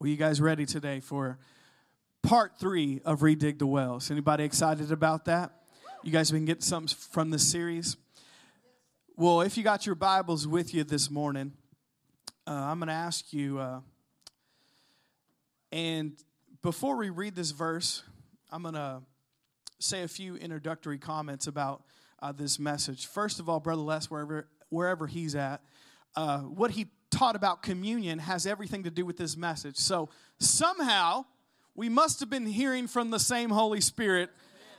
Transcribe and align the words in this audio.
Well, 0.00 0.08
you 0.08 0.16
guys 0.16 0.40
ready 0.40 0.64
today 0.64 1.00
for 1.00 1.36
part 2.22 2.58
three 2.58 3.02
of 3.04 3.20
Redig 3.20 3.58
the 3.58 3.66
Wells? 3.66 4.10
Anybody 4.10 4.44
excited 4.44 4.92
about 4.92 5.26
that? 5.26 5.52
You 6.02 6.10
guys 6.10 6.30
been 6.30 6.46
getting 6.46 6.62
something 6.62 6.96
from 7.12 7.28
this 7.28 7.46
series? 7.46 7.98
Well, 9.14 9.42
if 9.42 9.58
you 9.58 9.62
got 9.62 9.84
your 9.84 9.94
Bibles 9.94 10.48
with 10.48 10.72
you 10.72 10.84
this 10.84 11.10
morning, 11.10 11.52
uh, 12.46 12.52
I'm 12.52 12.78
going 12.78 12.88
to 12.88 12.94
ask 12.94 13.30
you, 13.34 13.58
uh, 13.58 13.80
and 15.70 16.12
before 16.62 16.96
we 16.96 17.10
read 17.10 17.34
this 17.34 17.50
verse, 17.50 18.02
I'm 18.50 18.62
going 18.62 18.76
to 18.76 19.02
say 19.80 20.02
a 20.02 20.08
few 20.08 20.34
introductory 20.36 20.96
comments 20.96 21.46
about 21.46 21.82
uh, 22.22 22.32
this 22.32 22.58
message. 22.58 23.06
First 23.06 23.38
of 23.38 23.50
all, 23.50 23.60
Brother 23.60 23.82
Les, 23.82 24.06
wherever, 24.06 24.48
wherever 24.70 25.06
he's 25.06 25.34
at, 25.34 25.60
uh, 26.16 26.38
what 26.38 26.70
he 26.70 26.86
taught 27.20 27.36
about 27.36 27.62
communion 27.62 28.18
has 28.18 28.46
everything 28.46 28.84
to 28.84 28.90
do 28.90 29.04
with 29.04 29.18
this 29.18 29.36
message. 29.36 29.76
So 29.76 30.08
somehow 30.38 31.26
we 31.74 31.90
must 31.90 32.18
have 32.20 32.30
been 32.30 32.46
hearing 32.46 32.86
from 32.86 33.10
the 33.10 33.18
same 33.18 33.50
Holy 33.50 33.82
Spirit 33.82 34.30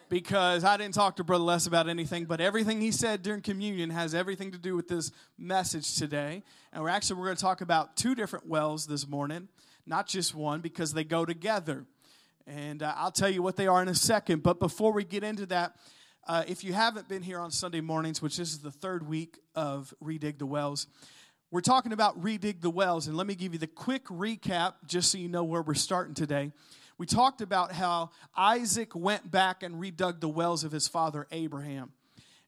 because 0.09 0.63
I 0.63 0.75
didn't 0.75 0.95
talk 0.95 1.17
to 1.17 1.23
Brother 1.23 1.43
Les 1.43 1.67
about 1.67 1.87
anything, 1.87 2.25
but 2.25 2.41
everything 2.41 2.81
he 2.81 2.91
said 2.91 3.21
during 3.21 3.41
communion 3.41 3.91
has 3.91 4.15
everything 4.15 4.53
to 4.53 4.57
do 4.57 4.75
with 4.75 4.87
this 4.87 5.11
message 5.37 5.95
today. 5.97 6.41
And 6.73 6.81
we're 6.81 6.89
actually 6.89 7.19
we're 7.19 7.25
going 7.25 7.37
to 7.37 7.43
talk 7.43 7.61
about 7.61 7.95
two 7.95 8.15
different 8.15 8.47
wells 8.47 8.87
this 8.87 9.07
morning, 9.07 9.47
not 9.85 10.07
just 10.07 10.33
one, 10.33 10.61
because 10.61 10.93
they 10.93 11.03
go 11.03 11.25
together. 11.25 11.85
And 12.47 12.81
uh, 12.81 12.95
I'll 12.97 13.11
tell 13.11 13.29
you 13.29 13.43
what 13.43 13.55
they 13.55 13.67
are 13.67 13.83
in 13.83 13.87
a 13.87 13.93
second. 13.93 14.41
But 14.41 14.59
before 14.59 14.93
we 14.93 15.03
get 15.03 15.23
into 15.23 15.45
that, 15.45 15.75
uh, 16.27 16.43
if 16.47 16.63
you 16.63 16.73
haven't 16.73 17.07
been 17.07 17.21
here 17.21 17.39
on 17.39 17.51
Sunday 17.51 17.81
mornings, 17.81 18.19
which 18.19 18.37
this 18.37 18.51
is 18.51 18.59
the 18.59 18.71
third 18.71 19.07
week 19.07 19.37
of 19.53 19.93
Redig 20.03 20.39
the 20.39 20.47
Wells, 20.47 20.87
we're 21.51 21.59
talking 21.59 21.91
about 21.91 22.21
redig 22.23 22.61
the 22.61 22.69
wells, 22.69 23.07
and 23.07 23.17
let 23.17 23.27
me 23.27 23.35
give 23.35 23.51
you 23.51 23.59
the 23.59 23.67
quick 23.67 24.05
recap 24.05 24.75
just 24.87 25.11
so 25.11 25.17
you 25.17 25.27
know 25.27 25.43
where 25.43 25.61
we're 25.61 25.73
starting 25.73 26.13
today. 26.13 26.53
We 26.97 27.05
talked 27.05 27.41
about 27.41 27.73
how 27.73 28.11
Isaac 28.37 28.95
went 28.95 29.29
back 29.29 29.61
and 29.61 29.75
redug 29.75 30.21
the 30.21 30.29
wells 30.29 30.63
of 30.63 30.71
his 30.71 30.87
father 30.87 31.27
Abraham. 31.29 31.91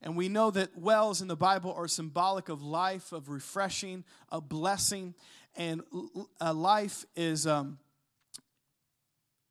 And 0.02 0.16
we 0.16 0.30
know 0.30 0.52
that 0.52 0.78
wells 0.78 1.22
in 1.22 1.28
the 1.28 1.36
Bible 1.36 1.74
are 1.74 1.88
symbolic 1.88 2.48
of 2.48 2.62
life, 2.62 3.12
of 3.12 3.28
refreshing, 3.28 4.06
of 4.30 4.48
blessing. 4.48 5.16
And 5.58 5.82
a 6.40 6.54
life 6.54 7.06
is 7.16 7.46
um, 7.46 7.80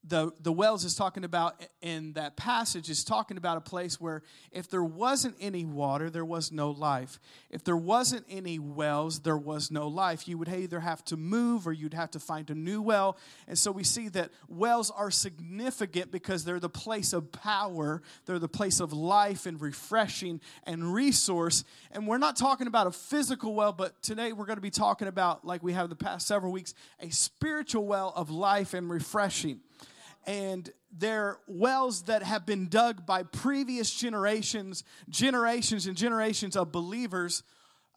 the, 0.05 0.33
the 0.41 0.53
wells 0.53 0.85
is 0.85 0.97
talking 0.97 1.25
about 1.25 1.65
in 1.81 2.15
that 2.15 2.37
passage 2.37 2.91
is 2.91 3.05
talking 3.05 3.37
about 3.37 3.57
a 3.57 3.61
place 3.61 4.01
where 4.01 4.23
if 4.51 4.69
there 4.69 4.83
wasn't 4.83 5.37
any 5.41 5.65
water, 5.65 6.11
there 6.11 6.25
was 6.25 6.51
no 6.51 6.73
life. 6.73 7.21
If 7.51 7.63
there 7.63 7.77
wasn't 7.77 8.27
any 8.29 8.59
wells, 8.59 9.21
there 9.21 9.37
was 9.37 9.71
no 9.71 9.87
life. 9.87 10.27
You 10.27 10.39
would 10.39 10.49
either 10.49 10.81
have 10.81 11.05
to 11.07 11.17
move 11.17 11.69
or 11.69 11.73
you'd 11.73 11.95
have 11.95 12.11
to 12.13 12.19
find 12.19 12.51
a 12.51 12.55
new 12.55 12.83
well. 12.83 13.17
And 13.47 13.57
so 13.57 13.71
we 13.71 13.85
see 13.85 14.09
that 14.09 14.31
wells 14.49 14.91
are 14.91 15.11
significant 15.11 16.11
because 16.11 16.45
they're 16.45 16.59
the 16.59 16.69
place 16.69 17.13
of 17.13 17.31
power, 17.31 18.03
they're 18.27 18.41
the 18.41 18.49
place 18.49 18.81
of 18.81 18.93
life 18.93 19.47
and 19.47 19.61
refreshing 19.61 20.41
and 20.65 20.93
resource. 20.93 21.63
And 21.93 22.09
we're 22.09 22.19
not 22.19 22.35
talking 22.37 22.67
about 22.67 22.89
a 22.89 22.93
physical 22.93 23.55
well, 23.55 23.73
but 23.73 24.03
today 24.03 24.33
we're 24.33 24.47
going 24.47 24.57
to 24.57 24.63
be 24.63 24.71
talking 24.71 25.07
about, 25.07 25.45
like 25.45 25.63
we 25.63 25.75
have 25.75 25.91
the 25.91 25.97
past 25.97 26.27
several 26.27 26.51
weeks, 26.51 26.75
a 26.99 27.11
spiritual 27.11 27.87
well 27.87 28.13
of 28.17 28.31
life 28.31 28.75
and 28.75 28.91
refreshing 28.91 29.61
and 30.27 30.71
they're 30.97 31.39
wells 31.47 32.03
that 32.03 32.23
have 32.23 32.47
been 32.47 32.69
dug 32.69 33.07
by 33.07 33.23
previous 33.23 33.93
generations, 33.93 34.85
generations 35.09 35.87
and 35.87 35.97
generations 35.97 36.57
of 36.57 36.71
believers 36.71 37.43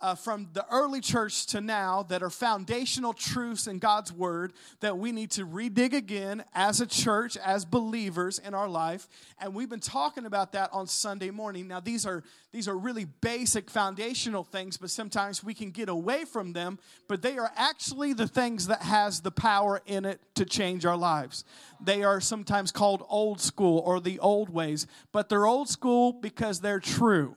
uh, 0.01 0.13
from 0.13 0.49
the 0.53 0.65
early 0.71 0.99
church 0.99 1.45
to 1.47 1.61
now 1.61 2.03
that 2.03 2.21
are 2.21 2.29
foundational 2.29 3.13
truths 3.13 3.67
in 3.67 3.79
God's 3.79 4.11
word 4.11 4.53
that 4.81 4.97
we 4.97 5.11
need 5.11 5.31
to 5.31 5.45
redig 5.45 5.93
again 5.93 6.43
as 6.53 6.81
a 6.81 6.85
church, 6.85 7.37
as 7.37 7.63
believers 7.63 8.39
in 8.39 8.53
our 8.53 8.67
life. 8.67 9.07
And 9.39 9.53
we've 9.53 9.69
been 9.69 9.79
talking 9.79 10.25
about 10.25 10.51
that 10.51 10.69
on 10.73 10.87
Sunday 10.87 11.31
morning. 11.31 11.67
Now, 11.67 11.79
these 11.79 12.05
are 12.05 12.23
these 12.51 12.67
are 12.69 12.77
really 12.77 13.05
basic 13.05 13.69
foundational 13.69 14.45
things, 14.45 14.77
but 14.77 14.89
sometimes 14.89 15.43
we 15.43 15.53
can 15.53 15.71
get 15.71 15.89
away 15.89 16.23
from 16.23 16.53
them, 16.53 16.79
but 17.09 17.21
they 17.21 17.37
are 17.37 17.51
actually 17.57 18.13
the 18.13 18.27
things 18.27 18.67
that 18.67 18.81
has 18.81 19.19
the 19.19 19.31
power 19.31 19.81
in 19.85 20.05
it 20.05 20.21
to 20.35 20.45
change 20.45 20.85
our 20.85 20.95
lives. 20.95 21.43
They 21.81 22.03
are 22.03 22.21
sometimes 22.21 22.71
called 22.71 23.03
old 23.09 23.41
school 23.41 23.79
or 23.79 23.99
the 23.99 24.19
old 24.19 24.49
ways, 24.49 24.87
but 25.11 25.27
they're 25.27 25.45
old 25.45 25.67
school 25.67 26.13
because 26.13 26.61
they're 26.61 26.79
true 26.79 27.35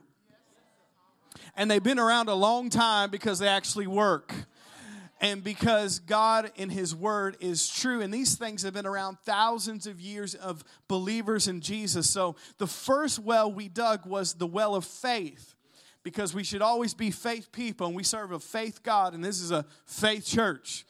and 1.58 1.68
they've 1.68 1.82
been 1.82 1.98
around 1.98 2.28
a 2.28 2.34
long 2.34 2.70
time 2.70 3.10
because 3.10 3.40
they 3.40 3.48
actually 3.48 3.88
work 3.88 4.32
and 5.20 5.42
because 5.42 5.98
God 5.98 6.52
in 6.54 6.70
His 6.70 6.94
Word 6.94 7.36
is 7.40 7.68
true. 7.68 8.00
And 8.00 8.14
these 8.14 8.36
things 8.36 8.62
have 8.62 8.72
been 8.72 8.86
around 8.86 9.18
thousands 9.24 9.88
of 9.88 10.00
years 10.00 10.36
of 10.36 10.62
believers 10.86 11.48
in 11.48 11.60
Jesus. 11.60 12.08
So 12.08 12.36
the 12.58 12.68
first 12.68 13.18
well 13.18 13.52
we 13.52 13.68
dug 13.68 14.06
was 14.06 14.34
the 14.34 14.46
well 14.46 14.76
of 14.76 14.84
faith 14.84 15.56
because 16.04 16.32
we 16.32 16.44
should 16.44 16.62
always 16.62 16.94
be 16.94 17.10
faith 17.10 17.50
people 17.50 17.88
and 17.88 17.96
we 17.96 18.04
serve 18.04 18.30
a 18.30 18.38
faith 18.38 18.84
God, 18.84 19.12
and 19.12 19.24
this 19.24 19.40
is 19.40 19.50
a 19.50 19.66
faith 19.84 20.24
church. 20.24 20.86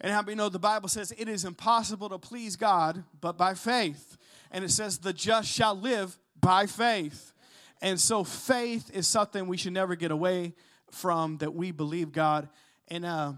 And 0.00 0.12
how 0.12 0.22
many 0.22 0.36
know 0.36 0.48
the 0.48 0.60
Bible 0.60 0.88
says 0.88 1.12
it 1.18 1.28
is 1.28 1.44
impossible 1.44 2.08
to 2.10 2.18
please 2.18 2.54
God 2.54 3.02
but 3.20 3.36
by 3.36 3.54
faith? 3.54 4.16
And 4.52 4.64
it 4.64 4.70
says 4.70 4.98
the 4.98 5.12
just 5.12 5.48
shall 5.48 5.74
live 5.74 6.16
by 6.40 6.66
faith. 6.66 7.32
And 7.80 8.00
so 8.00 8.24
faith 8.24 8.90
is 8.92 9.06
something 9.06 9.46
we 9.46 9.56
should 9.56 9.72
never 9.72 9.94
get 9.94 10.10
away 10.10 10.54
from 10.90 11.38
that 11.38 11.54
we 11.54 11.70
believe 11.70 12.12
God. 12.12 12.48
And 12.88 13.04
uh, 13.04 13.32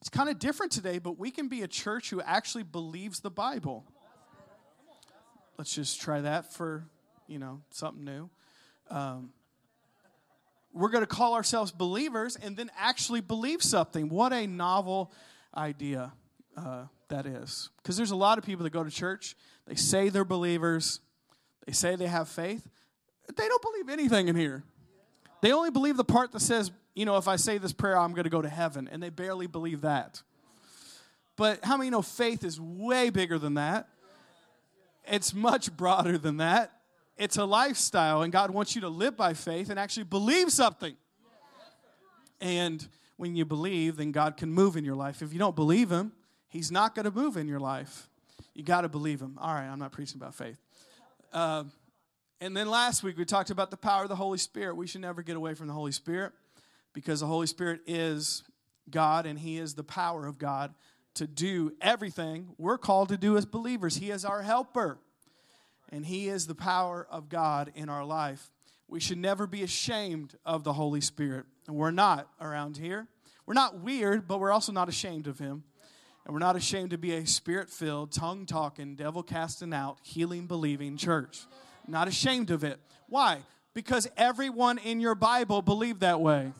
it's 0.00 0.08
kind 0.08 0.28
of 0.28 0.38
different 0.38 0.72
today, 0.72 0.98
but 0.98 1.18
we 1.18 1.30
can 1.30 1.48
be 1.48 1.62
a 1.62 1.68
church 1.68 2.10
who 2.10 2.20
actually 2.20 2.62
believes 2.62 3.20
the 3.20 3.30
Bible. 3.30 3.84
Let's 5.58 5.74
just 5.74 6.00
try 6.00 6.20
that 6.20 6.52
for, 6.52 6.84
you 7.26 7.38
know, 7.38 7.62
something 7.70 8.04
new. 8.04 8.30
Um, 8.90 9.30
we're 10.72 10.90
going 10.90 11.02
to 11.02 11.08
call 11.08 11.34
ourselves 11.34 11.72
believers 11.72 12.36
and 12.36 12.56
then 12.56 12.70
actually 12.78 13.22
believe 13.22 13.62
something. 13.62 14.10
What 14.10 14.32
a 14.32 14.46
novel 14.46 15.10
idea 15.56 16.12
uh, 16.56 16.84
that 17.08 17.24
is. 17.24 17.70
Because 17.78 17.96
there's 17.96 18.10
a 18.10 18.16
lot 18.16 18.36
of 18.36 18.44
people 18.44 18.64
that 18.64 18.70
go 18.70 18.84
to 18.84 18.90
church, 18.90 19.34
they 19.66 19.74
say 19.74 20.10
they're 20.10 20.24
believers, 20.24 21.00
they 21.66 21.72
say 21.72 21.96
they 21.96 22.06
have 22.06 22.28
faith, 22.28 22.68
they 23.34 23.48
don't 23.48 23.62
believe 23.62 23.88
anything 23.88 24.28
in 24.28 24.36
here. 24.36 24.62
They 25.42 25.52
only 25.52 25.70
believe 25.70 25.96
the 25.96 26.04
part 26.04 26.32
that 26.32 26.40
says, 26.40 26.70
you 26.94 27.04
know, 27.04 27.16
if 27.16 27.28
I 27.28 27.36
say 27.36 27.58
this 27.58 27.72
prayer, 27.72 27.98
I'm 27.98 28.12
going 28.12 28.24
to 28.24 28.30
go 28.30 28.42
to 28.42 28.48
heaven. 28.48 28.88
And 28.90 29.02
they 29.02 29.10
barely 29.10 29.46
believe 29.46 29.82
that. 29.82 30.22
But 31.36 31.64
how 31.64 31.76
many 31.76 31.90
know 31.90 32.02
faith 32.02 32.44
is 32.44 32.60
way 32.60 33.10
bigger 33.10 33.38
than 33.38 33.54
that? 33.54 33.88
It's 35.06 35.34
much 35.34 35.76
broader 35.76 36.18
than 36.18 36.38
that. 36.38 36.72
It's 37.16 37.36
a 37.36 37.44
lifestyle, 37.44 38.22
and 38.22 38.32
God 38.32 38.50
wants 38.50 38.74
you 38.74 38.82
to 38.82 38.88
live 38.88 39.16
by 39.16 39.32
faith 39.34 39.70
and 39.70 39.78
actually 39.78 40.04
believe 40.04 40.52
something. 40.52 40.96
And 42.40 42.86
when 43.16 43.36
you 43.36 43.46
believe, 43.46 43.96
then 43.96 44.12
God 44.12 44.36
can 44.36 44.50
move 44.50 44.76
in 44.76 44.84
your 44.84 44.96
life. 44.96 45.22
If 45.22 45.32
you 45.32 45.38
don't 45.38 45.56
believe 45.56 45.90
Him, 45.90 46.12
He's 46.48 46.70
not 46.70 46.94
going 46.94 47.04
to 47.04 47.10
move 47.10 47.36
in 47.36 47.48
your 47.48 47.60
life. 47.60 48.08
You 48.54 48.62
got 48.62 48.82
to 48.82 48.88
believe 48.88 49.20
Him. 49.20 49.38
All 49.40 49.54
right, 49.54 49.66
I'm 49.66 49.78
not 49.78 49.92
preaching 49.92 50.16
about 50.16 50.34
faith. 50.34 50.58
Uh, 51.32 51.64
and 52.40 52.56
then 52.56 52.68
last 52.68 53.02
week 53.02 53.16
we 53.16 53.24
talked 53.24 53.50
about 53.50 53.70
the 53.70 53.76
power 53.76 54.02
of 54.02 54.08
the 54.08 54.16
Holy 54.16 54.38
Spirit. 54.38 54.76
We 54.76 54.86
should 54.86 55.00
never 55.00 55.22
get 55.22 55.36
away 55.36 55.54
from 55.54 55.68
the 55.68 55.72
Holy 55.72 55.92
Spirit 55.92 56.32
because 56.92 57.20
the 57.20 57.26
Holy 57.26 57.46
Spirit 57.46 57.80
is 57.86 58.42
God 58.90 59.26
and 59.26 59.38
He 59.38 59.58
is 59.58 59.74
the 59.74 59.84
power 59.84 60.26
of 60.26 60.38
God 60.38 60.74
to 61.14 61.26
do 61.26 61.72
everything 61.80 62.48
we're 62.58 62.76
called 62.78 63.08
to 63.08 63.16
do 63.16 63.36
as 63.38 63.46
believers. 63.46 63.96
He 63.96 64.10
is 64.10 64.24
our 64.24 64.42
helper 64.42 64.98
and 65.90 66.04
He 66.04 66.28
is 66.28 66.46
the 66.46 66.54
power 66.54 67.06
of 67.10 67.28
God 67.28 67.72
in 67.74 67.88
our 67.88 68.04
life. 68.04 68.50
We 68.88 69.00
should 69.00 69.18
never 69.18 69.46
be 69.46 69.62
ashamed 69.62 70.36
of 70.44 70.62
the 70.62 70.74
Holy 70.74 71.00
Spirit. 71.00 71.46
And 71.66 71.76
we're 71.76 71.90
not 71.90 72.28
around 72.40 72.76
here. 72.76 73.08
We're 73.46 73.54
not 73.54 73.80
weird, 73.80 74.28
but 74.28 74.40
we're 74.40 74.52
also 74.52 74.72
not 74.72 74.88
ashamed 74.88 75.26
of 75.26 75.38
Him. 75.38 75.64
And 76.24 76.34
we're 76.34 76.40
not 76.40 76.56
ashamed 76.56 76.90
to 76.90 76.98
be 76.98 77.14
a 77.14 77.24
spirit 77.24 77.70
filled, 77.70 78.10
tongue 78.10 78.46
talking, 78.46 78.96
devil 78.96 79.22
casting 79.22 79.72
out, 79.72 79.98
healing 80.02 80.46
believing 80.46 80.96
church. 80.96 81.46
Not 81.88 82.08
ashamed 82.08 82.50
of 82.50 82.64
it. 82.64 82.78
Why? 83.08 83.42
Because 83.74 84.08
everyone 84.16 84.78
in 84.78 85.00
your 85.00 85.14
Bible 85.14 85.62
believed 85.62 86.00
that 86.00 86.20
way. 86.20 86.52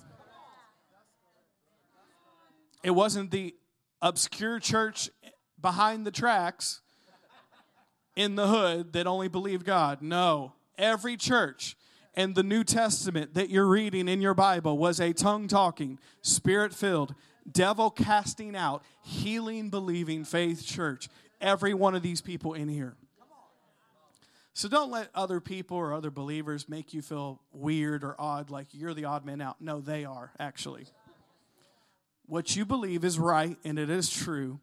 It 2.83 2.91
wasn't 2.91 3.31
the 3.31 3.55
obscure 4.01 4.61
church 4.61 5.11
behind 5.61 6.07
the 6.07 6.11
tracks 6.11 6.83
in 8.15 8.35
the 8.37 8.47
hood 8.47 8.93
that 8.93 9.07
only 9.07 9.29
believed 9.29 9.65
God. 9.65 10.03
No, 10.03 10.53
every 10.79 11.17
church 11.17 11.77
in 12.15 12.33
the 12.35 12.43
New 12.43 12.65
Testament 12.65 13.35
that 13.35 13.51
you're 13.51 13.67
reading 13.67 14.09
in 14.09 14.21
your 14.21 14.35
Bible 14.35 14.79
was 14.79 15.01
a 15.01 15.13
tongue 15.13 15.49
talking, 15.49 15.99
spirit 16.23 16.73
filled, 16.73 17.15
devil 17.51 17.91
casting 17.91 18.57
out, 18.57 18.83
healing 19.03 19.69
believing 19.71 20.25
faith 20.25 20.65
church. 20.65 21.09
Every 21.41 21.75
one 21.75 21.95
of 21.95 22.03
these 22.03 22.21
people 22.23 22.55
in 22.55 22.69
here. 22.69 22.97
So 24.57 24.71
don't 24.71 24.91
let 24.91 25.11
other 25.15 25.39
people 25.39 25.77
or 25.77 25.93
other 25.93 26.11
believers 26.11 26.67
make 26.67 26.95
you 26.95 27.03
feel 27.03 27.43
weird 27.53 28.03
or 28.03 28.17
odd, 28.19 28.49
like 28.49 28.69
you're 28.73 28.95
the 28.95 29.05
odd 29.05 29.23
man 29.23 29.43
out. 29.43 29.61
No, 29.61 29.83
they 29.83 30.07
are, 30.07 30.33
actually. 30.41 30.87
What 32.25 32.57
you 32.57 32.65
believe 32.65 33.05
is 33.05 33.19
right 33.19 33.59
and 33.65 33.79
it 33.79 33.91
is 33.91 34.09
true. 34.09 34.59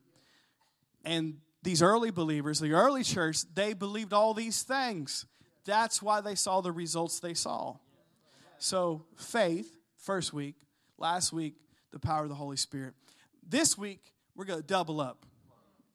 And 1.05 1.35
these 1.61 1.83
early 1.83 2.09
believers, 2.09 2.59
the 2.59 2.71
early 2.71 3.03
church, 3.03 3.43
they 3.53 3.73
believed 3.73 4.13
all 4.13 4.33
these 4.33 4.63
things. 4.63 5.27
That's 5.63 6.01
why 6.01 6.21
they 6.21 6.33
saw 6.33 6.61
the 6.61 6.71
results 6.71 7.19
they 7.19 7.35
saw. 7.35 7.75
So, 8.57 9.05
faith, 9.15 9.77
first 9.97 10.33
week, 10.33 10.55
last 10.97 11.31
week, 11.31 11.53
the 11.91 11.99
power 11.99 12.23
of 12.23 12.29
the 12.29 12.35
Holy 12.35 12.57
Spirit. 12.57 12.95
This 13.47 13.77
week, 13.77 14.01
we're 14.35 14.45
going 14.45 14.61
to 14.61 14.65
double 14.65 14.99
up. 14.99 15.23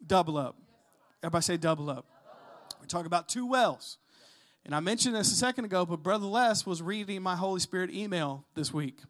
Double 0.06 0.36
up. 0.36 0.54
Everybody 1.20 1.42
say 1.42 1.56
double 1.56 1.90
up. 1.90 2.06
Talk 2.88 3.06
about 3.06 3.28
two 3.28 3.46
wells. 3.46 3.98
And 4.64 4.74
I 4.74 4.80
mentioned 4.80 5.14
this 5.14 5.32
a 5.32 5.36
second 5.36 5.64
ago, 5.64 5.86
but 5.86 6.02
Brother 6.02 6.26
Les 6.26 6.66
was 6.66 6.82
reading 6.82 7.22
my 7.22 7.36
Holy 7.36 7.60
Spirit 7.60 7.90
email 7.90 8.44
this 8.54 8.72
week 8.72 9.00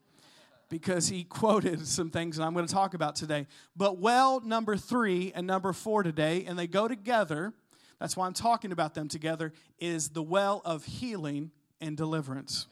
because 0.68 1.08
he 1.08 1.24
quoted 1.28 1.86
some 1.86 2.10
things 2.10 2.36
that 2.36 2.44
I'm 2.44 2.54
going 2.54 2.66
to 2.66 2.72
talk 2.72 2.94
about 2.94 3.16
today. 3.16 3.46
But 3.76 3.98
well 3.98 4.40
number 4.40 4.76
three 4.76 5.32
and 5.34 5.46
number 5.46 5.72
four 5.72 6.02
today, 6.02 6.44
and 6.46 6.58
they 6.58 6.66
go 6.66 6.88
together. 6.88 7.52
That's 7.98 8.16
why 8.16 8.26
I'm 8.26 8.34
talking 8.34 8.72
about 8.72 8.94
them 8.94 9.08
together, 9.08 9.52
is 9.78 10.10
the 10.10 10.22
well 10.22 10.62
of 10.64 10.84
healing 10.84 11.50
and 11.80 11.96
deliverance. 11.96 12.66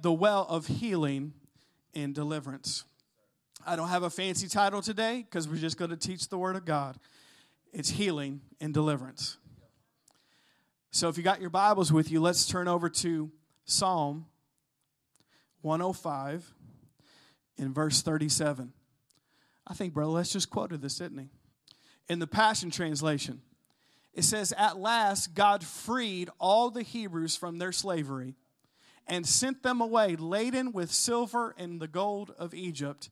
The 0.00 0.12
well 0.12 0.46
of 0.48 0.66
healing 0.66 1.32
and 1.94 2.14
deliverance. 2.14 2.84
I 3.64 3.76
don't 3.76 3.88
have 3.88 4.02
a 4.02 4.10
fancy 4.10 4.48
title 4.48 4.82
today 4.82 5.24
because 5.28 5.48
we're 5.48 5.56
just 5.56 5.76
going 5.76 5.90
to 5.90 5.96
teach 5.96 6.28
the 6.28 6.38
Word 6.38 6.56
of 6.56 6.64
God. 6.64 6.96
It's 7.72 7.90
healing 7.90 8.40
and 8.60 8.74
deliverance. 8.74 9.36
So 10.94 11.08
if 11.08 11.16
you 11.16 11.22
got 11.22 11.40
your 11.40 11.48
Bibles 11.48 11.90
with 11.90 12.12
you, 12.12 12.20
Les 12.20 12.44
turn 12.46 12.68
over 12.68 12.90
to 12.90 13.32
Psalm 13.64 14.26
105 15.62 16.52
in 17.56 17.72
verse 17.72 18.02
37. 18.02 18.74
I 19.66 19.72
think, 19.72 19.94
brother, 19.94 20.10
let's 20.10 20.30
just 20.32 20.50
quoted 20.50 20.82
this, 20.82 20.98
didn't 20.98 21.16
he? 21.16 21.28
In 22.10 22.18
the 22.18 22.26
Passion 22.26 22.70
Translation, 22.70 23.40
it 24.12 24.24
says, 24.24 24.52
At 24.58 24.76
last, 24.76 25.34
God 25.34 25.64
freed 25.64 26.28
all 26.38 26.68
the 26.68 26.82
Hebrews 26.82 27.36
from 27.36 27.56
their 27.56 27.72
slavery 27.72 28.34
and 29.06 29.26
sent 29.26 29.62
them 29.62 29.80
away 29.80 30.16
laden 30.16 30.72
with 30.72 30.92
silver 30.92 31.54
and 31.56 31.80
the 31.80 31.88
gold 31.88 32.34
of 32.38 32.52
Egypt, 32.52 33.08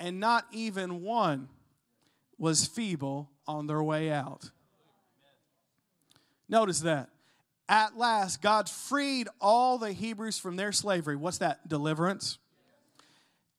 and 0.00 0.18
not 0.18 0.46
even 0.50 1.00
one 1.00 1.48
was 2.38 2.66
feeble 2.66 3.30
on 3.46 3.68
their 3.68 3.84
way 3.84 4.10
out. 4.10 4.50
Notice 6.48 6.80
that. 6.80 7.08
At 7.70 7.96
last, 7.96 8.42
God 8.42 8.68
freed 8.68 9.28
all 9.40 9.78
the 9.78 9.92
Hebrews 9.92 10.38
from 10.38 10.56
their 10.56 10.72
slavery. 10.72 11.16
What's 11.16 11.38
that? 11.38 11.66
Deliverance 11.66 12.38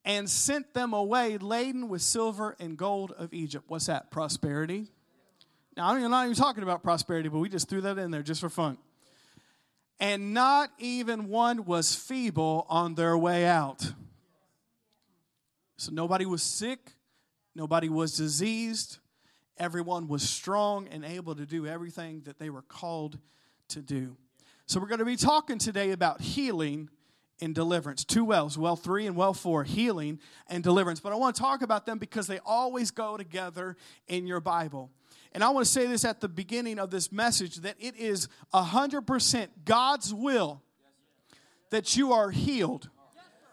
and 0.04 0.28
sent 0.28 0.74
them 0.74 0.92
away 0.92 1.38
laden 1.38 1.88
with 1.88 2.02
silver 2.02 2.56
and 2.58 2.76
gold 2.76 3.12
of 3.12 3.32
Egypt. 3.32 3.64
What's 3.68 3.86
that? 3.86 4.10
Prosperity. 4.10 4.88
Now, 5.76 5.88
I'm 5.88 6.10
not 6.10 6.24
even 6.24 6.36
talking 6.36 6.62
about 6.62 6.82
prosperity, 6.82 7.28
but 7.28 7.38
we 7.38 7.48
just 7.48 7.68
threw 7.68 7.80
that 7.82 7.98
in 7.98 8.10
there 8.10 8.22
just 8.22 8.40
for 8.40 8.48
fun. 8.48 8.78
And 10.00 10.34
not 10.34 10.70
even 10.78 11.28
one 11.28 11.64
was 11.64 11.94
feeble 11.94 12.66
on 12.68 12.94
their 12.94 13.16
way 13.16 13.46
out. 13.46 13.92
So 15.76 15.92
nobody 15.92 16.26
was 16.26 16.42
sick, 16.42 16.92
nobody 17.54 17.88
was 17.88 18.16
diseased, 18.16 18.98
everyone 19.56 20.08
was 20.08 20.28
strong 20.28 20.88
and 20.88 21.04
able 21.04 21.34
to 21.36 21.46
do 21.46 21.66
everything 21.66 22.22
that 22.24 22.38
they 22.38 22.50
were 22.50 22.62
called 22.62 23.18
to 23.68 23.80
do. 23.82 24.16
So, 24.66 24.80
we're 24.80 24.88
going 24.88 25.00
to 25.00 25.04
be 25.04 25.16
talking 25.16 25.58
today 25.58 25.90
about 25.90 26.20
healing 26.20 26.88
and 27.42 27.54
deliverance. 27.54 28.04
Two 28.04 28.24
wells, 28.24 28.56
well 28.56 28.76
three 28.76 29.06
and 29.06 29.16
well 29.16 29.34
four, 29.34 29.64
healing 29.64 30.20
and 30.46 30.62
deliverance. 30.62 31.00
But 31.00 31.12
I 31.12 31.16
want 31.16 31.34
to 31.34 31.42
talk 31.42 31.60
about 31.62 31.86
them 31.86 31.98
because 31.98 32.26
they 32.26 32.38
always 32.46 32.90
go 32.90 33.16
together 33.16 33.76
in 34.06 34.26
your 34.26 34.40
Bible. 34.40 34.90
And 35.32 35.42
I 35.42 35.50
want 35.50 35.66
to 35.66 35.72
say 35.72 35.86
this 35.86 36.04
at 36.04 36.20
the 36.20 36.28
beginning 36.28 36.78
of 36.78 36.90
this 36.90 37.10
message 37.10 37.56
that 37.56 37.76
it 37.80 37.96
is 37.96 38.28
100% 38.54 39.48
God's 39.64 40.14
will 40.14 40.62
that 41.70 41.96
you 41.96 42.12
are 42.12 42.30
healed 42.30 42.90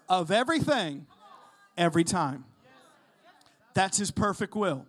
of 0.08 0.30
everything 0.30 1.08
every 1.78 2.04
time. 2.04 2.46
That's 3.74 3.98
His 3.98 4.12
perfect 4.12 4.56
will. 4.56 4.86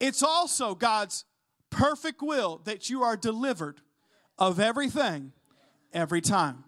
It's 0.00 0.22
also 0.22 0.74
God's 0.74 1.24
perfect 1.70 2.22
will 2.22 2.60
that 2.64 2.90
you 2.90 3.02
are 3.02 3.16
delivered 3.16 3.80
of 4.38 4.60
everything 4.60 5.32
every 5.92 6.20
time. 6.20 6.64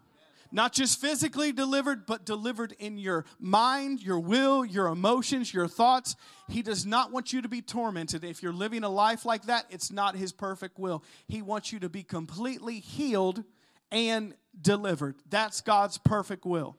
Not 0.53 0.73
just 0.73 1.01
physically 1.01 1.53
delivered, 1.53 2.07
but 2.07 2.25
delivered 2.25 2.75
in 2.81 2.99
your 2.99 3.25
mind, 3.39 4.03
your 4.03 4.19
will, 4.19 4.65
your 4.65 4.89
emotions, 4.89 5.55
your 5.55 5.69
thoughts. 5.69 6.17
He 6.49 6.63
does 6.63 6.85
not 6.85 7.13
want 7.13 7.33
you 7.33 7.41
to 7.43 7.49
be 7.49 7.63
tormented. 7.63 8.25
If 8.25 8.43
you're 8.43 8.53
living 8.53 8.83
a 8.83 8.89
life 8.89 9.25
like 9.25 9.45
that, 9.45 9.67
it's 9.71 9.93
not 9.93 10.17
His 10.17 10.33
perfect 10.33 10.79
will. 10.79 11.05
He 11.29 11.41
wants 11.41 11.73
you 11.73 11.79
to 11.81 11.89
be 11.89 12.03
completely 12.03 12.81
healed 12.81 13.45
and 13.93 14.35
delivered. 14.61 15.17
That's 15.29 15.61
God's 15.61 15.99
perfect 15.99 16.45
will. 16.45 16.77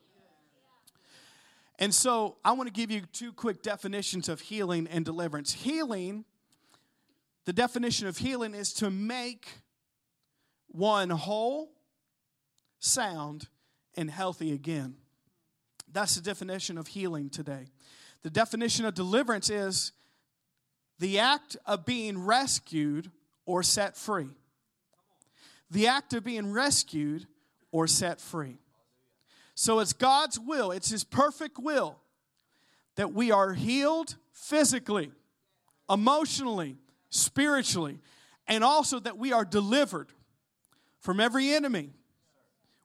And 1.80 1.94
so 1.94 2.36
I 2.44 2.52
want 2.52 2.68
to 2.68 2.74
give 2.74 2.92
you 2.92 3.02
two 3.14 3.32
quick 3.32 3.64
definitions 3.64 4.28
of 4.28 4.42
healing 4.42 4.88
and 4.92 5.06
deliverance. 5.06 5.54
Healing, 5.54 6.26
the 7.46 7.54
definition 7.54 8.08
of 8.08 8.18
healing 8.18 8.54
is 8.54 8.74
to 8.74 8.90
make 8.90 9.48
one 10.68 11.10
whole, 11.10 11.72
sound, 12.80 13.48
and 13.96 14.10
healthy 14.10 14.54
again. 14.54 14.96
That's 15.92 16.16
the 16.16 16.22
definition 16.22 16.78
of 16.78 16.88
healing 16.88 17.30
today. 17.30 17.68
The 18.24 18.30
definition 18.30 18.86
of 18.86 18.94
deliverance 18.94 19.50
is 19.50 19.92
the 21.00 21.20
act 21.20 21.58
of 21.66 21.86
being 21.86 22.24
rescued 22.24 23.12
or 23.46 23.64
set 23.64 23.98
free. 23.98 24.30
The 25.70 25.88
act 25.88 26.14
of 26.14 26.24
being 26.24 26.52
rescued 26.52 27.28
or 27.72 27.88
set 27.88 28.22
free. 28.22 28.58
So 29.56 29.80
it's 29.80 29.94
God's 29.94 30.40
will, 30.40 30.72
it's 30.72 30.90
His 30.92 31.04
perfect 31.04 31.58
will 31.60 32.00
that 32.96 33.14
we 33.14 33.32
are 33.32 33.54
healed 33.54 34.16
physically, 34.34 35.12
emotionally, 35.90 36.78
spiritually, 37.12 38.00
and 38.48 38.64
also 38.64 39.00
that 39.00 39.18
we 39.18 39.32
are 39.32 39.46
delivered 39.46 40.12
from 41.00 41.20
every 41.20 41.52
enemy 41.52 41.92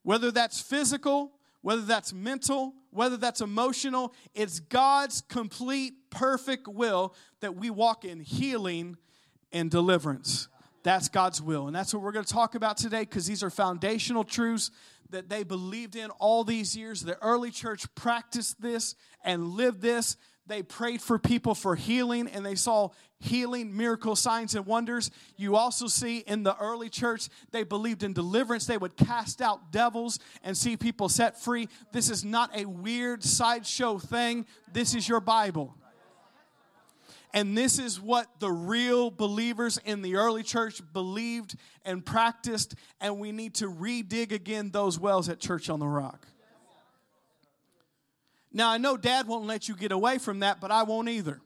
whether 0.02 0.30
that's 0.30 0.60
physical, 0.60 1.32
whether 1.62 1.82
that's 1.82 2.12
mental, 2.12 2.74
whether 2.90 3.16
that's 3.16 3.40
emotional, 3.40 4.14
it's 4.36 4.60
God's 4.60 5.20
complete, 5.20 5.94
perfect 6.10 6.68
will 6.68 7.12
that 7.40 7.56
we 7.56 7.70
walk 7.70 8.04
in 8.04 8.20
healing 8.20 8.96
and 9.50 9.68
deliverance. 9.68 10.46
That's 10.84 11.08
God's 11.08 11.42
will. 11.42 11.66
And 11.66 11.74
that's 11.74 11.92
what 11.92 12.04
we're 12.04 12.12
going 12.12 12.24
to 12.24 12.32
talk 12.32 12.54
about 12.54 12.76
today 12.76 13.00
because 13.00 13.26
these 13.26 13.42
are 13.42 13.50
foundational 13.50 14.22
truths 14.22 14.70
that 15.10 15.28
they 15.28 15.42
believed 15.42 15.96
in 15.96 16.10
all 16.10 16.44
these 16.44 16.76
years. 16.76 17.02
The 17.02 17.20
early 17.20 17.50
church 17.50 17.92
practiced 17.96 18.62
this 18.62 18.94
and 19.24 19.48
lived 19.48 19.82
this. 19.82 20.16
They 20.46 20.62
prayed 20.62 21.00
for 21.00 21.18
people 21.18 21.54
for 21.54 21.74
healing 21.74 22.28
and 22.28 22.46
they 22.46 22.54
saw 22.54 22.90
healing, 23.18 23.76
miracle, 23.76 24.14
signs, 24.14 24.54
and 24.54 24.66
wonders. 24.66 25.10
You 25.36 25.56
also 25.56 25.86
see 25.86 26.18
in 26.18 26.42
the 26.42 26.56
early 26.58 26.88
church, 26.88 27.28
they 27.50 27.64
believed 27.64 28.02
in 28.02 28.12
deliverance. 28.12 28.66
They 28.66 28.78
would 28.78 28.96
cast 28.96 29.40
out 29.42 29.72
devils 29.72 30.18
and 30.42 30.56
see 30.56 30.76
people 30.76 31.08
set 31.08 31.40
free. 31.40 31.68
This 31.92 32.10
is 32.10 32.24
not 32.24 32.56
a 32.56 32.66
weird 32.66 33.24
sideshow 33.24 33.98
thing, 33.98 34.46
this 34.72 34.94
is 34.94 35.08
your 35.08 35.20
Bible. 35.20 35.74
And 37.34 37.58
this 37.58 37.78
is 37.78 38.00
what 38.00 38.28
the 38.38 38.50
real 38.50 39.10
believers 39.10 39.78
in 39.84 40.00
the 40.00 40.16
early 40.16 40.42
church 40.42 40.80
believed 40.94 41.56
and 41.84 42.04
practiced, 42.04 42.74
and 42.98 43.18
we 43.18 43.30
need 43.30 43.56
to 43.56 43.66
redig 43.66 44.32
again 44.32 44.70
those 44.70 44.98
wells 44.98 45.28
at 45.28 45.38
Church 45.38 45.68
on 45.68 45.78
the 45.78 45.86
Rock. 45.86 46.26
Now, 48.56 48.70
I 48.70 48.78
know 48.78 48.96
dad 48.96 49.28
won't 49.28 49.46
let 49.46 49.68
you 49.68 49.76
get 49.76 49.92
away 49.92 50.16
from 50.16 50.40
that, 50.40 50.62
but 50.62 50.70
I 50.70 50.82
won't 50.82 51.10
either. 51.10 51.42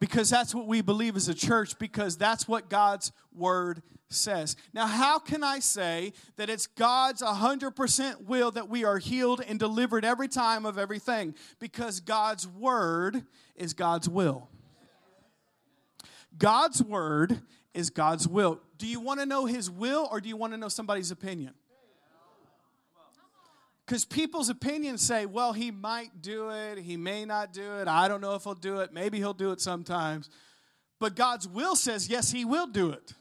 Because 0.00 0.28
that's 0.28 0.52
what 0.52 0.66
we 0.66 0.80
believe 0.80 1.14
as 1.14 1.28
a 1.28 1.34
church, 1.34 1.78
because 1.78 2.16
that's 2.16 2.48
what 2.48 2.68
God's 2.68 3.12
word 3.32 3.80
says. 4.08 4.56
Now, 4.74 4.88
how 4.88 5.20
can 5.20 5.44
I 5.44 5.60
say 5.60 6.14
that 6.34 6.50
it's 6.50 6.66
God's 6.66 7.22
100% 7.22 8.24
will 8.24 8.50
that 8.50 8.68
we 8.68 8.82
are 8.82 8.98
healed 8.98 9.40
and 9.46 9.56
delivered 9.56 10.04
every 10.04 10.26
time 10.26 10.66
of 10.66 10.78
everything? 10.78 11.36
Because 11.60 12.00
God's 12.00 12.48
word 12.48 13.22
is 13.54 13.74
God's 13.74 14.08
will. 14.08 14.48
God's 16.36 16.82
word 16.82 17.40
is 17.72 17.90
God's 17.90 18.26
will. 18.26 18.60
Do 18.78 18.88
you 18.88 18.98
want 18.98 19.20
to 19.20 19.26
know 19.26 19.46
his 19.46 19.70
will 19.70 20.08
or 20.10 20.20
do 20.20 20.28
you 20.28 20.36
want 20.36 20.54
to 20.54 20.56
know 20.56 20.68
somebody's 20.68 21.12
opinion? 21.12 21.54
Because 23.88 24.04
people's 24.04 24.50
opinions 24.50 25.00
say, 25.00 25.24
well, 25.24 25.54
he 25.54 25.70
might 25.70 26.20
do 26.20 26.50
it, 26.50 26.76
he 26.76 26.98
may 26.98 27.24
not 27.24 27.54
do 27.54 27.78
it, 27.78 27.88
I 27.88 28.06
don't 28.06 28.20
know 28.20 28.34
if 28.34 28.44
he'll 28.44 28.52
do 28.52 28.80
it, 28.80 28.92
maybe 28.92 29.16
he'll 29.16 29.32
do 29.32 29.50
it 29.50 29.62
sometimes. 29.62 30.28
But 31.00 31.16
God's 31.16 31.48
will 31.48 31.74
says, 31.74 32.06
yes, 32.06 32.30
he 32.30 32.44
will 32.44 32.66
do 32.66 32.90
it. 32.90 33.14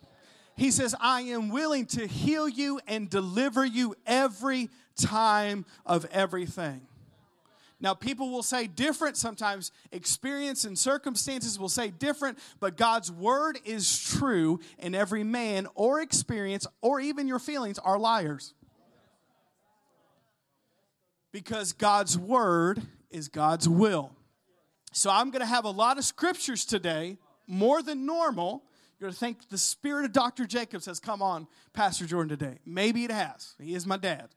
He 0.57 0.69
says, 0.71 0.93
I 0.99 1.21
am 1.21 1.47
willing 1.47 1.85
to 1.85 2.05
heal 2.05 2.49
you 2.49 2.81
and 2.85 3.09
deliver 3.09 3.65
you 3.65 3.95
every 4.05 4.69
time 4.99 5.65
of 5.85 6.03
everything. 6.11 6.81
Now, 7.79 7.93
people 7.93 8.29
will 8.29 8.43
say 8.43 8.67
different. 8.67 9.15
Sometimes 9.15 9.71
experience 9.93 10.65
and 10.65 10.77
circumstances 10.77 11.57
will 11.57 11.69
say 11.69 11.91
different, 11.91 12.39
but 12.59 12.75
God's 12.75 13.09
word 13.09 13.57
is 13.63 13.97
true, 13.97 14.59
and 14.79 14.97
every 14.97 15.23
man 15.23 15.67
or 15.75 16.01
experience 16.01 16.67
or 16.81 16.99
even 16.99 17.25
your 17.25 17.39
feelings 17.39 17.79
are 17.79 17.97
liars. 17.97 18.53
Because 21.37 21.71
God's 21.71 22.17
word 22.17 22.81
is 23.11 23.27
God's 23.27 23.69
will. 23.69 24.09
So, 24.91 25.11
I'm 25.11 25.29
going 25.29 25.41
to 25.41 25.45
have 25.45 25.65
a 25.65 25.69
lot 25.69 25.99
of 25.99 26.03
scriptures 26.03 26.65
today, 26.65 27.19
more 27.45 27.83
than 27.83 28.07
normal. 28.07 28.63
You're 28.99 29.09
going 29.09 29.13
to 29.13 29.19
think 29.19 29.49
the 29.49 29.57
spirit 29.59 30.05
of 30.05 30.13
Dr. 30.13 30.47
Jacobs 30.47 30.87
has 30.87 30.99
come 30.99 31.21
on 31.21 31.47
Pastor 31.73 32.07
Jordan 32.07 32.35
today. 32.35 32.57
Maybe 32.65 33.03
it 33.03 33.11
has. 33.11 33.53
He 33.61 33.75
is 33.75 33.85
my 33.85 33.97
dad. 33.97 34.29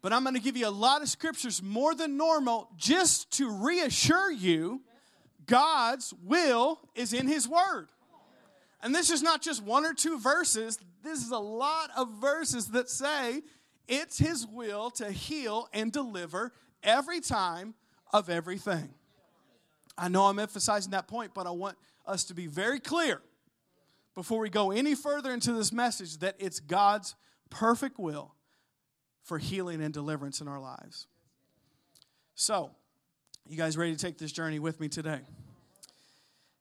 But 0.00 0.12
I'm 0.12 0.22
going 0.22 0.36
to 0.36 0.40
give 0.40 0.56
you 0.56 0.68
a 0.68 0.70
lot 0.70 1.02
of 1.02 1.08
scriptures 1.08 1.60
more 1.60 1.92
than 1.92 2.16
normal 2.16 2.70
just 2.76 3.32
to 3.38 3.50
reassure 3.50 4.30
you 4.30 4.80
God's 5.44 6.14
will 6.22 6.78
is 6.94 7.12
in 7.12 7.26
His 7.26 7.48
Word. 7.48 7.88
And 8.80 8.94
this 8.94 9.10
is 9.10 9.24
not 9.24 9.42
just 9.42 9.60
one 9.60 9.84
or 9.84 9.92
two 9.92 10.20
verses, 10.20 10.78
this 11.02 11.18
is 11.18 11.32
a 11.32 11.38
lot 11.38 11.90
of 11.96 12.20
verses 12.20 12.68
that 12.68 12.88
say 12.88 13.42
it's 13.88 14.18
His 14.18 14.46
will 14.46 14.90
to 14.92 15.10
heal 15.10 15.68
and 15.72 15.92
deliver 15.92 16.52
every 16.82 17.20
time 17.20 17.74
of 18.12 18.30
everything. 18.30 18.90
I 19.96 20.08
know 20.08 20.24
I'm 20.24 20.38
emphasizing 20.38 20.92
that 20.92 21.08
point, 21.08 21.32
but 21.34 21.46
I 21.46 21.50
want 21.50 21.76
us 22.06 22.24
to 22.24 22.34
be 22.34 22.46
very 22.46 22.80
clear 22.80 23.20
before 24.14 24.38
we 24.38 24.50
go 24.50 24.70
any 24.70 24.94
further 24.94 25.32
into 25.32 25.52
this 25.52 25.72
message 25.72 26.18
that 26.18 26.36
it's 26.38 26.60
God's 26.60 27.14
perfect 27.50 27.98
will 27.98 28.34
for 29.22 29.38
healing 29.38 29.82
and 29.82 29.92
deliverance 29.92 30.40
in 30.40 30.48
our 30.48 30.60
lives. 30.60 31.06
So, 32.34 32.72
you 33.48 33.56
guys 33.56 33.76
ready 33.76 33.94
to 33.94 33.98
take 33.98 34.18
this 34.18 34.32
journey 34.32 34.58
with 34.58 34.80
me 34.80 34.88
today? 34.88 35.20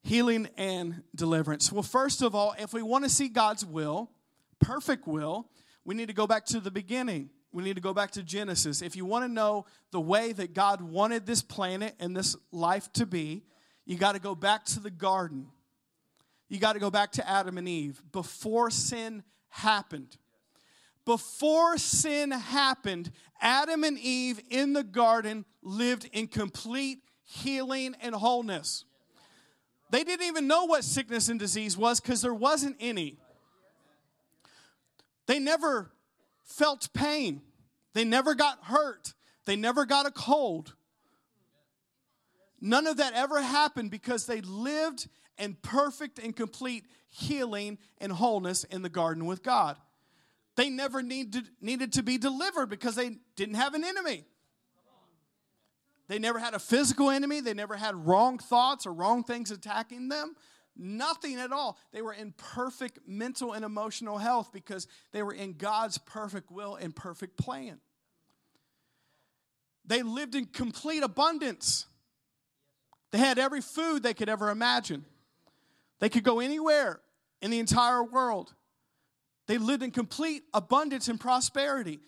Healing 0.03 0.49
and 0.57 1.03
deliverance. 1.15 1.71
Well, 1.71 1.83
first 1.83 2.21
of 2.21 2.35
all, 2.35 2.55
if 2.59 2.73
we 2.73 2.81
want 2.81 3.05
to 3.05 3.09
see 3.09 3.29
God's 3.29 3.65
will, 3.65 4.11
perfect 4.59 5.07
will, 5.07 5.47
we 5.85 5.95
need 5.95 6.07
to 6.07 6.13
go 6.13 6.27
back 6.27 6.45
to 6.47 6.59
the 6.59 6.71
beginning. 6.71 7.29
We 7.51 7.63
need 7.63 7.75
to 7.75 7.81
go 7.81 7.93
back 7.93 8.11
to 8.11 8.23
Genesis. 8.23 8.81
If 8.81 8.95
you 8.95 9.05
want 9.05 9.25
to 9.25 9.31
know 9.31 9.65
the 9.91 10.01
way 10.01 10.31
that 10.33 10.53
God 10.53 10.81
wanted 10.81 11.25
this 11.25 11.41
planet 11.41 11.95
and 11.99 12.15
this 12.15 12.35
life 12.51 12.91
to 12.93 13.05
be, 13.05 13.43
you 13.85 13.97
got 13.97 14.13
to 14.13 14.19
go 14.19 14.33
back 14.33 14.65
to 14.65 14.79
the 14.79 14.89
garden. 14.89 15.47
You 16.49 16.59
got 16.59 16.73
to 16.73 16.79
go 16.79 16.89
back 16.89 17.11
to 17.13 17.29
Adam 17.29 17.57
and 17.57 17.67
Eve 17.67 18.01
before 18.11 18.71
sin 18.71 19.23
happened 19.49 20.17
before 21.05 21.77
sin 21.77 22.31
happened, 22.31 23.11
Adam 23.41 23.83
and 23.83 23.97
Eve 23.99 24.39
in 24.49 24.73
the 24.73 24.83
garden 24.83 25.45
lived 25.61 26.09
in 26.13 26.27
complete 26.27 26.99
healing 27.23 27.95
and 28.01 28.15
wholeness. 28.15 28.85
They 29.91 30.03
didn't 30.03 30.25
even 30.25 30.47
know 30.47 30.65
what 30.65 30.83
sickness 30.83 31.29
and 31.29 31.39
disease 31.39 31.77
was 31.77 31.99
because 31.99 32.21
there 32.21 32.33
wasn't 32.33 32.77
any. 32.79 33.17
They 35.25 35.39
never 35.39 35.91
felt 36.43 36.89
pain. 36.93 37.41
They 37.93 38.03
never 38.03 38.35
got 38.35 38.63
hurt. 38.63 39.13
They 39.45 39.55
never 39.55 39.85
got 39.85 40.05
a 40.05 40.11
cold. 40.11 40.73
None 42.59 42.87
of 42.87 42.97
that 42.97 43.13
ever 43.13 43.41
happened 43.41 43.91
because 43.91 44.25
they 44.25 44.41
lived 44.41 45.07
in 45.37 45.55
perfect 45.61 46.19
and 46.19 46.35
complete 46.35 46.85
healing 47.09 47.77
and 47.99 48.11
wholeness 48.11 48.63
in 48.63 48.81
the 48.81 48.89
garden 48.89 49.25
with 49.25 49.43
God. 49.43 49.77
They 50.55 50.69
never 50.69 51.01
needed, 51.01 51.49
needed 51.61 51.93
to 51.93 52.03
be 52.03 52.17
delivered 52.17 52.67
because 52.67 52.95
they 52.95 53.17
didn't 53.35 53.55
have 53.55 53.73
an 53.73 53.83
enemy. 53.83 54.25
They 56.07 56.19
never 56.19 56.39
had 56.39 56.53
a 56.53 56.59
physical 56.59 57.09
enemy. 57.09 57.41
They 57.41 57.53
never 57.53 57.75
had 57.75 57.95
wrong 58.07 58.37
thoughts 58.37 58.85
or 58.85 58.93
wrong 58.93 59.23
things 59.23 59.51
attacking 59.51 60.09
them. 60.09 60.35
Nothing 60.75 61.35
at 61.35 61.51
all. 61.51 61.77
They 61.91 62.01
were 62.01 62.13
in 62.13 62.33
perfect 62.35 62.99
mental 63.05 63.53
and 63.53 63.63
emotional 63.63 64.17
health 64.17 64.51
because 64.51 64.87
they 65.11 65.21
were 65.21 65.33
in 65.33 65.53
God's 65.53 65.97
perfect 65.97 66.51
will 66.51 66.75
and 66.75 66.95
perfect 66.95 67.37
plan. 67.37 67.79
They 69.85 70.01
lived 70.01 70.33
in 70.33 70.45
complete 70.45 71.03
abundance. 71.03 71.85
They 73.11 73.19
had 73.19 73.37
every 73.37 73.61
food 73.61 74.01
they 74.01 74.13
could 74.13 74.29
ever 74.29 74.49
imagine. 74.49 75.05
They 75.99 76.09
could 76.09 76.23
go 76.23 76.39
anywhere 76.39 77.01
in 77.41 77.51
the 77.51 77.59
entire 77.59 78.03
world. 78.03 78.53
They 79.47 79.57
lived 79.57 79.83
in 79.83 79.91
complete 79.91 80.43
abundance 80.53 81.07
and 81.07 81.19
prosperity. 81.19 81.99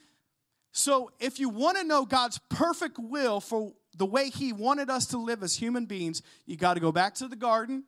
So, 0.71 1.11
if 1.19 1.39
you 1.39 1.49
want 1.49 1.77
to 1.77 1.83
know 1.83 2.05
God's 2.05 2.39
perfect 2.49 2.97
will 2.97 3.39
for 3.39 3.73
the 3.95 4.05
way 4.05 4.29
He 4.29 4.51
wanted 4.51 4.89
us 4.89 5.05
to 5.07 5.17
live 5.17 5.43
as 5.43 5.55
human 5.55 5.85
beings, 5.85 6.21
you 6.45 6.57
got 6.57 6.73
to 6.73 6.79
go 6.79 6.91
back 6.91 7.15
to 7.15 7.27
the 7.27 7.35
garden 7.35 7.83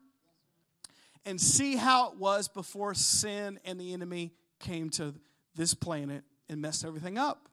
and 1.24 1.40
see 1.40 1.76
how 1.76 2.10
it 2.10 2.16
was 2.16 2.48
before 2.48 2.94
sin 2.94 3.58
and 3.64 3.80
the 3.80 3.92
enemy 3.92 4.32
came 4.58 4.90
to 4.90 5.14
this 5.54 5.74
planet 5.74 6.24
and 6.48 6.60
messed 6.60 6.84
everything 6.84 7.18
up. 7.18 7.48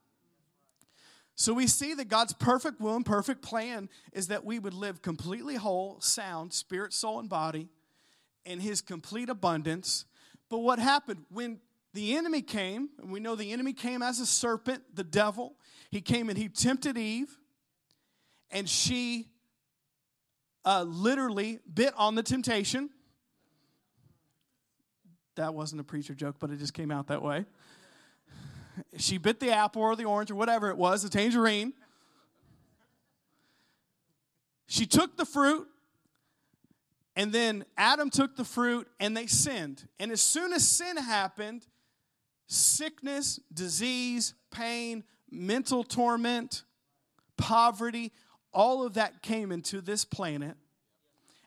So, 1.37 1.53
we 1.53 1.67
see 1.67 1.93
that 1.95 2.07
God's 2.07 2.31
perfect 2.31 2.79
will 2.79 2.95
and 2.95 3.05
perfect 3.05 3.41
plan 3.41 3.89
is 4.13 4.27
that 4.27 4.45
we 4.45 4.57
would 4.57 4.73
live 4.73 5.01
completely 5.01 5.55
whole, 5.55 5.99
sound, 5.99 6.53
spirit, 6.53 6.93
soul, 6.93 7.19
and 7.19 7.27
body 7.27 7.67
in 8.45 8.61
His 8.61 8.81
complete 8.81 9.27
abundance. 9.27 10.05
But 10.49 10.59
what 10.59 10.79
happened 10.79 11.25
when 11.29 11.59
the 11.95 12.17
enemy 12.17 12.41
came, 12.41 12.89
and 13.01 13.09
we 13.09 13.21
know 13.21 13.35
the 13.35 13.53
enemy 13.53 13.71
came 13.71 14.01
as 14.01 14.19
a 14.19 14.25
serpent, 14.25 14.83
the 14.93 15.03
devil. 15.03 15.55
He 15.91 16.01
came 16.01 16.29
and 16.29 16.37
he 16.37 16.49
tempted 16.49 16.97
Eve, 16.97 17.37
and 18.51 18.69
she 18.69 19.29
uh, 20.65 20.83
literally 20.83 21.59
bit 21.73 21.93
on 21.95 22.15
the 22.15 22.21
temptation. 22.21 22.89
That 25.35 25.53
wasn't 25.53 25.81
a 25.81 25.83
preacher 25.83 26.13
joke, 26.13 26.37
but 26.39 26.49
it 26.49 26.57
just 26.57 26.73
came 26.73 26.91
out 26.91 27.07
that 27.07 27.21
way. 27.21 27.45
She 28.97 29.17
bit 29.17 29.39
the 29.39 29.51
apple 29.51 29.81
or 29.81 29.95
the 29.95 30.05
orange 30.05 30.31
or 30.31 30.35
whatever 30.35 30.69
it 30.69 30.77
was, 30.77 31.03
the 31.03 31.09
tangerine. 31.09 31.73
She 34.67 34.85
took 34.85 35.15
the 35.15 35.25
fruit, 35.25 35.67
and 37.15 37.31
then 37.31 37.65
Adam 37.77 38.09
took 38.09 38.35
the 38.35 38.43
fruit, 38.43 38.87
and 38.99 39.15
they 39.15 39.27
sinned. 39.27 39.87
And 39.99 40.11
as 40.11 40.21
soon 40.21 40.51
as 40.53 40.67
sin 40.67 40.97
happened, 40.97 41.65
sickness, 42.47 43.39
disease, 43.53 44.33
pain, 44.51 45.03
mental 45.31 45.83
torment, 45.83 46.63
poverty, 47.37 48.11
all 48.51 48.85
of 48.85 48.93
that 48.95 49.21
came 49.21 49.51
into 49.51 49.81
this 49.81 50.05
planet. 50.05 50.55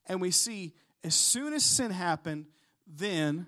And 0.06 0.20
we 0.20 0.30
see 0.30 0.74
as 1.04 1.14
soon 1.14 1.52
as 1.52 1.64
sin 1.64 1.90
happened, 1.90 2.46
then 2.86 3.46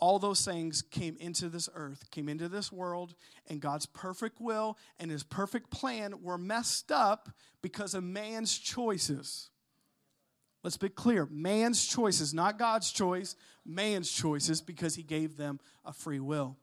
all 0.00 0.18
those 0.18 0.44
things 0.44 0.82
came 0.82 1.16
into 1.20 1.48
this 1.48 1.68
earth, 1.74 2.10
came 2.10 2.28
into 2.28 2.48
this 2.48 2.72
world, 2.72 3.14
and 3.48 3.60
God's 3.60 3.86
perfect 3.86 4.40
will 4.40 4.76
and 4.98 5.10
his 5.10 5.22
perfect 5.22 5.70
plan 5.70 6.22
were 6.22 6.38
messed 6.38 6.90
up 6.90 7.28
because 7.62 7.94
of 7.94 8.02
man's 8.02 8.58
choices. 8.58 9.50
Let's 10.62 10.76
be 10.76 10.88
clear 10.88 11.26
man's 11.30 11.86
choices, 11.86 12.34
not 12.34 12.58
God's 12.58 12.90
choice, 12.90 13.36
man's 13.64 14.10
choices, 14.10 14.60
because 14.60 14.94
he 14.94 15.02
gave 15.02 15.36
them 15.36 15.60
a 15.84 15.92
free 15.92 16.20
will. 16.20 16.56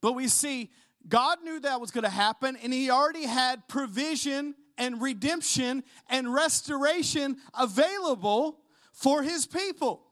But 0.00 0.12
we 0.12 0.28
see 0.28 0.70
God 1.06 1.38
knew 1.44 1.60
that 1.60 1.80
was 1.80 1.90
going 1.90 2.04
to 2.04 2.10
happen, 2.10 2.56
and 2.62 2.72
He 2.72 2.90
already 2.90 3.26
had 3.26 3.68
provision 3.68 4.54
and 4.78 5.00
redemption 5.00 5.84
and 6.08 6.32
restoration 6.32 7.36
available 7.58 8.60
for 8.92 9.22
His 9.22 9.46
people. 9.46 10.02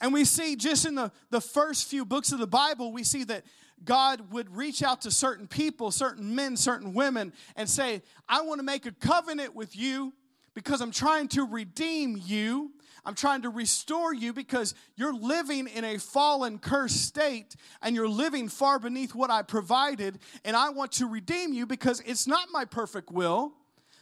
And 0.00 0.12
we 0.12 0.24
see 0.24 0.56
just 0.56 0.86
in 0.86 0.94
the, 0.94 1.12
the 1.30 1.40
first 1.40 1.88
few 1.88 2.04
books 2.04 2.32
of 2.32 2.38
the 2.38 2.46
Bible, 2.46 2.92
we 2.92 3.04
see 3.04 3.24
that 3.24 3.44
God 3.84 4.32
would 4.32 4.54
reach 4.54 4.82
out 4.82 5.02
to 5.02 5.10
certain 5.10 5.46
people, 5.46 5.90
certain 5.90 6.34
men, 6.34 6.56
certain 6.56 6.94
women, 6.94 7.32
and 7.56 7.68
say, 7.68 8.02
I 8.28 8.42
want 8.42 8.58
to 8.58 8.64
make 8.64 8.86
a 8.86 8.92
covenant 8.92 9.54
with 9.54 9.76
you 9.76 10.12
because 10.54 10.80
I'm 10.80 10.90
trying 10.90 11.28
to 11.28 11.44
redeem 11.44 12.20
you 12.24 12.72
I'm 13.04 13.14
trying 13.14 13.42
to 13.42 13.50
restore 13.50 14.12
you 14.12 14.32
because 14.32 14.74
you're 14.96 15.14
living 15.14 15.68
in 15.68 15.84
a 15.84 15.98
fallen, 15.98 16.58
cursed 16.58 17.04
state 17.04 17.56
and 17.82 17.94
you're 17.94 18.08
living 18.08 18.48
far 18.48 18.78
beneath 18.78 19.14
what 19.14 19.30
I 19.30 19.42
provided. 19.42 20.18
And 20.44 20.56
I 20.56 20.70
want 20.70 20.92
to 20.92 21.06
redeem 21.06 21.52
you 21.52 21.66
because 21.66 22.00
it's 22.00 22.26
not 22.26 22.48
my 22.52 22.64
perfect 22.64 23.10
will 23.10 23.54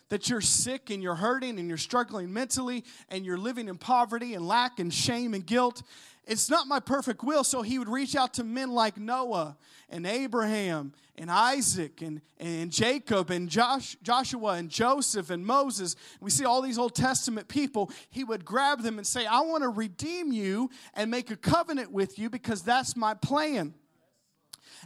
that 0.08 0.28
you're 0.28 0.40
sick 0.40 0.90
and 0.90 1.02
you're 1.02 1.14
hurting 1.14 1.58
and 1.58 1.68
you're 1.68 1.76
struggling 1.76 2.32
mentally 2.32 2.84
and 3.08 3.24
you're 3.24 3.38
living 3.38 3.68
in 3.68 3.76
poverty 3.76 4.34
and 4.34 4.46
lack 4.46 4.78
and 4.78 4.92
shame 4.92 5.34
and 5.34 5.46
guilt. 5.46 5.82
It's 6.26 6.50
not 6.50 6.66
my 6.66 6.80
perfect 6.80 7.22
will. 7.22 7.42
So 7.42 7.62
he 7.62 7.78
would 7.78 7.88
reach 7.88 8.14
out 8.14 8.34
to 8.34 8.44
men 8.44 8.70
like 8.70 8.98
Noah 8.98 9.56
and 9.88 10.06
Abraham 10.06 10.92
and 11.16 11.30
Isaac 11.30 12.02
and, 12.02 12.20
and 12.38 12.70
Jacob 12.70 13.30
and 13.30 13.48
Josh, 13.48 13.96
Joshua 14.02 14.52
and 14.52 14.68
Joseph 14.68 15.30
and 15.30 15.44
Moses. 15.44 15.96
We 16.20 16.30
see 16.30 16.44
all 16.44 16.60
these 16.60 16.78
Old 16.78 16.94
Testament 16.94 17.48
people. 17.48 17.90
He 18.10 18.24
would 18.24 18.44
grab 18.44 18.82
them 18.82 18.98
and 18.98 19.06
say, 19.06 19.24
I 19.26 19.40
want 19.40 19.62
to 19.62 19.70
redeem 19.70 20.30
you 20.32 20.70
and 20.94 21.10
make 21.10 21.30
a 21.30 21.36
covenant 21.36 21.92
with 21.92 22.18
you 22.18 22.28
because 22.28 22.62
that's 22.62 22.94
my 22.94 23.14
plan. 23.14 23.74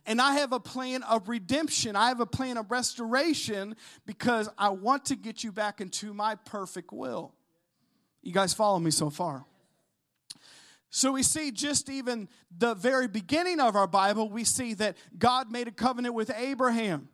And 0.06 0.20
I 0.20 0.34
have 0.34 0.52
a 0.52 0.60
plan 0.60 1.02
of 1.04 1.28
redemption. 1.28 1.94
I 1.94 2.08
have 2.08 2.20
a 2.20 2.26
plan 2.26 2.56
of 2.56 2.70
restoration 2.70 3.76
because 4.04 4.48
I 4.58 4.70
want 4.70 5.06
to 5.06 5.16
get 5.16 5.44
you 5.44 5.52
back 5.52 5.80
into 5.80 6.12
my 6.12 6.34
perfect 6.34 6.92
will. 6.92 7.32
You 8.22 8.32
guys 8.32 8.52
follow 8.54 8.78
me 8.78 8.90
so 8.90 9.10
far? 9.10 9.44
So 10.90 11.12
we 11.12 11.22
see 11.22 11.50
just 11.52 11.88
even 11.88 12.28
the 12.56 12.74
very 12.74 13.08
beginning 13.08 13.60
of 13.60 13.76
our 13.76 13.86
Bible, 13.86 14.28
we 14.28 14.44
see 14.44 14.74
that 14.74 14.96
God 15.18 15.50
made 15.50 15.66
a 15.66 15.72
covenant 15.72 16.14
with 16.14 16.30
Abraham. 16.36 17.08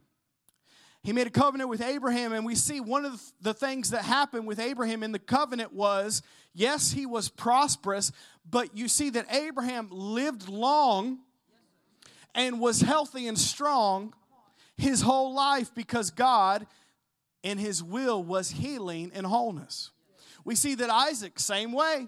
He 1.04 1.12
made 1.12 1.28
a 1.28 1.30
covenant 1.30 1.71
with 1.71 1.80
Abraham, 1.80 2.33
and 2.33 2.45
we 2.45 2.57
see 2.57 2.80
one 2.80 3.04
of 3.04 3.23
the 3.40 3.54
things 3.54 3.90
that 3.90 4.02
happened 4.02 4.47
with 4.49 4.59
Abraham 4.59 5.02
in 5.04 5.12
the 5.12 5.18
covenant 5.21 5.73
was 5.73 6.23
yes, 6.54 6.90
he 6.90 7.07
was 7.07 7.28
prosperous, 7.28 8.11
but 8.49 8.76
you 8.76 8.88
see 8.88 9.11
that 9.11 9.33
Abraham 9.33 9.88
lived 9.92 10.49
long 10.49 11.21
and 12.38 12.61
was 12.61 12.80
healthy 12.80 13.26
and 13.26 13.37
strong 13.37 14.14
his 14.76 15.02
whole 15.02 15.35
life 15.35 15.75
because 15.75 16.12
God, 16.12 16.68
in 17.42 17.59
his 17.59 17.83
will, 17.83 18.23
was 18.23 18.52
healing 18.52 19.11
and 19.12 19.26
wholeness. 19.26 19.90
We 20.45 20.54
see 20.54 20.76
that 20.76 20.88
Isaac, 20.88 21.40
same 21.40 21.73
way. 21.73 22.07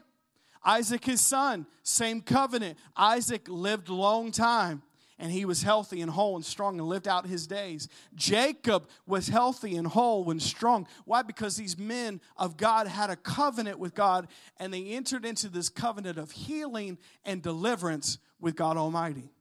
Isaac, 0.64 1.04
his 1.04 1.20
son, 1.20 1.66
same 1.82 2.20
covenant. 2.20 2.78
Isaac 2.96 3.48
lived 3.48 3.88
a 3.88 3.94
long 3.94 4.30
time 4.30 4.82
and 5.18 5.32
he 5.32 5.44
was 5.44 5.62
healthy 5.62 6.00
and 6.00 6.10
whole 6.10 6.36
and 6.36 6.44
strong 6.44 6.78
and 6.78 6.88
lived 6.88 7.08
out 7.08 7.26
his 7.26 7.48
days. 7.48 7.88
Jacob 8.14 8.88
was 9.06 9.26
healthy 9.26 9.74
and 9.74 9.88
whole 9.88 10.30
and 10.30 10.40
strong. 10.40 10.86
Why? 11.06 11.22
Because 11.22 11.56
these 11.56 11.76
men 11.76 12.20
of 12.36 12.56
God 12.56 12.86
had 12.86 13.10
a 13.10 13.16
covenant 13.16 13.80
with 13.80 13.96
God 13.96 14.28
and 14.58 14.72
they 14.72 14.84
entered 14.90 15.24
into 15.24 15.48
this 15.48 15.68
covenant 15.68 16.18
of 16.18 16.30
healing 16.30 16.98
and 17.24 17.42
deliverance 17.42 18.18
with 18.38 18.54
God 18.54 18.76
Almighty. 18.76 19.32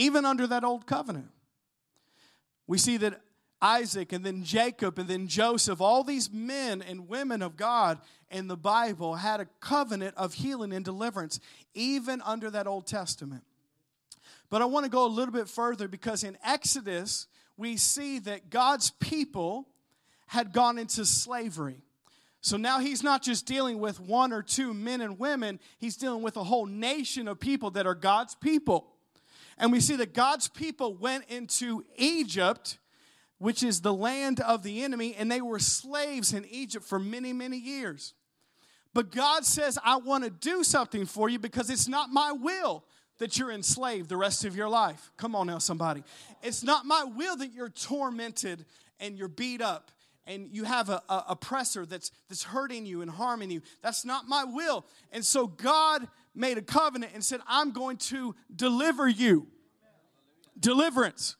Even 0.00 0.24
under 0.24 0.46
that 0.46 0.64
old 0.64 0.86
covenant, 0.86 1.28
we 2.66 2.78
see 2.78 2.96
that 2.96 3.20
Isaac 3.60 4.14
and 4.14 4.24
then 4.24 4.42
Jacob 4.42 4.98
and 4.98 5.06
then 5.06 5.28
Joseph, 5.28 5.82
all 5.82 6.02
these 6.02 6.32
men 6.32 6.80
and 6.80 7.06
women 7.06 7.42
of 7.42 7.54
God 7.54 7.98
in 8.30 8.48
the 8.48 8.56
Bible 8.56 9.16
had 9.16 9.40
a 9.40 9.46
covenant 9.60 10.14
of 10.16 10.32
healing 10.32 10.72
and 10.72 10.82
deliverance, 10.82 11.38
even 11.74 12.22
under 12.22 12.50
that 12.50 12.66
Old 12.66 12.86
Testament. 12.86 13.42
But 14.48 14.62
I 14.62 14.64
want 14.64 14.84
to 14.84 14.90
go 14.90 15.04
a 15.04 15.06
little 15.06 15.34
bit 15.34 15.50
further 15.50 15.86
because 15.86 16.24
in 16.24 16.38
Exodus, 16.42 17.26
we 17.58 17.76
see 17.76 18.20
that 18.20 18.48
God's 18.48 18.92
people 19.00 19.68
had 20.28 20.54
gone 20.54 20.78
into 20.78 21.04
slavery. 21.04 21.82
So 22.40 22.56
now 22.56 22.78
he's 22.78 23.02
not 23.02 23.22
just 23.22 23.44
dealing 23.44 23.80
with 23.80 24.00
one 24.00 24.32
or 24.32 24.42
two 24.42 24.72
men 24.72 25.02
and 25.02 25.18
women, 25.18 25.60
he's 25.76 25.98
dealing 25.98 26.22
with 26.22 26.38
a 26.38 26.44
whole 26.44 26.64
nation 26.64 27.28
of 27.28 27.38
people 27.38 27.72
that 27.72 27.86
are 27.86 27.94
God's 27.94 28.34
people. 28.34 28.86
And 29.60 29.70
we 29.70 29.78
see 29.78 29.94
that 29.96 30.14
God's 30.14 30.48
people 30.48 30.94
went 30.94 31.26
into 31.28 31.84
Egypt 31.96 32.78
which 33.40 33.62
is 33.62 33.80
the 33.80 33.94
land 33.94 34.38
of 34.40 34.62
the 34.62 34.82
enemy, 34.82 35.14
and 35.18 35.32
they 35.32 35.40
were 35.40 35.58
slaves 35.58 36.34
in 36.34 36.44
Egypt 36.50 36.84
for 36.84 36.98
many, 36.98 37.32
many 37.32 37.56
years. 37.56 38.12
But 38.92 39.10
God 39.10 39.46
says, 39.46 39.78
I 39.82 39.96
want 39.96 40.24
to 40.24 40.30
do 40.30 40.62
something 40.62 41.06
for 41.06 41.30
you 41.30 41.38
because 41.38 41.70
it's 41.70 41.88
not 41.88 42.10
my 42.10 42.32
will 42.32 42.84
that 43.16 43.38
you're 43.38 43.50
enslaved 43.50 44.10
the 44.10 44.16
rest 44.18 44.44
of 44.44 44.54
your 44.54 44.68
life. 44.68 45.10
Come 45.16 45.34
on 45.34 45.46
now, 45.46 45.56
somebody. 45.56 46.04
It's 46.42 46.62
not 46.62 46.84
my 46.84 47.04
will 47.04 47.34
that 47.36 47.54
you're 47.54 47.70
tormented 47.70 48.66
and 49.00 49.16
you're 49.16 49.28
beat 49.28 49.62
up 49.62 49.90
and 50.26 50.50
you 50.52 50.64
have 50.64 50.90
a, 50.90 51.02
oppressor 51.08 51.86
that's 51.86 52.12
that's 52.28 52.42
hurting 52.42 52.84
you 52.84 53.00
and 53.00 53.10
harming 53.10 53.50
you. 53.50 53.62
That's 53.82 54.04
not 54.04 54.28
my 54.28 54.44
will. 54.44 54.84
And 55.12 55.24
so 55.24 55.46
God 55.46 56.06
made 56.34 56.58
a 56.58 56.62
covenant 56.62 57.12
and 57.14 57.24
said, 57.24 57.40
I'm 57.46 57.72
going 57.72 57.96
to 57.96 58.34
deliver 58.54 59.08
you. 59.08 59.48
Deliverance. 60.58 61.36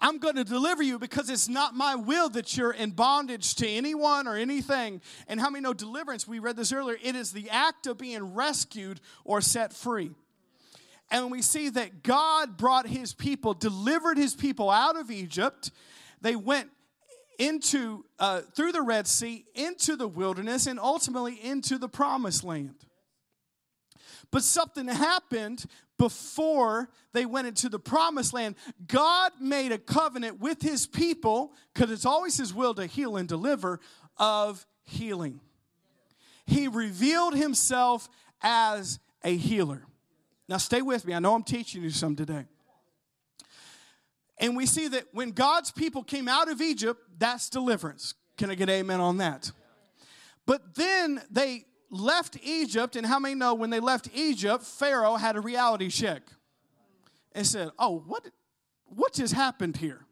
I'm 0.00 0.18
going 0.18 0.36
to 0.36 0.44
deliver 0.44 0.82
you 0.82 0.98
because 0.98 1.28
it's 1.28 1.48
not 1.48 1.74
my 1.74 1.96
will 1.96 2.28
that 2.30 2.56
you're 2.56 2.72
in 2.72 2.90
bondage 2.90 3.56
to 3.56 3.68
anyone 3.68 4.28
or 4.28 4.36
anything. 4.36 5.00
And 5.26 5.40
how 5.40 5.50
many 5.50 5.62
know 5.62 5.72
deliverance? 5.72 6.28
We 6.28 6.38
read 6.38 6.56
this 6.56 6.72
earlier. 6.72 6.96
It 7.02 7.16
is 7.16 7.32
the 7.32 7.50
act 7.50 7.86
of 7.86 7.98
being 7.98 8.34
rescued 8.34 9.00
or 9.24 9.40
set 9.40 9.72
free. 9.72 10.12
And 11.10 11.30
we 11.30 11.42
see 11.42 11.70
that 11.70 12.02
God 12.02 12.56
brought 12.56 12.86
his 12.86 13.14
people, 13.14 13.54
delivered 13.54 14.18
his 14.18 14.34
people 14.34 14.70
out 14.70 14.96
of 14.96 15.10
Egypt. 15.10 15.70
They 16.20 16.36
went 16.36 16.70
into 17.38 18.04
uh, 18.18 18.42
through 18.54 18.72
the 18.72 18.82
Red 18.82 19.06
Sea 19.06 19.46
into 19.54 19.96
the 19.96 20.08
wilderness 20.08 20.66
and 20.66 20.78
ultimately 20.78 21.34
into 21.42 21.78
the 21.78 21.88
promised 21.88 22.44
land. 22.44 22.74
But 24.30 24.42
something 24.42 24.86
happened 24.88 25.64
before 25.98 26.90
they 27.12 27.26
went 27.26 27.48
into 27.48 27.68
the 27.68 27.78
promised 27.78 28.32
land. 28.32 28.56
God 28.86 29.32
made 29.40 29.72
a 29.72 29.78
covenant 29.78 30.38
with 30.38 30.62
his 30.62 30.86
people, 30.86 31.54
because 31.74 31.90
it's 31.90 32.06
always 32.06 32.36
his 32.36 32.52
will 32.52 32.74
to 32.74 32.86
heal 32.86 33.16
and 33.16 33.28
deliver, 33.28 33.80
of 34.16 34.66
healing. 34.84 35.40
He 36.46 36.68
revealed 36.68 37.34
himself 37.34 38.08
as 38.42 39.00
a 39.24 39.36
healer. 39.36 39.84
Now, 40.48 40.56
stay 40.56 40.82
with 40.82 41.06
me. 41.06 41.14
I 41.14 41.18
know 41.18 41.34
I'm 41.34 41.42
teaching 41.42 41.82
you 41.82 41.90
some 41.90 42.16
today. 42.16 42.46
And 44.38 44.56
we 44.56 44.66
see 44.66 44.88
that 44.88 45.06
when 45.12 45.32
God's 45.32 45.72
people 45.72 46.04
came 46.04 46.28
out 46.28 46.48
of 46.48 46.60
Egypt, 46.60 47.00
that's 47.18 47.50
deliverance. 47.50 48.14
Can 48.36 48.50
I 48.50 48.54
get 48.54 48.70
amen 48.70 49.00
on 49.00 49.16
that? 49.18 49.50
But 50.46 50.76
then 50.76 51.20
they 51.30 51.64
left 51.90 52.38
Egypt, 52.42 52.96
and 52.96 53.06
how 53.06 53.18
many 53.18 53.34
know 53.34 53.54
when 53.54 53.70
they 53.70 53.80
left 53.80 54.08
Egypt, 54.14 54.64
Pharaoh 54.64 55.16
had 55.16 55.36
a 55.36 55.40
reality 55.40 55.88
check 55.88 56.22
and 57.32 57.46
said, 57.46 57.70
Oh, 57.78 58.02
what, 58.06 58.26
what 58.84 59.14
just 59.14 59.34
happened 59.34 59.76
here? 59.76 60.04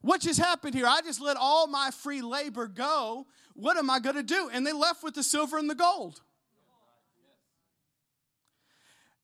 What 0.00 0.20
just 0.20 0.38
happened 0.38 0.74
here? 0.74 0.86
I 0.86 1.00
just 1.00 1.20
let 1.20 1.38
all 1.38 1.66
my 1.66 1.90
free 1.90 2.20
labor 2.20 2.66
go. 2.66 3.26
What 3.54 3.78
am 3.78 3.88
I 3.88 4.00
going 4.00 4.16
to 4.16 4.22
do? 4.22 4.50
And 4.52 4.66
they 4.66 4.72
left 4.72 5.02
with 5.02 5.14
the 5.14 5.22
silver 5.22 5.56
and 5.56 5.70
the 5.70 5.74
gold. 5.74 6.20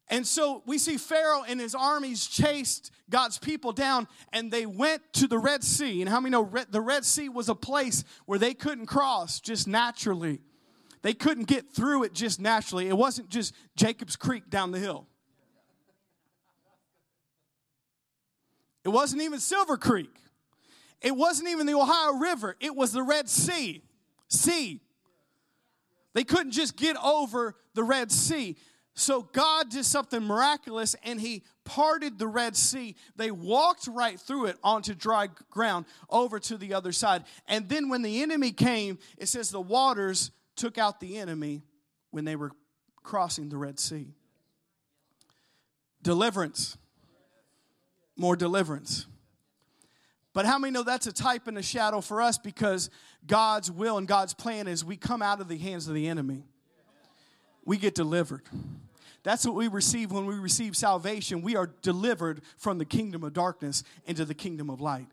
And 0.09 0.27
so 0.27 0.63
we 0.67 0.79
see 0.79 0.97
Pharaoh 0.97 1.45
and 1.47 1.61
his 1.61 1.75
armies 1.75 2.27
chased 2.27 2.91
God's 3.11 3.39
people 3.39 3.73
down 3.73 4.09
and 4.33 4.51
they 4.51 4.67
went 4.67 5.03
to 5.15 5.29
the 5.29 5.39
Red 5.39 5.63
Sea. 5.63 6.01
And 6.01 6.09
how 6.09 6.19
many 6.19 6.33
know 6.33 6.51
the 6.71 6.81
Red 6.81 7.05
Sea 7.05 7.29
was 7.29 7.49
a 7.49 7.55
place 7.55 8.03
where 8.27 8.39
they 8.39 8.55
couldn't 8.55 8.87
cross 8.87 9.39
just 9.39 9.69
naturally? 9.69 10.41
They 11.03 11.15
couldn't 11.15 11.47
get 11.47 11.73
through 11.73 12.05
it 12.05 12.13
just 12.13 12.41
naturally. 12.41 12.89
It 12.89 12.97
wasn't 12.97 13.29
just 13.29 13.55
Jacob's 13.77 14.17
Creek 14.17 14.51
down 14.51 14.71
the 14.71 14.79
hill. 14.79 15.07
It 18.85 18.91
wasn't 18.91 19.23
even 19.23 19.41
Silver 19.41 19.77
Creek. 19.77 20.15
It 21.01 21.17
wasn't 21.17 21.49
even 21.49 21.67
the 21.67 21.75
Ohio 21.75 22.15
River. 22.15 22.57
It 22.61 22.75
was 22.75 22.93
the 22.93 23.03
Red 23.03 23.29
Sea. 23.29 23.83
Sea. 24.29 24.81
They 26.15 26.25
couldn't 26.25 26.53
just 26.53 26.77
get 26.77 26.97
over 27.03 27.57
the 27.75 27.85
Red 27.85 28.11
Sea. 28.11 28.57
So 28.95 29.23
God 29.23 29.71
did 29.71 29.85
something 29.85 30.23
miraculous 30.23 30.95
and 31.05 31.21
he 31.21 31.45
parted 31.65 32.19
the 32.19 32.27
Red 32.27 32.57
Sea. 32.57 32.97
They 33.17 33.31
walked 33.31 33.87
right 33.87 34.19
through 34.21 34.47
it 34.47 34.57
onto 34.63 34.95
dry 34.95 35.29
ground 35.51 35.87
over 36.11 36.39
to 36.41 36.57
the 36.57 36.75
other 36.75 36.93
side. 36.93 37.25
And 37.47 37.69
then 37.69 37.89
when 37.89 38.03
the 38.03 38.23
enemy 38.23 38.53
came, 38.53 38.99
it 39.17 39.29
says 39.29 39.51
the 39.51 39.61
waters 39.61 40.33
took 40.61 40.77
out 40.77 41.01
the 41.01 41.17
enemy 41.17 41.63
when 42.11 42.27
they 42.27 42.37
were 42.37 42.51
crossing 43.03 43.49
the 43.49 43.57
Red 43.57 43.81
Sea. 43.81 44.15
Deliverance. 46.03 46.77
More 48.15 48.37
deliverance. 48.37 49.07
But 50.35 50.45
how 50.45 50.59
many 50.59 50.73
know 50.73 50.83
that's 50.83 51.07
a 51.07 51.13
type 51.13 51.49
and 51.49 51.57
a 51.57 51.63
shadow 51.63 52.03
for 52.03 52.21
us 52.21 52.37
because 52.37 52.91
God's 53.27 53.71
will 53.71 53.97
and 53.97 54.07
God's 54.07 54.35
plan 54.35 54.69
is 54.69 54.85
we 54.85 54.97
come 54.97 55.23
out 55.23 55.41
of 55.41 55.49
the 55.49 55.57
hands 55.57 55.89
of 55.89 55.95
the 55.95 56.07
enemy. 56.07 56.45
We 57.65 57.79
get 57.79 57.95
delivered. 57.95 58.43
That's 59.23 59.47
what 59.47 59.55
we 59.55 59.69
receive 59.69 60.13
when 60.13 60.27
we 60.27 60.35
receive 60.35 60.77
salvation. 60.77 61.43
We 61.43 61.57
are 61.57 61.71
delivered 61.83 62.43
from 62.59 62.79
the 62.79 62.85
kingdom 62.85 63.25
of 63.25 63.33
darkness 63.33 63.83
into 64.05 64.25
the 64.25 64.35
kingdom 64.35 64.69
of 64.69 64.81
light 64.81 65.09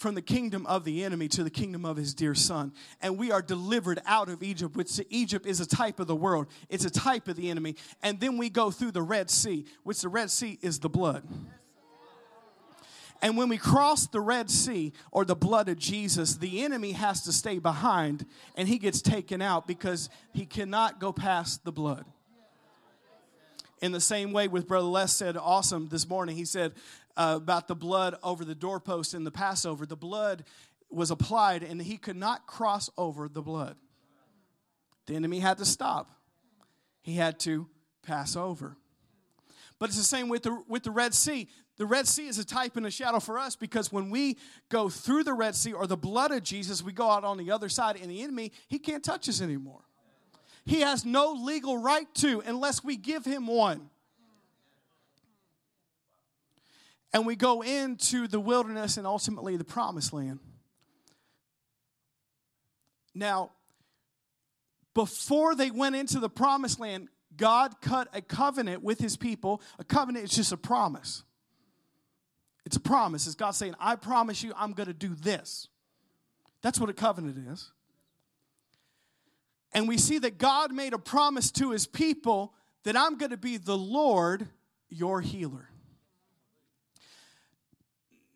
from 0.00 0.14
the 0.14 0.22
kingdom 0.22 0.64
of 0.64 0.84
the 0.84 1.04
enemy 1.04 1.28
to 1.28 1.44
the 1.44 1.50
kingdom 1.50 1.84
of 1.84 1.98
his 1.98 2.14
dear 2.14 2.34
son. 2.34 2.72
And 3.02 3.18
we 3.18 3.30
are 3.30 3.42
delivered 3.42 4.00
out 4.06 4.30
of 4.30 4.42
Egypt, 4.42 4.74
which 4.74 4.98
Egypt 5.10 5.44
is 5.44 5.60
a 5.60 5.66
type 5.66 6.00
of 6.00 6.06
the 6.06 6.16
world, 6.16 6.46
it's 6.70 6.86
a 6.86 6.90
type 6.90 7.28
of 7.28 7.36
the 7.36 7.50
enemy. 7.50 7.76
And 8.02 8.18
then 8.18 8.38
we 8.38 8.48
go 8.48 8.70
through 8.70 8.92
the 8.92 9.02
Red 9.02 9.28
Sea, 9.30 9.66
which 9.82 10.00
the 10.00 10.08
Red 10.08 10.30
Sea 10.30 10.58
is 10.62 10.78
the 10.78 10.88
blood. 10.88 11.22
And 13.20 13.36
when 13.36 13.50
we 13.50 13.58
cross 13.58 14.06
the 14.06 14.22
Red 14.22 14.50
Sea 14.50 14.94
or 15.12 15.26
the 15.26 15.36
blood 15.36 15.68
of 15.68 15.76
Jesus, 15.76 16.36
the 16.36 16.64
enemy 16.64 16.92
has 16.92 17.20
to 17.24 17.32
stay 17.32 17.58
behind 17.58 18.24
and 18.56 18.66
he 18.66 18.78
gets 18.78 19.02
taken 19.02 19.42
out 19.42 19.66
because 19.66 20.08
he 20.32 20.46
cannot 20.46 20.98
go 20.98 21.12
past 21.12 21.62
the 21.62 21.72
blood. 21.72 22.06
In 23.82 23.92
the 23.92 24.00
same 24.00 24.32
way, 24.32 24.46
with 24.46 24.68
Brother 24.68 24.86
Les 24.86 25.14
said, 25.14 25.38
awesome 25.38 25.88
this 25.88 26.06
morning, 26.06 26.36
he 26.36 26.44
said, 26.44 26.72
uh, 27.20 27.36
about 27.36 27.68
the 27.68 27.74
blood 27.74 28.16
over 28.22 28.46
the 28.46 28.54
doorpost 28.54 29.12
in 29.12 29.24
the 29.24 29.30
Passover. 29.30 29.84
The 29.84 29.94
blood 29.94 30.42
was 30.88 31.10
applied, 31.10 31.62
and 31.62 31.80
he 31.80 31.98
could 31.98 32.16
not 32.16 32.46
cross 32.46 32.88
over 32.96 33.28
the 33.28 33.42
blood. 33.42 33.76
The 35.06 35.16
enemy 35.16 35.38
had 35.38 35.58
to 35.58 35.66
stop, 35.66 36.10
he 37.02 37.16
had 37.16 37.38
to 37.40 37.68
pass 38.02 38.36
over. 38.36 38.78
But 39.78 39.90
it's 39.90 39.98
the 39.98 40.04
same 40.04 40.30
with 40.30 40.44
the, 40.44 40.62
with 40.66 40.82
the 40.82 40.90
Red 40.90 41.12
Sea. 41.12 41.48
The 41.76 41.84
Red 41.84 42.08
Sea 42.08 42.26
is 42.26 42.38
a 42.38 42.44
type 42.44 42.76
and 42.76 42.86
a 42.86 42.90
shadow 42.90 43.20
for 43.20 43.38
us 43.38 43.54
because 43.54 43.92
when 43.92 44.08
we 44.08 44.38
go 44.70 44.88
through 44.88 45.24
the 45.24 45.32
Red 45.34 45.54
Sea 45.54 45.72
or 45.74 45.86
the 45.86 45.96
blood 45.96 46.30
of 46.30 46.42
Jesus, 46.42 46.82
we 46.82 46.92
go 46.92 47.10
out 47.10 47.24
on 47.24 47.36
the 47.36 47.50
other 47.50 47.68
side, 47.68 47.98
and 48.00 48.10
the 48.10 48.22
enemy, 48.22 48.50
he 48.66 48.78
can't 48.78 49.04
touch 49.04 49.28
us 49.28 49.42
anymore. 49.42 49.82
He 50.64 50.80
has 50.80 51.04
no 51.04 51.32
legal 51.32 51.76
right 51.76 52.12
to 52.16 52.42
unless 52.46 52.82
we 52.82 52.96
give 52.96 53.26
him 53.26 53.46
one. 53.46 53.90
And 57.12 57.26
we 57.26 57.34
go 57.36 57.62
into 57.62 58.28
the 58.28 58.40
wilderness 58.40 58.96
and 58.96 59.06
ultimately 59.06 59.56
the 59.56 59.64
promised 59.64 60.12
land. 60.12 60.38
Now, 63.14 63.50
before 64.94 65.54
they 65.54 65.70
went 65.70 65.96
into 65.96 66.20
the 66.20 66.28
promised 66.28 66.78
land, 66.78 67.08
God 67.36 67.80
cut 67.80 68.08
a 68.12 68.20
covenant 68.20 68.82
with 68.82 68.98
his 68.98 69.16
people. 69.16 69.62
A 69.78 69.84
covenant 69.84 70.24
is 70.24 70.30
just 70.30 70.52
a 70.52 70.56
promise. 70.56 71.24
It's 72.64 72.76
a 72.76 72.80
promise. 72.80 73.26
It's 73.26 73.34
God 73.34 73.52
saying, 73.52 73.74
I 73.80 73.96
promise 73.96 74.42
you 74.42 74.52
I'm 74.56 74.72
going 74.72 74.88
to 74.88 74.94
do 74.94 75.14
this. 75.14 75.68
That's 76.62 76.78
what 76.78 76.90
a 76.90 76.92
covenant 76.94 77.38
is. 77.48 77.72
And 79.72 79.88
we 79.88 79.98
see 79.98 80.18
that 80.18 80.38
God 80.38 80.72
made 80.72 80.92
a 80.92 80.98
promise 80.98 81.50
to 81.52 81.70
his 81.70 81.86
people 81.86 82.54
that 82.84 82.96
I'm 82.96 83.18
going 83.18 83.30
to 83.30 83.36
be 83.36 83.56
the 83.56 83.76
Lord, 83.76 84.48
your 84.88 85.20
healer. 85.20 85.68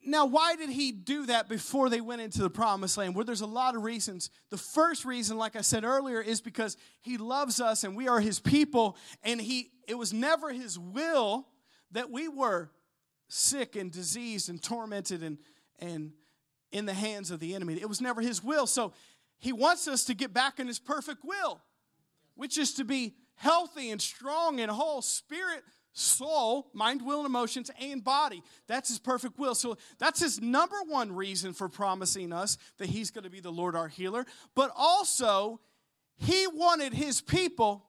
Now, 0.06 0.26
why 0.26 0.56
did 0.56 0.70
he 0.70 0.92
do 0.92 1.26
that 1.26 1.48
before 1.48 1.88
they 1.88 2.00
went 2.00 2.20
into 2.20 2.42
the 2.42 2.50
promised 2.50 2.98
land? 2.98 3.14
Well, 3.14 3.24
there's 3.24 3.40
a 3.40 3.46
lot 3.46 3.74
of 3.74 3.82
reasons. 3.82 4.30
The 4.50 4.58
first 4.58 5.04
reason, 5.04 5.38
like 5.38 5.56
I 5.56 5.62
said 5.62 5.84
earlier, 5.84 6.20
is 6.20 6.40
because 6.40 6.76
he 7.00 7.16
loves 7.16 7.60
us 7.60 7.84
and 7.84 7.96
we 7.96 8.08
are 8.08 8.20
his 8.20 8.38
people, 8.38 8.96
and 9.22 9.40
he 9.40 9.70
it 9.86 9.94
was 9.94 10.12
never 10.12 10.50
his 10.50 10.78
will 10.78 11.46
that 11.92 12.10
we 12.10 12.28
were 12.28 12.70
sick 13.28 13.76
and 13.76 13.90
diseased 13.90 14.48
and 14.48 14.62
tormented 14.62 15.22
and, 15.22 15.38
and 15.78 16.12
in 16.72 16.86
the 16.86 16.94
hands 16.94 17.30
of 17.30 17.40
the 17.40 17.54
enemy. 17.54 17.74
It 17.74 17.88
was 17.88 18.00
never 18.00 18.20
his 18.20 18.42
will. 18.42 18.66
So 18.66 18.92
he 19.38 19.52
wants 19.52 19.88
us 19.88 20.04
to 20.06 20.14
get 20.14 20.32
back 20.32 20.58
in 20.58 20.66
his 20.66 20.78
perfect 20.78 21.24
will, 21.24 21.60
which 22.34 22.58
is 22.58 22.74
to 22.74 22.84
be 22.84 23.14
healthy 23.36 23.90
and 23.90 24.00
strong 24.00 24.60
and 24.60 24.70
whole, 24.70 25.02
spirit, 25.02 25.62
soul, 25.94 26.68
mind, 26.74 27.00
will, 27.00 27.20
and 27.20 27.26
emotions, 27.26 27.70
and 27.80 28.04
body. 28.04 28.42
That's 28.66 28.88
his 28.88 28.98
perfect 28.98 29.38
will. 29.38 29.54
So 29.54 29.78
that's 29.98 30.20
his 30.20 30.40
number 30.42 30.76
one 30.86 31.14
reason 31.14 31.54
for 31.54 31.68
promising 31.68 32.32
us 32.32 32.58
that 32.78 32.88
he's 32.90 33.10
going 33.10 33.24
to 33.24 33.30
be 33.30 33.40
the 33.40 33.52
Lord 33.52 33.74
our 33.74 33.88
healer. 33.88 34.26
But 34.54 34.70
also, 34.76 35.60
he 36.16 36.46
wanted 36.48 36.92
his 36.92 37.20
people 37.20 37.86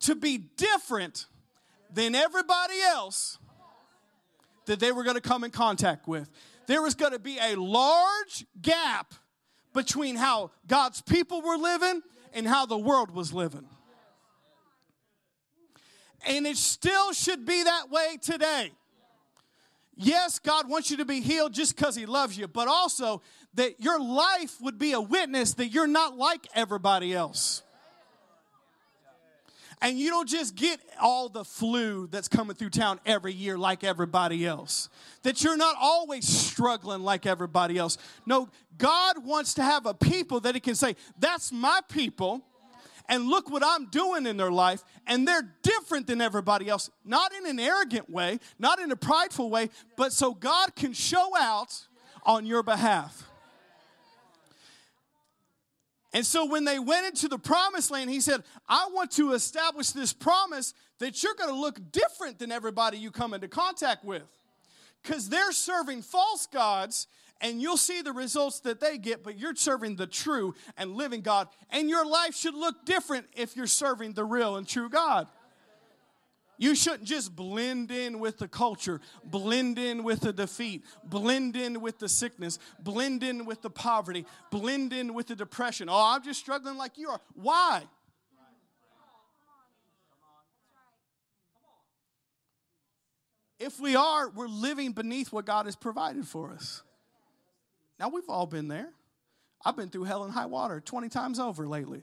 to 0.00 0.14
be 0.14 0.38
different 0.38 1.26
than 1.92 2.14
everybody 2.14 2.80
else 2.80 3.38
that 4.66 4.78
they 4.78 4.92
were 4.92 5.02
going 5.02 5.16
to 5.16 5.20
come 5.20 5.44
in 5.44 5.50
contact 5.50 6.06
with. 6.06 6.30
There 6.66 6.82
was 6.82 6.94
going 6.94 7.12
to 7.12 7.18
be 7.18 7.38
a 7.38 7.56
large 7.56 8.46
gap 8.60 9.14
between 9.74 10.16
how 10.16 10.52
God's 10.66 11.00
people 11.00 11.42
were 11.42 11.56
living 11.56 12.02
and 12.32 12.46
how 12.46 12.66
the 12.66 12.78
world 12.78 13.10
was 13.10 13.32
living. 13.32 13.66
And 16.28 16.46
it 16.46 16.58
still 16.58 17.12
should 17.12 17.46
be 17.46 17.62
that 17.64 17.90
way 17.90 18.18
today. 18.20 18.70
Yes, 19.96 20.38
God 20.38 20.68
wants 20.68 20.90
you 20.90 20.98
to 20.98 21.04
be 21.04 21.20
healed 21.20 21.54
just 21.54 21.74
because 21.74 21.96
He 21.96 22.06
loves 22.06 22.38
you, 22.38 22.46
but 22.46 22.68
also 22.68 23.22
that 23.54 23.80
your 23.80 23.98
life 23.98 24.60
would 24.60 24.78
be 24.78 24.92
a 24.92 25.00
witness 25.00 25.54
that 25.54 25.68
you're 25.68 25.88
not 25.88 26.16
like 26.16 26.46
everybody 26.54 27.14
else. 27.14 27.62
And 29.80 29.98
you 29.98 30.10
don't 30.10 30.28
just 30.28 30.54
get 30.54 30.80
all 31.00 31.28
the 31.28 31.44
flu 31.44 32.08
that's 32.08 32.28
coming 32.28 32.56
through 32.56 32.70
town 32.70 33.00
every 33.06 33.32
year 33.32 33.56
like 33.56 33.82
everybody 33.82 34.44
else. 34.44 34.88
That 35.22 35.42
you're 35.42 35.56
not 35.56 35.76
always 35.80 36.28
struggling 36.28 37.02
like 37.02 37.26
everybody 37.26 37.78
else. 37.78 37.96
No, 38.26 38.48
God 38.76 39.24
wants 39.24 39.54
to 39.54 39.62
have 39.62 39.86
a 39.86 39.94
people 39.94 40.40
that 40.40 40.54
He 40.54 40.60
can 40.60 40.74
say, 40.74 40.94
That's 41.18 41.52
my 41.52 41.80
people. 41.88 42.44
And 43.08 43.26
look 43.26 43.50
what 43.50 43.62
I'm 43.64 43.86
doing 43.86 44.26
in 44.26 44.36
their 44.36 44.50
life. 44.50 44.84
And 45.06 45.26
they're 45.26 45.54
different 45.62 46.06
than 46.06 46.20
everybody 46.20 46.68
else. 46.68 46.90
Not 47.04 47.32
in 47.34 47.46
an 47.46 47.58
arrogant 47.58 48.10
way, 48.10 48.38
not 48.58 48.78
in 48.78 48.90
a 48.92 48.96
prideful 48.96 49.48
way, 49.48 49.70
but 49.96 50.12
so 50.12 50.34
God 50.34 50.76
can 50.76 50.92
show 50.92 51.36
out 51.36 51.86
on 52.24 52.44
your 52.44 52.62
behalf. 52.62 53.24
And 56.12 56.24
so 56.24 56.46
when 56.46 56.64
they 56.64 56.78
went 56.78 57.06
into 57.06 57.28
the 57.28 57.38
promised 57.38 57.90
land, 57.90 58.10
he 58.10 58.20
said, 58.20 58.42
I 58.68 58.88
want 58.92 59.10
to 59.12 59.32
establish 59.32 59.90
this 59.90 60.12
promise 60.12 60.74
that 60.98 61.22
you're 61.22 61.34
going 61.34 61.50
to 61.50 61.60
look 61.60 61.92
different 61.92 62.38
than 62.38 62.50
everybody 62.50 62.98
you 62.98 63.10
come 63.10 63.34
into 63.34 63.48
contact 63.48 64.04
with. 64.04 64.22
Because 65.02 65.28
they're 65.28 65.52
serving 65.52 66.02
false 66.02 66.46
gods, 66.46 67.06
and 67.40 67.62
you'll 67.62 67.76
see 67.76 68.02
the 68.02 68.12
results 68.12 68.60
that 68.60 68.80
they 68.80 68.98
get, 68.98 69.22
but 69.22 69.38
you're 69.38 69.54
serving 69.54 69.96
the 69.96 70.06
true 70.06 70.54
and 70.76 70.94
living 70.94 71.20
God. 71.20 71.48
And 71.70 71.88
your 71.88 72.04
life 72.04 72.34
should 72.34 72.54
look 72.54 72.84
different 72.84 73.26
if 73.36 73.56
you're 73.56 73.66
serving 73.66 74.14
the 74.14 74.24
real 74.24 74.56
and 74.56 74.66
true 74.66 74.88
God. 74.88 75.28
You 76.60 76.74
shouldn't 76.74 77.04
just 77.04 77.36
blend 77.36 77.92
in 77.92 78.18
with 78.18 78.38
the 78.38 78.48
culture, 78.48 79.00
blend 79.24 79.78
in 79.78 80.02
with 80.02 80.20
the 80.20 80.32
defeat, 80.32 80.84
blend 81.04 81.54
in 81.54 81.80
with 81.80 82.00
the 82.00 82.08
sickness, 82.08 82.58
blend 82.80 83.22
in 83.22 83.44
with 83.44 83.62
the 83.62 83.70
poverty, 83.70 84.26
blend 84.50 84.92
in 84.92 85.14
with 85.14 85.28
the 85.28 85.36
depression. 85.36 85.88
Oh, 85.88 86.14
I'm 86.14 86.24
just 86.24 86.40
struggling 86.40 86.76
like 86.76 86.98
you 86.98 87.10
are. 87.10 87.20
Why? 87.34 87.84
If 93.60 93.78
we 93.80 93.94
are, 93.94 94.28
we're 94.28 94.48
living 94.48 94.92
beneath 94.92 95.32
what 95.32 95.44
God 95.44 95.66
has 95.66 95.76
provided 95.76 96.26
for 96.26 96.50
us. 96.50 96.82
Now, 97.98 98.08
we've 98.08 98.28
all 98.28 98.46
been 98.46 98.68
there. 98.68 98.90
I've 99.64 99.76
been 99.76 99.88
through 99.88 100.04
hell 100.04 100.24
and 100.24 100.32
high 100.32 100.46
water 100.46 100.80
20 100.80 101.08
times 101.08 101.40
over 101.40 101.66
lately. 101.66 102.02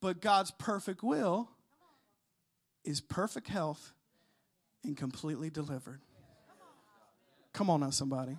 But 0.00 0.20
God's 0.20 0.50
perfect 0.50 1.02
will 1.02 1.48
is 2.84 3.00
perfect 3.00 3.48
health 3.48 3.92
and 4.84 4.96
completely 4.96 5.50
delivered. 5.50 6.00
Come 7.52 7.70
on 7.70 7.80
now, 7.80 7.90
somebody. 7.90 8.36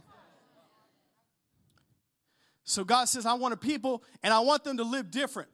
So 2.63 2.83
God 2.83 3.05
says, 3.05 3.25
I 3.25 3.33
want 3.33 3.53
a 3.53 3.57
people 3.57 4.03
and 4.23 4.33
I 4.33 4.39
want 4.39 4.63
them 4.63 4.77
to 4.77 4.83
live 4.83 5.11
different. 5.11 5.49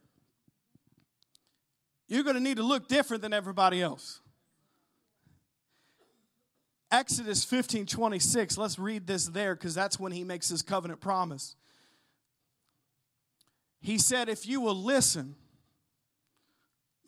You're 2.08 2.24
going 2.24 2.36
to 2.36 2.42
need 2.42 2.56
to 2.56 2.62
look 2.62 2.88
different 2.88 3.22
than 3.22 3.32
everybody 3.32 3.82
else. 3.82 4.20
Exodus 6.90 7.44
15 7.44 7.86
26, 7.86 8.58
let's 8.58 8.78
read 8.78 9.06
this 9.06 9.26
there 9.26 9.54
because 9.54 9.74
that's 9.74 9.98
when 9.98 10.12
he 10.12 10.24
makes 10.24 10.48
his 10.48 10.62
covenant 10.62 11.00
promise. 11.00 11.56
He 13.80 13.98
said, 13.98 14.28
If 14.28 14.46
you 14.46 14.60
will 14.60 14.74
listen 14.74 15.36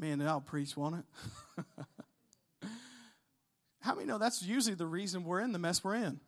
Man, 0.03 0.21
I'll 0.21 0.41
preach, 0.41 0.77
won't 0.77 0.97
it? 0.97 1.65
How 3.81 3.95
many 3.95 4.05
know 4.09 4.19
that's 4.19 4.43
usually 4.43 4.75
the 4.75 4.85
reason 4.85 5.23
we're 5.23 5.39
in 5.39 5.53
the 5.53 5.61
mess 5.61 5.85
we're 5.85 5.95
in? 5.95 6.19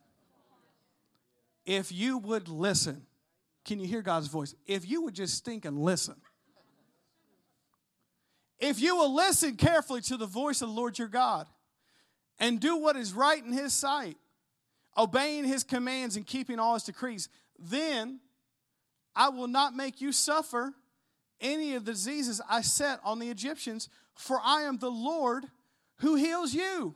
If 1.65 1.91
you 1.91 2.17
would 2.19 2.47
listen, 2.47 3.05
can 3.65 3.81
you 3.81 3.85
hear 3.85 4.01
God's 4.01 4.27
voice? 4.27 4.55
If 4.65 4.89
you 4.89 5.01
would 5.01 5.13
just 5.13 5.43
think 5.43 5.65
and 5.65 5.77
listen. 5.77 6.15
If 8.59 8.79
you 8.79 8.95
will 8.95 9.13
listen 9.13 9.57
carefully 9.57 9.99
to 10.03 10.15
the 10.15 10.25
voice 10.25 10.61
of 10.61 10.69
the 10.69 10.73
Lord 10.73 10.97
your 10.97 11.09
God 11.09 11.45
and 12.39 12.59
do 12.59 12.77
what 12.77 12.95
is 12.95 13.13
right 13.13 13.43
in 13.43 13.53
his 13.53 13.73
sight, 13.73 14.17
obeying 14.97 15.45
his 15.45 15.63
commands 15.63 16.15
and 16.15 16.25
keeping 16.25 16.59
all 16.59 16.73
his 16.73 16.83
decrees, 16.83 17.29
then 17.57 18.19
I 19.15 19.29
will 19.29 19.47
not 19.47 19.75
make 19.75 20.01
you 20.01 20.11
suffer 20.11 20.73
any 21.39 21.75
of 21.75 21.85
the 21.85 21.91
diseases 21.91 22.41
I 22.49 22.61
set 22.61 22.99
on 23.03 23.19
the 23.19 23.29
Egyptians, 23.29 23.89
for 24.13 24.39
I 24.43 24.63
am 24.63 24.77
the 24.77 24.91
Lord 24.91 25.45
who 25.97 26.15
heals 26.15 26.53
you. 26.53 26.95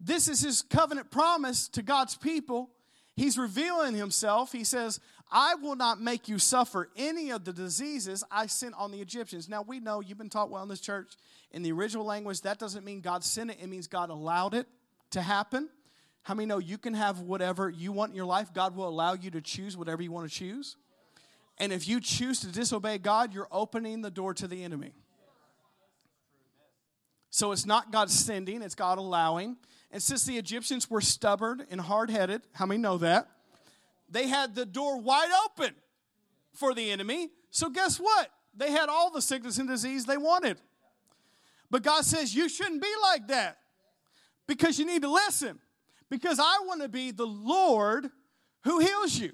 This 0.00 0.28
is 0.28 0.40
his 0.40 0.62
covenant 0.62 1.10
promise 1.10 1.68
to 1.68 1.82
God's 1.82 2.16
people. 2.16 2.70
He's 3.16 3.36
revealing 3.36 3.94
himself. 3.94 4.52
He 4.52 4.64
says, 4.64 4.98
I 5.30 5.54
will 5.54 5.76
not 5.76 6.00
make 6.00 6.28
you 6.28 6.38
suffer 6.38 6.88
any 6.96 7.30
of 7.30 7.44
the 7.44 7.52
diseases 7.52 8.24
I 8.30 8.46
sent 8.46 8.74
on 8.74 8.90
the 8.90 9.00
Egyptians. 9.00 9.48
Now, 9.48 9.62
we 9.62 9.78
know 9.78 10.00
you've 10.00 10.18
been 10.18 10.28
taught 10.28 10.50
well 10.50 10.62
in 10.62 10.68
this 10.68 10.80
church. 10.80 11.12
In 11.52 11.62
the 11.62 11.72
original 11.72 12.04
language, 12.04 12.40
that 12.42 12.58
doesn't 12.58 12.84
mean 12.84 13.00
God 13.00 13.22
sent 13.22 13.50
it, 13.50 13.58
it 13.60 13.68
means 13.68 13.86
God 13.86 14.10
allowed 14.10 14.54
it 14.54 14.66
to 15.10 15.22
happen. 15.22 15.68
How 16.22 16.34
many 16.34 16.46
know 16.46 16.58
you 16.58 16.78
can 16.78 16.94
have 16.94 17.20
whatever 17.20 17.70
you 17.70 17.92
want 17.92 18.10
in 18.10 18.16
your 18.16 18.26
life? 18.26 18.52
God 18.52 18.76
will 18.76 18.88
allow 18.88 19.14
you 19.14 19.30
to 19.30 19.40
choose 19.40 19.76
whatever 19.76 20.02
you 20.02 20.12
want 20.12 20.30
to 20.30 20.34
choose. 20.34 20.76
And 21.58 21.72
if 21.72 21.86
you 21.88 22.00
choose 22.00 22.40
to 22.40 22.48
disobey 22.48 22.98
God, 22.98 23.34
you're 23.34 23.48
opening 23.50 24.02
the 24.02 24.10
door 24.10 24.34
to 24.34 24.48
the 24.48 24.64
enemy. 24.64 24.92
So 27.30 27.52
it's 27.52 27.66
not 27.66 27.92
God 27.92 28.10
sending, 28.10 28.62
it's 28.62 28.74
God 28.74 28.98
allowing. 28.98 29.56
And 29.92 30.02
since 30.02 30.24
the 30.24 30.36
Egyptians 30.36 30.90
were 30.90 31.00
stubborn 31.00 31.64
and 31.70 31.80
hard 31.80 32.10
headed, 32.10 32.42
how 32.52 32.66
many 32.66 32.80
know 32.80 32.98
that? 32.98 33.28
They 34.10 34.26
had 34.26 34.54
the 34.54 34.66
door 34.66 35.00
wide 35.00 35.30
open 35.46 35.74
for 36.52 36.74
the 36.74 36.90
enemy. 36.90 37.30
So 37.50 37.70
guess 37.70 37.98
what? 37.98 38.30
They 38.56 38.72
had 38.72 38.88
all 38.88 39.10
the 39.10 39.22
sickness 39.22 39.58
and 39.58 39.68
disease 39.68 40.04
they 40.04 40.16
wanted. 40.16 40.58
But 41.70 41.82
God 41.82 42.04
says, 42.04 42.34
You 42.34 42.48
shouldn't 42.48 42.82
be 42.82 42.92
like 43.02 43.28
that 43.28 43.58
because 44.46 44.78
you 44.78 44.86
need 44.86 45.02
to 45.02 45.10
listen. 45.10 45.58
Because 46.10 46.40
I 46.40 46.58
want 46.66 46.82
to 46.82 46.88
be 46.88 47.12
the 47.12 47.26
Lord 47.26 48.10
who 48.64 48.80
heals 48.80 49.16
you. 49.16 49.30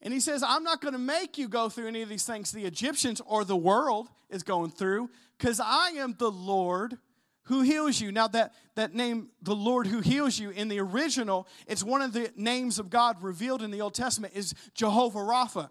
And 0.00 0.12
he 0.12 0.20
says, 0.20 0.42
I'm 0.42 0.62
not 0.62 0.80
going 0.80 0.92
to 0.92 0.98
make 0.98 1.38
you 1.38 1.48
go 1.48 1.68
through 1.68 1.88
any 1.88 2.02
of 2.02 2.08
these 2.08 2.24
things 2.24 2.52
the 2.52 2.66
Egyptians 2.66 3.20
or 3.26 3.44
the 3.44 3.56
world 3.56 4.08
is 4.30 4.42
going 4.42 4.70
through 4.70 5.10
because 5.38 5.60
I 5.60 5.90
am 5.96 6.14
the 6.18 6.30
Lord 6.30 6.98
who 7.44 7.62
heals 7.62 8.00
you. 8.00 8.10
Now, 8.10 8.28
that, 8.28 8.54
that 8.74 8.94
name, 8.94 9.28
the 9.42 9.54
Lord 9.54 9.86
who 9.86 10.00
heals 10.00 10.38
you, 10.38 10.50
in 10.50 10.68
the 10.68 10.80
original, 10.80 11.46
it's 11.66 11.82
one 11.82 12.02
of 12.02 12.12
the 12.12 12.30
names 12.36 12.78
of 12.78 12.90
God 12.90 13.22
revealed 13.22 13.62
in 13.62 13.70
the 13.70 13.80
Old 13.80 13.94
Testament, 13.94 14.34
is 14.34 14.54
Jehovah 14.74 15.20
Rapha, 15.20 15.70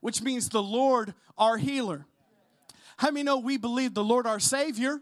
which 0.00 0.22
means 0.22 0.48
the 0.48 0.62
Lord 0.62 1.14
our 1.36 1.58
healer. 1.58 2.06
How 2.96 3.10
many 3.10 3.24
know 3.24 3.38
we 3.38 3.56
believe 3.56 3.94
the 3.94 4.04
Lord 4.04 4.26
our 4.26 4.40
Savior, 4.40 5.00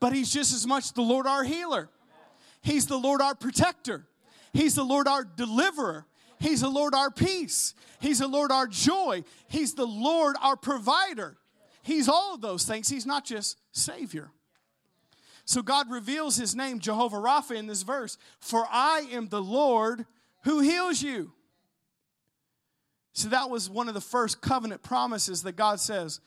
but 0.00 0.12
He's 0.12 0.32
just 0.32 0.52
as 0.52 0.66
much 0.66 0.92
the 0.94 1.02
Lord 1.02 1.26
our 1.26 1.44
healer? 1.44 1.90
He's 2.62 2.86
the 2.86 2.98
Lord 2.98 3.20
our 3.20 3.34
protector, 3.34 4.06
He's 4.52 4.74
the 4.74 4.84
Lord 4.84 5.06
our 5.06 5.24
deliverer. 5.24 6.06
He's 6.40 6.62
the 6.62 6.70
Lord 6.70 6.94
our 6.94 7.10
peace. 7.10 7.74
He's 8.00 8.20
the 8.20 8.26
Lord 8.26 8.50
our 8.50 8.66
joy. 8.66 9.24
He's 9.46 9.74
the 9.74 9.86
Lord 9.86 10.36
our 10.40 10.56
provider. 10.56 11.36
He's 11.82 12.08
all 12.08 12.34
of 12.34 12.40
those 12.40 12.64
things. 12.64 12.88
He's 12.88 13.04
not 13.04 13.26
just 13.26 13.58
Savior. 13.72 14.30
So 15.50 15.62
God 15.62 15.90
reveals 15.90 16.36
his 16.36 16.54
name, 16.54 16.78
Jehovah 16.78 17.16
Rapha, 17.16 17.56
in 17.56 17.66
this 17.66 17.82
verse 17.82 18.16
For 18.38 18.68
I 18.70 19.08
am 19.10 19.26
the 19.26 19.42
Lord 19.42 20.06
who 20.44 20.60
heals 20.60 21.02
you. 21.02 21.32
So 23.14 23.30
that 23.30 23.50
was 23.50 23.68
one 23.68 23.88
of 23.88 23.94
the 23.94 24.00
first 24.00 24.40
covenant 24.40 24.84
promises 24.84 25.42
that 25.42 25.56
God 25.56 25.80
says, 25.80 26.20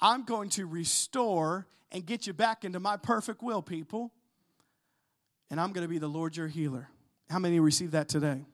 I'm 0.00 0.22
going 0.22 0.50
to 0.50 0.66
restore 0.66 1.66
and 1.90 2.06
get 2.06 2.28
you 2.28 2.32
back 2.32 2.64
into 2.64 2.78
my 2.78 2.96
perfect 2.96 3.42
will, 3.42 3.60
people. 3.60 4.12
And 5.50 5.60
I'm 5.60 5.72
going 5.72 5.84
to 5.84 5.90
be 5.90 5.98
the 5.98 6.06
Lord 6.06 6.36
your 6.36 6.46
healer. 6.46 6.88
How 7.28 7.40
many 7.40 7.58
receive 7.58 7.90
that 7.90 8.08
today? 8.08 8.44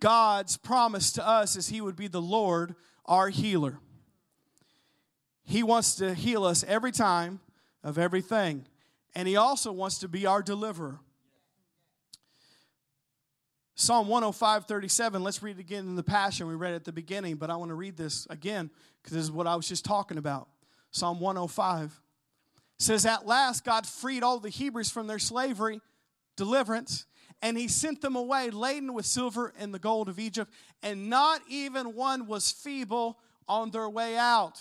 God's 0.00 0.56
promise 0.56 1.12
to 1.12 1.28
us 1.28 1.54
is 1.54 1.68
He 1.68 1.82
would 1.82 1.96
be 1.96 2.08
the 2.08 2.22
Lord 2.22 2.74
our 3.04 3.28
healer. 3.28 3.78
He 5.44 5.62
wants 5.62 5.96
to 5.96 6.14
heal 6.14 6.44
us 6.44 6.64
every 6.66 6.92
time 6.92 7.40
of 7.84 7.98
everything. 7.98 8.64
And 9.16 9.26
He 9.26 9.36
also 9.36 9.72
wants 9.72 9.98
to 10.00 10.08
be 10.08 10.26
our 10.26 10.42
deliverer. 10.42 11.00
Psalm 13.74 14.08
105, 14.08 14.66
37. 14.66 15.22
Let's 15.22 15.42
read 15.42 15.56
it 15.56 15.60
again 15.60 15.86
in 15.86 15.96
the 15.96 16.02
Passion. 16.02 16.46
We 16.46 16.54
read 16.54 16.74
it 16.74 16.76
at 16.76 16.84
the 16.84 16.92
beginning, 16.92 17.36
but 17.36 17.50
I 17.50 17.56
want 17.56 17.70
to 17.70 17.74
read 17.74 17.96
this 17.96 18.26
again 18.28 18.70
because 19.02 19.14
this 19.14 19.24
is 19.24 19.32
what 19.32 19.46
I 19.46 19.56
was 19.56 19.66
just 19.66 19.86
talking 19.86 20.18
about. 20.18 20.48
Psalm 20.90 21.18
105 21.18 21.98
says, 22.78 23.06
At 23.06 23.26
last 23.26 23.64
God 23.64 23.86
freed 23.86 24.22
all 24.22 24.38
the 24.38 24.50
Hebrews 24.50 24.90
from 24.90 25.06
their 25.06 25.18
slavery, 25.18 25.80
deliverance, 26.36 27.06
and 27.40 27.56
he 27.56 27.68
sent 27.68 28.02
them 28.02 28.16
away 28.16 28.50
laden 28.50 28.92
with 28.92 29.06
silver 29.06 29.52
and 29.58 29.72
the 29.72 29.78
gold 29.78 30.10
of 30.10 30.18
Egypt, 30.18 30.52
and 30.82 31.08
not 31.08 31.40
even 31.48 31.94
one 31.94 32.26
was 32.26 32.50
feeble 32.50 33.18
on 33.48 33.70
their 33.70 33.88
way 33.88 34.18
out. 34.18 34.60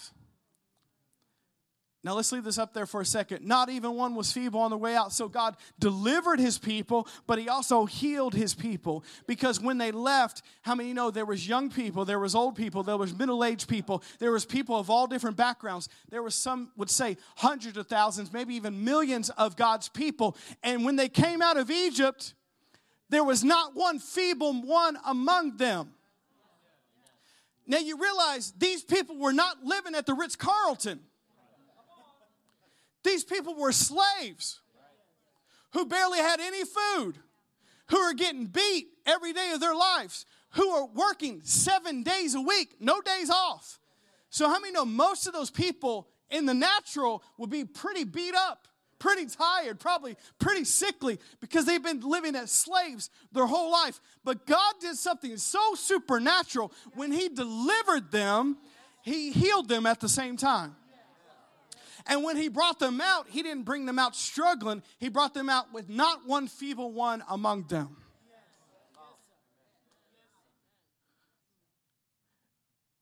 Now 2.05 2.13
let's 2.13 2.31
leave 2.31 2.43
this 2.43 2.59
up 2.59 2.71
there 2.71 2.85
for 2.85 3.01
a 3.01 3.05
second. 3.05 3.47
Not 3.47 3.71
even 3.71 3.95
one 3.95 4.13
was 4.13 4.31
feeble 4.31 4.59
on 4.59 4.69
the 4.69 4.77
way 4.77 4.95
out. 4.95 5.11
So 5.11 5.27
God 5.27 5.57
delivered 5.79 6.39
his 6.39 6.59
people, 6.59 7.07
but 7.25 7.39
he 7.39 7.49
also 7.49 7.85
healed 7.87 8.35
his 8.35 8.53
people. 8.53 9.03
Because 9.25 9.59
when 9.59 9.79
they 9.79 9.91
left, 9.91 10.43
how 10.61 10.75
many 10.75 10.93
know 10.93 11.09
there 11.09 11.25
was 11.25 11.47
young 11.47 11.71
people, 11.71 12.05
there 12.05 12.19
was 12.19 12.35
old 12.35 12.55
people, 12.55 12.83
there 12.83 12.95
was 12.95 13.17
middle-aged 13.17 13.67
people, 13.67 14.03
there 14.19 14.31
was 14.31 14.45
people 14.45 14.75
of 14.77 14.91
all 14.91 15.07
different 15.07 15.35
backgrounds. 15.35 15.89
There 16.11 16.21
was 16.21 16.35
some 16.35 16.69
would 16.77 16.91
say 16.91 17.17
hundreds 17.37 17.75
of 17.75 17.87
thousands, 17.87 18.31
maybe 18.31 18.53
even 18.53 18.83
millions 18.83 19.31
of 19.31 19.55
God's 19.55 19.89
people. 19.89 20.37
And 20.61 20.85
when 20.85 20.97
they 20.97 21.09
came 21.09 21.41
out 21.41 21.57
of 21.57 21.71
Egypt, 21.71 22.35
there 23.09 23.23
was 23.23 23.43
not 23.43 23.75
one 23.75 23.97
feeble 23.97 24.53
one 24.61 24.95
among 25.07 25.57
them. 25.57 25.89
Now 27.65 27.79
you 27.79 27.97
realize 27.97 28.53
these 28.55 28.83
people 28.83 29.17
were 29.17 29.33
not 29.33 29.63
living 29.63 29.95
at 29.95 30.05
the 30.05 30.13
Ritz 30.13 30.35
Carlton. 30.35 30.99
These 33.05 33.23
people 33.23 33.53
were 33.55 33.71
slaves 33.71 34.59
who 35.73 35.85
barely 35.85 36.17
had 36.17 36.39
any 36.39 36.63
food, 36.65 37.19
who 37.87 37.97
are 37.97 38.13
getting 38.13 38.47
beat 38.47 38.87
every 39.05 39.31
day 39.31 39.51
of 39.53 39.59
their 39.59 39.75
lives, 39.75 40.25
who 40.51 40.69
are 40.69 40.87
working 40.87 41.41
seven 41.43 42.01
days 42.01 42.33
a 42.33 42.41
week, 42.41 42.77
no 42.79 43.01
days 43.01 43.29
off. 43.29 43.79
So, 44.31 44.49
how 44.49 44.59
many 44.59 44.73
know 44.73 44.85
most 44.85 45.27
of 45.27 45.33
those 45.33 45.51
people 45.51 46.07
in 46.31 46.47
the 46.47 46.53
natural 46.55 47.23
will 47.37 47.47
be 47.47 47.63
pretty 47.63 48.03
beat 48.03 48.35
up? 48.35 48.67
pretty 48.97 49.25
tired, 49.25 49.79
probably 49.79 50.15
pretty 50.39 50.63
sickly 50.63 51.19
because 51.39 51.65
they've 51.65 51.83
been 51.83 51.99
living 51.99 52.33
as 52.33 52.49
slaves 52.49 53.11
their 53.33 53.45
whole 53.45 53.71
life. 53.71 53.99
But 54.23 54.47
God 54.47 54.75
did 54.79 54.95
something 54.95 55.35
so 55.37 55.75
supernatural 55.75 56.71
when 56.95 57.11
He 57.11 57.29
delivered 57.29 58.09
them, 58.09 58.57
He 59.03 59.31
healed 59.31 59.67
them 59.67 59.85
at 59.85 59.99
the 59.99 60.09
same 60.09 60.37
time. 60.37 60.75
And 62.07 62.23
when 62.23 62.37
He 62.37 62.49
brought 62.49 62.79
them 62.79 63.01
out, 63.01 63.27
He 63.29 63.41
didn't 63.41 63.63
bring 63.63 63.85
them 63.85 63.99
out 63.99 64.15
struggling, 64.15 64.83
He 64.99 65.09
brought 65.09 65.33
them 65.33 65.49
out 65.49 65.73
with 65.73 65.89
not 65.89 66.27
one 66.27 66.47
feeble 66.47 66.91
one 66.91 67.23
among 67.29 67.63
them. 67.67 67.97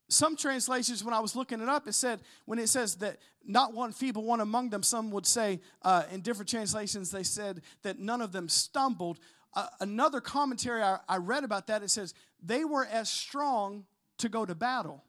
Some 0.10 0.36
translations, 0.36 1.04
when 1.04 1.16
I 1.16 1.20
was 1.20 1.36
looking 1.36 1.60
it 1.60 1.68
up, 1.68 1.88
it 1.88 1.94
said, 1.94 2.20
when 2.46 2.60
it 2.60 2.70
says 2.70 2.98
that 2.98 3.18
not 3.44 3.74
one 3.74 3.92
feeble 3.92 4.24
one 4.24 4.42
among 4.42 4.70
them, 4.70 4.84
some 4.84 5.10
would 5.10 5.26
say, 5.26 5.60
uh, 5.82 6.04
in 6.12 6.22
different 6.22 6.50
translations, 6.50 7.10
they 7.10 7.24
said 7.24 7.62
that 7.82 7.98
none 7.98 8.22
of 8.22 8.32
them 8.32 8.48
stumbled. 8.48 9.20
Uh, 9.56 9.66
another 9.80 10.22
commentary 10.22 10.84
I, 10.84 11.00
I 11.10 11.18
read 11.18 11.44
about 11.44 11.66
that, 11.68 11.82
it 11.82 11.90
says, 11.90 12.14
they 12.44 12.64
were 12.64 12.86
as 12.86 13.10
strong 13.10 13.86
to 14.20 14.30
go 14.30 14.46
to 14.46 14.54
battle. 14.54 15.04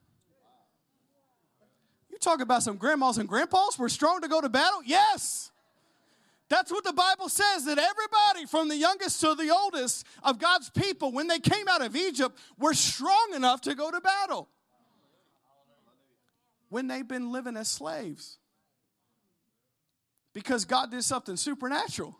You 2.15 2.19
talk 2.21 2.41
about 2.41 2.63
some 2.63 2.77
grandmas 2.77 3.19
and 3.19 3.29
grandpas 3.29 3.77
were 3.77 3.89
strong 3.89 4.21
to 4.21 4.29
go 4.29 4.41
to 4.41 4.49
battle? 4.49 4.81
Yes. 4.85 5.51
That's 6.49 6.71
what 6.71 6.85
the 6.85 6.93
Bible 6.93 7.29
says 7.29 7.65
that 7.65 7.77
everybody 7.77 8.47
from 8.47 8.69
the 8.69 8.77
youngest 8.77 9.21
to 9.23 9.35
the 9.35 9.51
oldest 9.51 10.07
of 10.23 10.39
God's 10.39 10.71
people, 10.71 11.11
when 11.11 11.27
they 11.27 11.41
came 11.41 11.67
out 11.67 11.85
of 11.85 11.97
Egypt, 11.97 12.39
were 12.57 12.73
strong 12.73 13.33
enough 13.35 13.63
to 13.63 13.75
go 13.75 13.91
to 13.91 14.01
battle 14.01 14.49
when 16.69 16.87
they've 16.87 17.07
been 17.07 17.33
living 17.33 17.57
as 17.57 17.67
slaves. 17.67 18.39
Because 20.35 20.65
God 20.65 20.93
did 20.93 21.03
something 21.03 21.37
supernatural. 21.37 22.17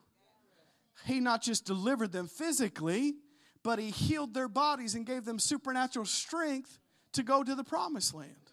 He 1.05 1.21
not 1.21 1.41
just 1.41 1.67
delivered 1.67 2.11
them 2.11 2.27
physically, 2.27 3.15
but 3.63 3.79
He 3.79 3.91
healed 3.91 4.35
their 4.35 4.49
bodies 4.49 4.97
and 4.97 5.07
gave 5.07 5.25
them 5.25 5.39
supernatural 5.39 6.05
strength 6.05 6.81
to 7.13 7.23
go 7.23 7.45
to 7.45 7.55
the 7.55 7.63
promised 7.63 8.13
land. 8.13 8.44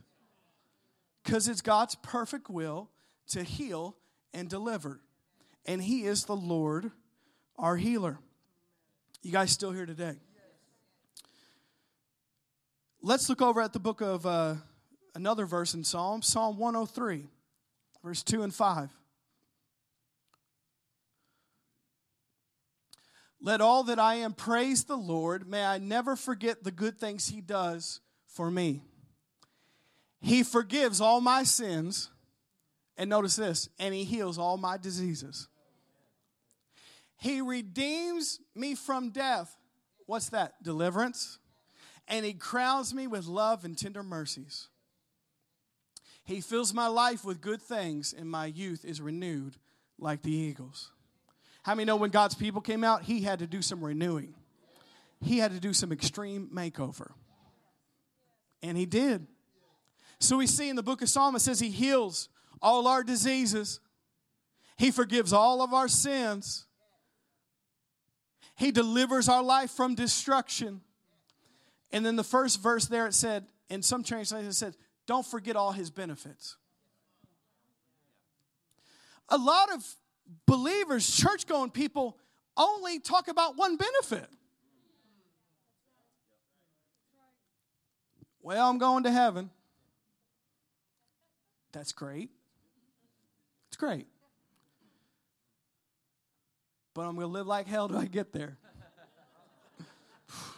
Because 1.23 1.47
it's 1.47 1.61
God's 1.61 1.95
perfect 1.95 2.49
will 2.49 2.89
to 3.29 3.43
heal 3.43 3.95
and 4.33 4.49
deliver. 4.49 5.01
And 5.65 5.81
He 5.81 6.05
is 6.05 6.25
the 6.25 6.35
Lord, 6.35 6.91
our 7.57 7.77
healer. 7.77 8.19
You 9.21 9.31
guys 9.31 9.51
still 9.51 9.71
here 9.71 9.85
today? 9.85 10.15
Let's 13.03 13.29
look 13.29 13.41
over 13.41 13.61
at 13.61 13.73
the 13.73 13.79
book 13.79 14.01
of 14.01 14.25
uh, 14.25 14.55
another 15.15 15.45
verse 15.45 15.73
in 15.73 15.83
Psalm, 15.83 16.21
Psalm 16.21 16.57
103, 16.57 17.27
verse 18.03 18.23
2 18.23 18.43
and 18.43 18.53
5. 18.53 18.89
Let 23.43 23.59
all 23.59 23.83
that 23.85 23.97
I 23.97 24.15
am 24.15 24.33
praise 24.33 24.83
the 24.83 24.97
Lord. 24.97 25.47
May 25.47 25.65
I 25.65 25.79
never 25.79 26.15
forget 26.15 26.63
the 26.63 26.71
good 26.71 26.99
things 26.99 27.29
He 27.29 27.41
does 27.41 27.99
for 28.27 28.51
me. 28.51 28.83
He 30.21 30.43
forgives 30.43 31.01
all 31.01 31.19
my 31.19 31.43
sins. 31.43 32.09
And 32.97 33.09
notice 33.09 33.35
this, 33.35 33.67
and 33.79 33.93
He 33.93 34.03
heals 34.03 34.37
all 34.37 34.57
my 34.57 34.77
diseases. 34.77 35.47
He 37.17 37.41
redeems 37.41 38.39
me 38.55 38.75
from 38.75 39.09
death. 39.09 39.55
What's 40.05 40.29
that? 40.29 40.61
Deliverance. 40.61 41.39
And 42.07 42.25
He 42.25 42.33
crowns 42.33 42.93
me 42.93 43.07
with 43.07 43.25
love 43.25 43.65
and 43.65 43.77
tender 43.77 44.03
mercies. 44.03 44.67
He 46.23 46.41
fills 46.41 46.73
my 46.73 46.87
life 46.87 47.25
with 47.25 47.41
good 47.41 47.61
things, 47.61 48.13
and 48.13 48.29
my 48.29 48.45
youth 48.45 48.85
is 48.85 49.01
renewed 49.01 49.55
like 49.97 50.21
the 50.21 50.31
eagles. 50.31 50.91
How 51.63 51.73
many 51.73 51.85
know 51.85 51.95
when 51.95 52.11
God's 52.11 52.35
people 52.35 52.61
came 52.61 52.83
out, 52.83 53.03
He 53.03 53.21
had 53.21 53.39
to 53.39 53.47
do 53.47 53.61
some 53.61 53.83
renewing? 53.83 54.35
He 55.21 55.39
had 55.39 55.51
to 55.51 55.59
do 55.59 55.73
some 55.73 55.91
extreme 55.91 56.49
makeover. 56.53 57.11
And 58.61 58.77
He 58.77 58.85
did. 58.85 59.27
So 60.21 60.37
we 60.37 60.47
see 60.47 60.69
in 60.69 60.75
the 60.75 60.83
book 60.83 61.01
of 61.01 61.09
Psalm, 61.09 61.35
it 61.35 61.39
says 61.39 61.59
He 61.59 61.69
heals 61.69 62.29
all 62.61 62.87
our 62.87 63.03
diseases, 63.03 63.79
He 64.77 64.91
forgives 64.91 65.33
all 65.33 65.61
of 65.61 65.73
our 65.73 65.87
sins, 65.87 66.65
He 68.55 68.71
delivers 68.71 69.27
our 69.27 69.43
life 69.43 69.71
from 69.71 69.95
destruction. 69.95 70.81
And 71.91 72.05
then 72.05 72.15
the 72.15 72.23
first 72.23 72.61
verse 72.61 72.85
there, 72.85 73.07
it 73.07 73.13
said, 73.13 73.45
in 73.69 73.81
some 73.81 74.01
translations, 74.01 74.55
it 74.55 74.57
said, 74.57 74.75
don't 75.07 75.25
forget 75.25 75.57
all 75.57 75.73
his 75.73 75.89
benefits. 75.89 76.55
A 79.27 79.37
lot 79.37 79.73
of 79.73 79.83
believers, 80.45 81.13
church 81.13 81.47
going 81.47 81.69
people, 81.69 82.17
only 82.55 82.99
talk 82.99 83.27
about 83.27 83.57
one 83.57 83.75
benefit. 83.75 84.29
Well, 88.41 88.69
I'm 88.69 88.77
going 88.77 89.03
to 89.03 89.11
heaven. 89.11 89.49
That's 91.71 91.91
great. 91.91 92.29
It's 93.69 93.77
great. 93.77 94.07
But 96.93 97.03
I'm 97.03 97.15
going 97.15 97.27
to 97.27 97.31
live 97.31 97.47
like 97.47 97.67
hell 97.67 97.87
till 97.87 97.97
I 97.97 98.05
get 98.05 98.33
there. 98.33 98.57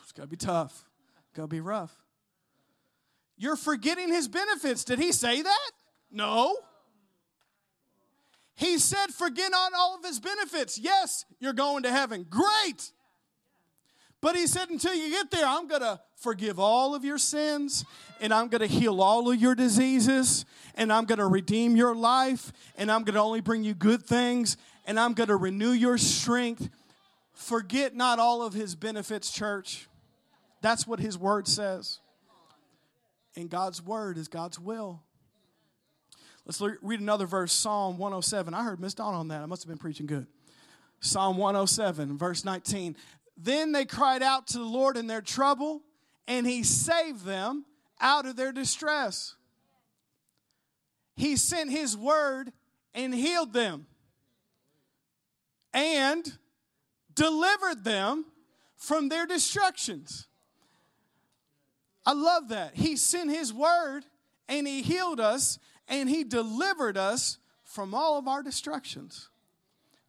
it's 0.01 0.11
going 0.11 0.27
to 0.27 0.31
be 0.31 0.37
tough. 0.37 0.83
It's 1.19 1.35
Going 1.35 1.47
to 1.47 1.53
be 1.53 1.61
rough. 1.61 1.93
You're 3.37 3.55
forgetting 3.55 4.09
his 4.09 4.27
benefits. 4.27 4.83
Did 4.83 4.99
he 4.99 5.11
say 5.11 5.41
that? 5.41 5.71
No. 6.11 6.55
He 8.55 8.77
said, 8.77 9.07
forget 9.07 9.51
on 9.53 9.71
all 9.75 9.97
of 9.97 10.05
his 10.05 10.19
benefits. 10.19 10.77
Yes, 10.77 11.25
you're 11.39 11.53
going 11.53 11.83
to 11.83 11.91
heaven. 11.91 12.25
Great. 12.29 12.91
But 14.23 14.37
he 14.37 14.47
said, 14.47 14.69
until 14.69 14.95
you 14.95 15.09
get 15.09 15.31
there, 15.31 15.45
I'm 15.45 15.67
going 15.67 15.81
to 15.81 15.99
forgive 16.15 16.57
all 16.57 16.95
of 16.95 17.03
your 17.03 17.17
sins 17.17 17.83
and 18.21 18.33
I'm 18.33 18.47
going 18.47 18.61
to 18.61 18.67
heal 18.67 19.01
all 19.01 19.29
of 19.29 19.37
your 19.37 19.53
diseases 19.53 20.45
and 20.75 20.93
I'm 20.93 21.03
going 21.03 21.19
to 21.19 21.27
redeem 21.27 21.75
your 21.75 21.93
life 21.93 22.53
and 22.77 22.89
I'm 22.89 23.03
going 23.03 23.15
to 23.15 23.19
only 23.19 23.41
bring 23.41 23.65
you 23.65 23.73
good 23.73 24.01
things 24.01 24.55
and 24.85 24.97
I'm 24.97 25.13
going 25.13 25.27
to 25.27 25.35
renew 25.35 25.71
your 25.71 25.97
strength. 25.97 26.69
Forget 27.33 27.97
not 27.97 28.17
all 28.17 28.41
of 28.41 28.53
his 28.53 28.75
benefits, 28.75 29.29
church. 29.29 29.89
That's 30.61 30.87
what 30.87 31.01
his 31.01 31.17
word 31.17 31.45
says. 31.45 31.99
And 33.35 33.49
God's 33.49 33.81
word 33.81 34.17
is 34.17 34.29
God's 34.29 34.57
will. 34.57 35.03
Let's 36.45 36.61
read 36.81 37.01
another 37.01 37.25
verse, 37.25 37.51
Psalm 37.51 37.97
107. 37.97 38.53
I 38.53 38.63
heard 38.63 38.79
Miss 38.79 38.93
Dawn 38.93 39.15
on 39.15 39.27
that. 39.27 39.41
I 39.41 39.47
must 39.47 39.63
have 39.63 39.69
been 39.69 39.77
preaching 39.77 40.05
good. 40.05 40.27
Psalm 41.01 41.35
107, 41.35 42.17
verse 42.17 42.45
19. 42.45 42.95
Then 43.37 43.71
they 43.71 43.85
cried 43.85 44.21
out 44.21 44.47
to 44.47 44.57
the 44.57 44.63
Lord 44.63 44.97
in 44.97 45.07
their 45.07 45.21
trouble, 45.21 45.81
and 46.27 46.45
he 46.45 46.63
saved 46.63 47.25
them 47.25 47.65
out 47.99 48.25
of 48.25 48.35
their 48.35 48.51
distress. 48.51 49.35
He 51.15 51.35
sent 51.37 51.71
his 51.71 51.95
word 51.95 52.51
and 52.93 53.13
healed 53.13 53.53
them 53.53 53.87
and 55.73 56.37
delivered 57.13 57.83
them 57.83 58.25
from 58.75 59.09
their 59.09 59.25
destructions. 59.25 60.27
I 62.05 62.13
love 62.13 62.49
that. 62.49 62.75
He 62.75 62.97
sent 62.97 63.29
his 63.29 63.53
word 63.53 64.05
and 64.47 64.67
he 64.67 64.81
healed 64.81 65.19
us 65.19 65.57
and 65.87 66.09
he 66.09 66.23
delivered 66.23 66.97
us 66.97 67.37
from 67.63 67.93
all 67.93 68.17
of 68.17 68.27
our 68.27 68.43
destructions. 68.43 69.29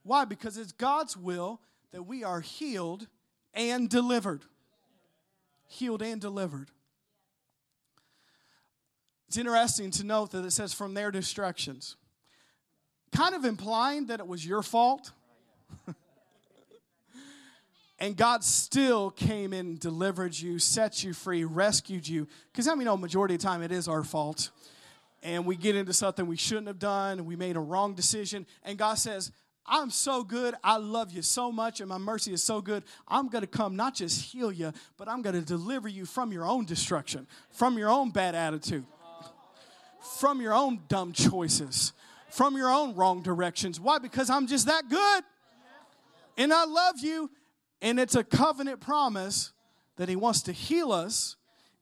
Why? 0.03 0.25
Because 0.25 0.59
it's 0.59 0.73
God's 0.73 1.17
will 1.17 1.61
that 1.93 2.03
we 2.03 2.25
are 2.25 2.41
healed 2.41 3.07
and 3.55 3.89
delivered. 3.89 4.43
Healed 5.67 6.03
and 6.03 6.21
delivered. 6.21 6.71
It's 9.29 9.39
interesting 9.39 9.91
to 9.93 10.05
note 10.05 10.31
that 10.33 10.45
it 10.45 10.53
says 10.53 10.73
from 10.73 10.95
their 10.95 11.11
destructions, 11.11 11.97
kind 13.13 13.35
of 13.35 13.45
implying 13.45 14.07
that 14.07 14.21
it 14.21 14.27
was 14.29 14.47
your 14.47 14.63
fault. 14.63 15.11
and 17.99 18.17
God 18.17 18.45
still 18.45 19.11
came 19.11 19.53
and 19.53 19.81
delivered 19.81 20.39
you, 20.39 20.61
set 20.61 21.03
you 21.03 21.13
free, 21.13 21.43
rescued 21.43 22.07
you. 22.07 22.29
Because 22.53 22.69
I 22.69 22.75
mean, 22.75 22.85
know, 22.85 22.97
majority 22.97 23.35
of 23.35 23.41
the 23.41 23.47
time 23.47 23.63
it 23.63 23.73
is 23.73 23.89
our 23.89 24.05
fault. 24.05 24.51
And 25.23 25.47
we 25.47 25.57
get 25.57 25.75
into 25.75 25.93
something 25.93 26.27
we 26.27 26.37
shouldn't 26.37 26.69
have 26.69 26.79
done, 26.79 27.19
and 27.19 27.27
we 27.27 27.35
made 27.35 27.57
a 27.57 27.61
wrong 27.61 27.95
decision. 27.95 28.47
And 28.63 28.79
God 28.79 28.99
says, 28.99 29.33
I'm 29.67 29.91
so 29.91 30.23
good. 30.23 30.55
I 30.63 30.77
love 30.77 31.13
you 31.13 31.23
so 31.23 31.51
much, 31.51 31.81
and 31.81 31.89
my 31.89 31.99
mercy 31.99 32.33
is 32.33 32.43
so 32.43 32.61
good. 32.61 32.85
I'm 33.09 33.29
going 33.29 33.43
to 33.43 33.49
come 33.49 33.77
not 33.77 33.95
just 33.95 34.21
heal 34.21 34.53
you, 34.53 34.73
but 34.97 35.09
I'm 35.09 35.23
going 35.23 35.35
to 35.35 35.43
deliver 35.43 35.89
you 35.89 36.05
from 36.05 36.33
your 36.33 36.45
own 36.45 36.67
destruction, 36.67 37.27
from 37.51 37.79
your 37.79 37.89
own 37.89 38.11
bad 38.11 38.35
attitude, 38.35 38.85
from 40.19 40.43
your 40.43 40.53
own 40.53 40.81
dumb 40.89 41.13
choices, 41.13 41.93
from 42.29 42.57
your 42.57 42.71
own 42.71 42.95
wrong 42.95 43.23
directions. 43.23 43.81
Why? 43.81 43.99
Because 43.99 44.29
I'm 44.29 44.47
just 44.47 44.67
that 44.67 44.89
good. 44.91 45.25
And 46.37 46.53
I 46.53 46.65
love 46.65 46.99
you. 47.01 47.31
And 47.81 47.99
it's 47.99 48.15
a 48.17 48.25
covenant 48.25 48.81
promise 48.81 49.53
that 49.97 50.09
He 50.09 50.17
wants 50.17 50.43
to 50.43 50.53
heal 50.53 50.93
us 50.93 51.37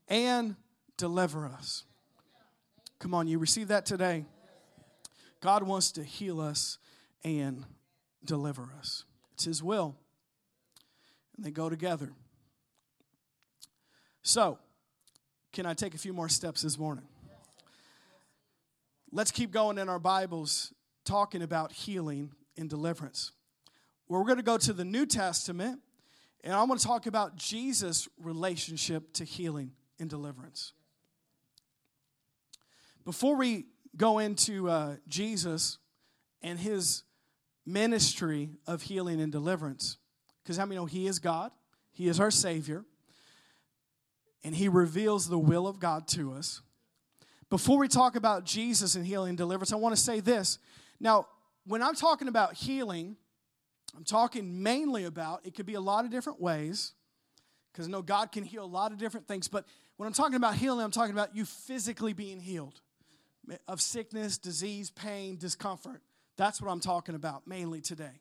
and 0.09 0.57
deliver 0.97 1.47
us. 1.47 1.85
Come 2.99 3.15
on, 3.15 3.27
you 3.27 3.39
receive 3.39 3.69
that 3.69 3.87
today. 3.87 4.25
God 5.41 5.65
wants 5.65 5.91
to 5.93 6.05
heal 6.05 6.41
us 6.41 6.79
and 7.25 7.65
deliver 8.25 8.71
us. 8.79 9.05
It's 9.35 9.45
His 9.45 9.63
will. 9.63 9.97
And 11.37 11.45
they 11.45 11.51
go 11.51 11.69
together. 11.69 12.13
So, 14.23 14.59
can 15.53 15.67
I 15.67 15.75
take 15.75 15.95
a 15.95 15.99
few 15.99 16.13
more 16.13 16.29
steps 16.29 16.63
this 16.63 16.79
morning? 16.79 17.05
Let's 19.11 19.31
keep 19.31 19.51
going 19.51 19.79
in 19.79 19.89
our 19.89 19.99
Bibles 19.99 20.73
talking 21.05 21.43
about 21.43 21.73
healing 21.73 22.33
and 22.57 22.71
deliverance. 22.71 23.33
Well, 24.09 24.21
we're 24.21 24.27
going 24.27 24.39
to 24.39 24.43
go 24.43 24.59
to 24.59 24.73
the 24.73 24.85
New 24.85 25.07
Testament, 25.07 25.81
and 26.45 26.55
I 26.55 26.63
want 26.65 26.81
to 26.81 26.87
talk 26.87 27.07
about 27.07 27.37
Jesus' 27.37 28.09
relationship 28.19 29.13
to 29.15 29.25
healing 29.25 29.73
and 29.99 30.09
deliverance. 30.09 30.73
Before 33.05 33.37
we 33.37 33.67
go 33.97 34.19
into 34.19 34.71
uh, 34.71 34.97
Jesus 35.09 35.79
and 36.41 36.59
his 36.59 37.03
ministry 37.65 38.51
of 38.67 38.83
healing 38.83 39.21
and 39.21 39.31
deliverance. 39.31 39.97
Because 40.43 40.57
how 40.57 40.67
many 40.67 40.77
know 40.77 40.87
He 40.87 41.07
is 41.07 41.19
God? 41.19 41.53
He 41.93 42.09
is 42.09 42.19
our 42.19 42.31
Savior. 42.31 42.85
And 44.45 44.55
He 44.55 44.69
reveals 44.69 45.29
the 45.29 45.39
will 45.39 45.67
of 45.67 45.79
God 45.79 46.09
to 46.09 46.33
us. 46.33 46.63
Before 47.51 47.79
we 47.79 47.87
talk 47.87 48.17
about 48.17 48.45
Jesus 48.45 48.95
and 48.95 49.07
healing 49.07 49.31
and 49.31 49.39
deliverance, 49.39 49.73
I 49.73 49.77
want 49.77 49.95
to 49.95 50.01
say 50.01 50.21
this. 50.21 50.59
Now, 50.99 51.27
when 51.67 51.83
I'm 51.83 51.95
talking 51.95 52.29
about 52.29 52.55
healing, 52.55 53.17
I'm 53.97 54.05
talking 54.05 54.63
mainly 54.63 55.05
about, 55.05 55.45
it 55.45 55.55
could 55.55 55.67
be 55.67 55.75
a 55.75 55.81
lot 55.81 56.05
of 56.05 56.11
different 56.11 56.41
ways, 56.41 56.93
because 57.71 57.87
I 57.87 57.91
know 57.91 58.03
God 58.03 58.33
can 58.33 58.43
heal 58.43 58.65
a 58.65 58.67
lot 58.67 58.91
of 58.91 58.99
different 58.99 59.29
things. 59.29 59.49
But 59.49 59.67
when 59.97 60.07
I'm 60.07 60.13
talking 60.13 60.37
about 60.37 60.55
healing, 60.55 60.85
I'm 60.85 60.91
talking 60.91 61.13
about 61.13 61.37
you 61.37 61.45
physically 61.45 62.15
being 62.15 62.41
healed 62.41 62.81
of 63.69 63.81
sickness, 63.81 64.39
disease, 64.39 64.91
pain, 64.91 65.37
discomfort. 65.37 66.01
That's 66.43 66.61
what 66.61 66.73
I'm 66.73 66.81
talking 66.81 67.15
about 67.15 67.47
mainly 67.47 67.81
today. 67.81 68.21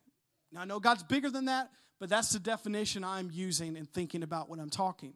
Now, 0.52 0.62
I 0.62 0.66
know 0.66 0.80
God's 0.80 1.02
bigger 1.02 1.32
than 1.32 1.46
that, 1.46 1.72
but 2.00 2.08
that's 2.08 2.30
the 2.30 2.38
definition 2.38 3.04
I'm 3.04 3.32
using 3.34 3.76
and 3.76 3.92
thinking 3.92 4.22
about 4.22 4.48
when 4.48 4.60
I'm 4.60 4.70
talking. 4.70 5.16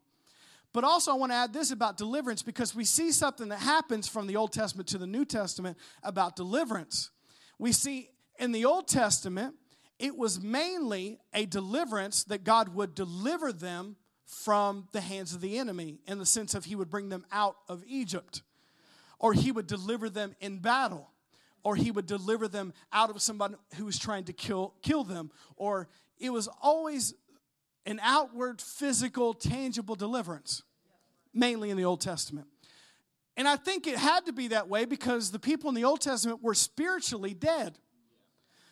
But 0.73 0.85
also, 0.85 1.11
I 1.11 1.13
want 1.13 1.31
to 1.31 1.35
add 1.35 1.53
this 1.53 1.69
about 1.69 1.97
deliverance 1.97 2.41
because 2.41 2.73
we 2.73 2.83
see 2.83 3.11
something 3.11 3.49
that 3.49 3.59
happens 3.59 4.07
from 4.07 4.25
the 4.25 4.37
Old 4.37 4.53
Testament 4.53 4.89
to 4.89 4.97
the 4.97 5.05
New 5.05 5.23
Testament 5.23 5.77
about 6.01 6.35
deliverance. 6.35 7.11
We 7.59 7.73
see 7.73 8.09
in 8.39 8.51
the 8.51 8.65
Old 8.65 8.87
Testament, 8.87 9.53
it 9.99 10.17
was 10.17 10.41
mainly 10.41 11.19
a 11.31 11.45
deliverance 11.45 12.23
that 12.23 12.43
God 12.43 12.69
would 12.69 12.95
deliver 12.95 13.53
them 13.53 13.97
from 14.25 14.87
the 14.93 15.01
hands 15.01 15.35
of 15.35 15.41
the 15.41 15.59
enemy 15.59 15.99
in 16.07 16.17
the 16.17 16.25
sense 16.25 16.55
of 16.55 16.65
he 16.65 16.75
would 16.75 16.89
bring 16.89 17.09
them 17.09 17.23
out 17.31 17.57
of 17.69 17.83
Egypt 17.85 18.41
or 19.19 19.33
he 19.33 19.51
would 19.51 19.67
deliver 19.67 20.09
them 20.09 20.35
in 20.39 20.57
battle 20.57 21.11
or 21.65 21.75
he 21.75 21.89
would 21.89 22.05
deliver 22.05 22.47
them 22.47 22.71
out 22.93 23.09
of 23.09 23.19
somebody 23.21 23.55
who 23.75 23.85
was 23.85 23.97
trying 23.97 24.23
to 24.23 24.31
kill, 24.31 24.75
kill 24.83 25.03
them, 25.03 25.31
or 25.57 25.89
it 26.19 26.29
was 26.29 26.47
always 26.61 27.15
an 27.87 27.99
outward, 28.03 28.61
physical, 28.61 29.33
tangible 29.33 29.95
deliverance, 29.95 30.61
mainly 31.33 31.71
in 31.71 31.75
the 31.75 31.83
Old 31.83 32.01
Testament. 32.01 32.45
And 33.35 33.47
I 33.47 33.55
think 33.55 33.87
it 33.87 33.97
had 33.97 34.27
to 34.27 34.31
be 34.31 34.49
that 34.49 34.69
way 34.69 34.85
because 34.85 35.31
the 35.31 35.39
people 35.39 35.67
in 35.67 35.75
the 35.75 35.85
Old 35.85 36.01
Testament 36.01 36.43
were 36.43 36.53
spiritually 36.53 37.33
dead. 37.33 37.79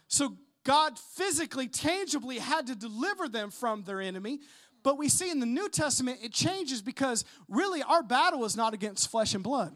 So 0.08 0.38
God 0.64 1.00
physically, 1.00 1.68
tangibly 1.68 2.38
had 2.38 2.68
to 2.68 2.76
deliver 2.76 3.28
them 3.28 3.50
from 3.50 3.84
their 3.84 4.02
enemy. 4.02 4.40
But 4.84 5.00
we 5.00 5.10
see 5.10 5.32
in 5.32 5.40
the 5.40 5.48
New 5.48 5.68
Testament 5.68 6.20
it 6.22 6.32
changes 6.32 6.84
because 6.84 7.26
really 7.50 7.82
our 7.82 8.04
battle 8.04 8.46
is 8.46 8.56
not 8.56 8.76
against 8.76 9.10
flesh 9.10 9.34
and 9.34 9.44
blood. 9.44 9.74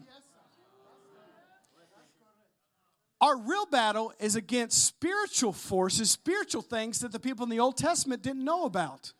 Our 3.20 3.36
real 3.36 3.66
battle 3.66 4.12
is 4.20 4.36
against 4.36 4.84
spiritual 4.84 5.52
forces, 5.52 6.10
spiritual 6.10 6.62
things 6.62 7.00
that 7.00 7.10
the 7.10 7.18
people 7.18 7.44
in 7.44 7.50
the 7.50 7.60
Old 7.60 7.76
Testament 7.76 8.22
didn't 8.22 8.44
know 8.44 8.64
about. 8.64 9.12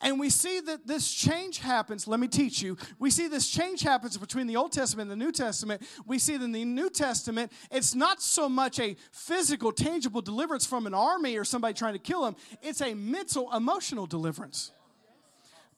And 0.00 0.18
we 0.18 0.28
see 0.28 0.60
that 0.60 0.86
this 0.86 1.12
change 1.12 1.58
happens. 1.58 2.08
Let 2.08 2.20
me 2.20 2.28
teach 2.28 2.60
you. 2.60 2.76
We 2.98 3.10
see 3.10 3.28
this 3.28 3.48
change 3.48 3.82
happens 3.82 4.16
between 4.18 4.46
the 4.46 4.56
Old 4.56 4.72
Testament 4.72 5.10
and 5.10 5.20
the 5.20 5.24
New 5.24 5.32
Testament. 5.32 5.82
We 6.06 6.18
see 6.18 6.36
that 6.36 6.44
in 6.44 6.52
the 6.52 6.64
New 6.64 6.90
Testament, 6.90 7.52
it's 7.70 7.94
not 7.94 8.20
so 8.20 8.48
much 8.48 8.80
a 8.80 8.96
physical, 9.12 9.72
tangible 9.72 10.20
deliverance 10.20 10.66
from 10.66 10.86
an 10.86 10.94
army 10.94 11.36
or 11.36 11.44
somebody 11.44 11.74
trying 11.74 11.94
to 11.94 11.98
kill 11.98 12.22
them, 12.24 12.36
it's 12.60 12.80
a 12.80 12.94
mental, 12.94 13.52
emotional 13.52 14.06
deliverance. 14.06 14.72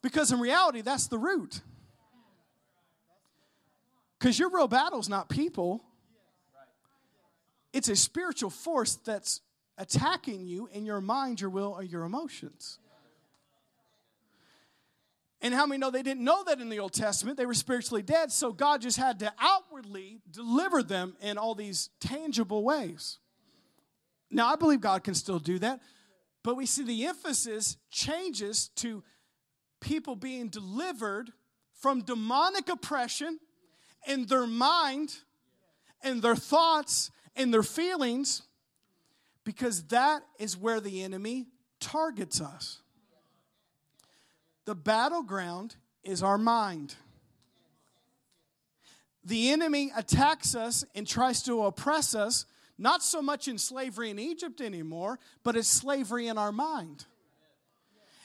Because 0.02 0.32
in 0.32 0.40
reality, 0.40 0.80
that's 0.80 1.08
the 1.08 1.18
root. 1.18 1.60
Because 4.18 4.38
your 4.38 4.50
real 4.50 4.68
battle's 4.68 5.08
not 5.08 5.28
people, 5.28 5.84
it's 7.76 7.90
a 7.90 7.96
spiritual 7.96 8.48
force 8.48 8.94
that's 8.94 9.42
attacking 9.76 10.46
you 10.46 10.66
in 10.72 10.86
your 10.86 11.02
mind, 11.02 11.42
your 11.42 11.50
will, 11.50 11.74
or 11.76 11.82
your 11.82 12.04
emotions. 12.04 12.78
And 15.42 15.52
how 15.52 15.66
many 15.66 15.78
know 15.78 15.90
they 15.90 16.02
didn't 16.02 16.24
know 16.24 16.42
that 16.44 16.58
in 16.58 16.70
the 16.70 16.78
Old 16.78 16.94
Testament? 16.94 17.36
They 17.36 17.44
were 17.44 17.52
spiritually 17.52 18.00
dead, 18.00 18.32
so 18.32 18.50
God 18.50 18.80
just 18.80 18.96
had 18.96 19.18
to 19.18 19.30
outwardly 19.38 20.20
deliver 20.30 20.82
them 20.82 21.16
in 21.20 21.36
all 21.36 21.54
these 21.54 21.90
tangible 22.00 22.64
ways. 22.64 23.18
Now, 24.30 24.50
I 24.50 24.56
believe 24.56 24.80
God 24.80 25.04
can 25.04 25.14
still 25.14 25.38
do 25.38 25.58
that, 25.58 25.80
but 26.42 26.56
we 26.56 26.64
see 26.64 26.82
the 26.82 27.04
emphasis 27.04 27.76
changes 27.90 28.70
to 28.76 29.04
people 29.82 30.16
being 30.16 30.48
delivered 30.48 31.30
from 31.74 32.00
demonic 32.00 32.70
oppression 32.70 33.38
in 34.08 34.24
their 34.24 34.46
mind 34.46 35.14
and 36.02 36.22
their 36.22 36.36
thoughts 36.36 37.10
and 37.36 37.52
their 37.52 37.62
feelings 37.62 38.42
because 39.44 39.84
that 39.84 40.22
is 40.38 40.56
where 40.56 40.80
the 40.80 41.02
enemy 41.02 41.46
targets 41.78 42.40
us. 42.40 42.80
The 44.64 44.74
battleground 44.74 45.76
is 46.02 46.22
our 46.22 46.38
mind. 46.38 46.96
The 49.24 49.50
enemy 49.50 49.92
attacks 49.96 50.54
us 50.54 50.84
and 50.94 51.06
tries 51.06 51.42
to 51.44 51.62
oppress 51.64 52.14
us, 52.14 52.46
not 52.78 53.02
so 53.02 53.22
much 53.22 53.48
in 53.48 53.58
slavery 53.58 54.10
in 54.10 54.18
Egypt 54.18 54.60
anymore, 54.60 55.18
but 55.44 55.56
it's 55.56 55.68
slavery 55.68 56.26
in 56.28 56.38
our 56.38 56.52
mind. 56.52 57.04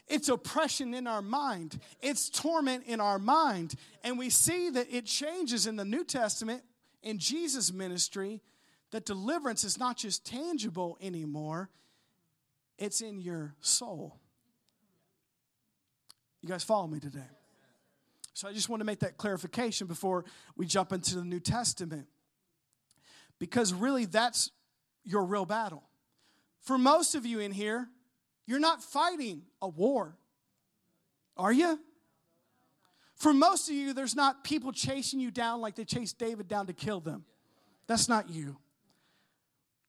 It's 0.07 0.27
oppression 0.29 0.93
in 0.93 1.07
our 1.07 1.21
mind. 1.21 1.79
It's 2.01 2.29
torment 2.29 2.83
in 2.85 2.99
our 2.99 3.17
mind. 3.17 3.75
And 4.03 4.19
we 4.19 4.29
see 4.29 4.69
that 4.71 4.87
it 4.91 5.05
changes 5.05 5.67
in 5.67 5.75
the 5.75 5.85
New 5.85 6.03
Testament 6.03 6.63
in 7.01 7.17
Jesus' 7.17 7.71
ministry 7.71 8.41
that 8.91 9.05
deliverance 9.05 9.63
is 9.63 9.79
not 9.79 9.97
just 9.97 10.25
tangible 10.25 10.97
anymore, 11.01 11.69
it's 12.77 13.01
in 13.01 13.19
your 13.19 13.55
soul. 13.61 14.19
You 16.41 16.49
guys 16.49 16.63
follow 16.63 16.87
me 16.87 16.99
today? 16.99 17.19
So 18.33 18.47
I 18.47 18.53
just 18.53 18.69
want 18.69 18.81
to 18.81 18.85
make 18.85 18.99
that 18.99 19.17
clarification 19.17 19.87
before 19.87 20.25
we 20.55 20.65
jump 20.65 20.91
into 20.91 21.15
the 21.15 21.23
New 21.23 21.39
Testament. 21.39 22.07
Because 23.39 23.73
really, 23.73 24.05
that's 24.05 24.51
your 25.03 25.23
real 25.25 25.45
battle. 25.45 25.83
For 26.61 26.77
most 26.77 27.15
of 27.15 27.25
you 27.25 27.39
in 27.39 27.51
here, 27.51 27.87
you're 28.45 28.59
not 28.59 28.83
fighting 28.83 29.43
a 29.61 29.67
war, 29.67 30.15
are 31.37 31.53
you? 31.53 31.79
For 33.15 33.33
most 33.33 33.69
of 33.69 33.75
you, 33.75 33.93
there's 33.93 34.15
not 34.15 34.43
people 34.43 34.71
chasing 34.71 35.19
you 35.19 35.29
down 35.29 35.61
like 35.61 35.75
they 35.75 35.85
chased 35.85 36.17
David 36.17 36.47
down 36.47 36.67
to 36.67 36.73
kill 36.73 36.99
them. 36.99 37.25
That's 37.87 38.09
not 38.09 38.29
you. 38.29 38.57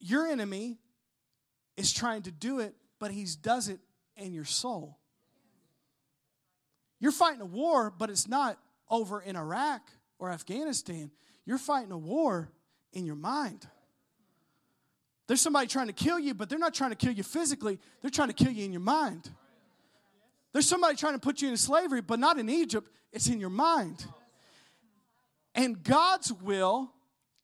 Your 0.02 0.26
enemy 0.26 0.78
is 1.76 1.92
trying 1.92 2.22
to 2.22 2.32
do 2.32 2.58
it, 2.58 2.74
but 2.98 3.12
he 3.12 3.26
does 3.40 3.68
it 3.68 3.78
in 4.16 4.32
your 4.34 4.44
soul. 4.44 4.98
You're 6.98 7.12
fighting 7.12 7.40
a 7.40 7.46
war, 7.46 7.90
but 7.96 8.10
it's 8.10 8.28
not 8.28 8.58
over 8.90 9.20
in 9.20 9.36
Iraq 9.36 9.80
or 10.18 10.30
Afghanistan. 10.30 11.10
You're 11.46 11.58
fighting 11.58 11.92
a 11.92 11.98
war 11.98 12.50
in 12.92 13.06
your 13.06 13.16
mind. 13.16 13.66
There's 15.28 15.40
somebody 15.40 15.68
trying 15.68 15.86
to 15.86 15.92
kill 15.92 16.18
you, 16.18 16.34
but 16.34 16.48
they're 16.48 16.58
not 16.58 16.74
trying 16.74 16.90
to 16.90 16.96
kill 16.96 17.12
you 17.12 17.22
physically, 17.22 17.78
they're 18.00 18.10
trying 18.10 18.28
to 18.28 18.34
kill 18.34 18.52
you 18.52 18.64
in 18.64 18.72
your 18.72 18.80
mind. 18.80 19.30
There's 20.52 20.68
somebody 20.68 20.96
trying 20.96 21.14
to 21.14 21.18
put 21.18 21.40
you 21.40 21.48
in 21.48 21.56
slavery, 21.56 22.02
but 22.02 22.18
not 22.18 22.38
in 22.38 22.50
Egypt, 22.50 22.90
it's 23.12 23.28
in 23.28 23.40
your 23.40 23.50
mind. 23.50 24.04
And 25.54 25.82
God's 25.82 26.32
will 26.32 26.92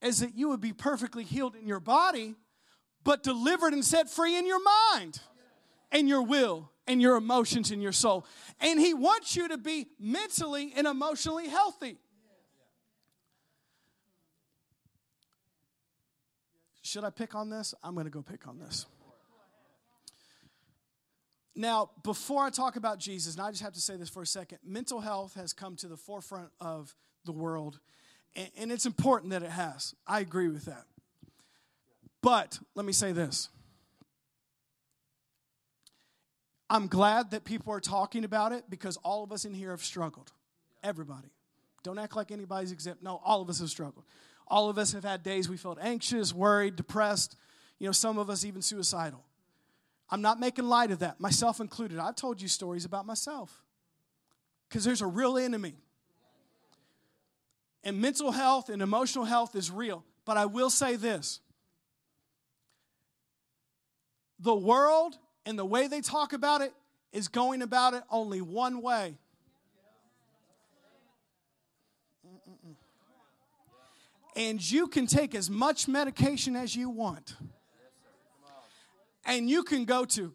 is 0.02 0.20
that 0.20 0.36
you 0.36 0.48
would 0.48 0.61
be 0.61 0.72
perfectly 0.72 1.24
healed 1.24 1.56
in 1.56 1.66
your 1.66 1.80
body, 1.80 2.34
but 3.09 3.22
delivered 3.22 3.72
and 3.72 3.82
set 3.82 4.11
free 4.11 4.36
in 4.36 4.46
your 4.46 4.61
mind 4.92 5.18
and 5.90 6.11
your 6.11 6.20
will 6.20 6.70
and 6.86 7.00
your 7.00 7.16
emotions 7.16 7.70
and 7.70 7.82
your 7.82 7.90
soul. 7.90 8.26
And 8.61 8.78
He 8.78 8.92
wants 8.92 9.34
you 9.34 9.48
to 9.48 9.56
be 9.56 9.86
mentally 9.98 10.74
and 10.76 10.86
emotionally 10.86 11.48
healthy. 11.48 11.96
Should 16.82 17.02
I 17.02 17.09
pick 17.09 17.34
on 17.34 17.48
this? 17.48 17.74
I'm 17.82 17.94
going 17.94 18.04
to 18.04 18.11
go 18.11 18.20
pick 18.20 18.46
on 18.46 18.59
this. 18.59 18.84
Now, 21.56 21.88
before 22.04 22.44
I 22.44 22.50
talk 22.50 22.76
about 22.76 22.98
Jesus, 22.98 23.36
and 23.36 23.42
I 23.42 23.50
just 23.52 23.62
have 23.62 23.72
to 23.72 23.80
say 23.80 23.96
this 23.96 24.11
for 24.11 24.20
a 24.20 24.26
second 24.26 24.59
mental 24.62 25.00
health 25.00 25.32
has 25.32 25.54
come 25.54 25.76
to 25.76 25.88
the 25.88 25.96
forefront 25.96 26.50
of 26.61 26.94
the 27.24 27.32
world, 27.32 27.80
and, 28.54 28.70
it's 28.70 28.84
important 28.84 29.30
that 29.30 29.42
it 29.42 29.50
has. 29.50 29.94
I 30.06 30.20
agree 30.20 30.48
with 30.48 30.66
that. 30.66 30.84
But 32.23 32.59
let 32.75 32.85
me 32.85 32.93
say 32.93 33.12
this 33.12 33.49
I'm 36.71 36.87
glad 36.87 37.31
that 37.31 37.45
people 37.45 37.73
are 37.73 37.81
talking 37.81 38.25
about 38.25 38.53
it 38.53 38.64
because 38.69 38.97
all 38.99 39.25
of 39.25 39.33
us 39.33 39.45
in 39.45 39.55
here 39.55 39.71
have 39.71 39.83
struggled. 39.83 40.33
Everybody. 40.83 41.29
Don't 41.83 41.99
act 41.99 42.16
like 42.16 42.31
anybody's 42.31 42.73
exempt. 42.73 43.03
No, 43.03 43.21
all 43.25 43.41
of 43.41 43.49
us 43.49 43.61
have 43.61 43.71
struggled. 43.71 44.05
All 44.47 44.69
of 44.69 44.79
us 44.79 44.93
have 44.93 45.05
had 45.05 45.23
days 45.23 45.49
we 45.49 45.57
felt 45.57 45.79
anxious, 45.81 46.35
worried, 46.35 46.77
depressed, 46.77 47.37
you 47.79 47.87
know, 47.87 47.93
some 47.93 48.19
of 48.19 48.29
us 48.29 48.45
even 48.45 48.62
suicidal. 48.62 49.25
I'm 50.11 50.23
not 50.23 50.41
making 50.41 50.66
light 50.66 50.91
of 50.91 51.01
that, 51.01 51.21
myself 51.21 51.61
included. 51.61 51.99
I've 51.99 52.16
told 52.16 52.41
you 52.41 52.49
stories 52.49 52.85
about 52.85 53.07
myself 53.07 53.62
because 54.69 54.85
there's 54.85 55.03
a 55.03 55.07
real 55.07 55.37
enemy. 55.37 55.75
And 57.85 58.01
mental 58.01 58.33
health 58.33 58.69
and 58.69 58.83
emotional 58.83 59.25
health 59.25 59.55
is 59.55 59.71
real. 59.71 60.05
But 60.25 60.37
I 60.37 60.47
will 60.47 60.71
say 60.71 60.97
this 60.97 61.41
the 64.39 64.55
world 64.55 65.16
and 65.47 65.59
the 65.59 65.64
way 65.64 65.86
they 65.86 66.01
talk 66.01 66.32
about 66.32 66.61
it 66.61 66.72
is 67.12 67.28
going 67.28 67.62
about 67.62 67.95
it 67.95 68.03
only 68.11 68.41
one 68.41 68.82
way. 68.82 69.16
And 74.36 74.70
you 74.70 74.86
can 74.86 75.07
take 75.07 75.34
as 75.34 75.51
much 75.51 75.89
medication 75.89 76.55
as 76.55 76.76
you 76.76 76.91
want. 76.91 77.34
And 79.24 79.51
you 79.51 79.64
can 79.64 79.84
go 79.84 80.05
to 80.05 80.32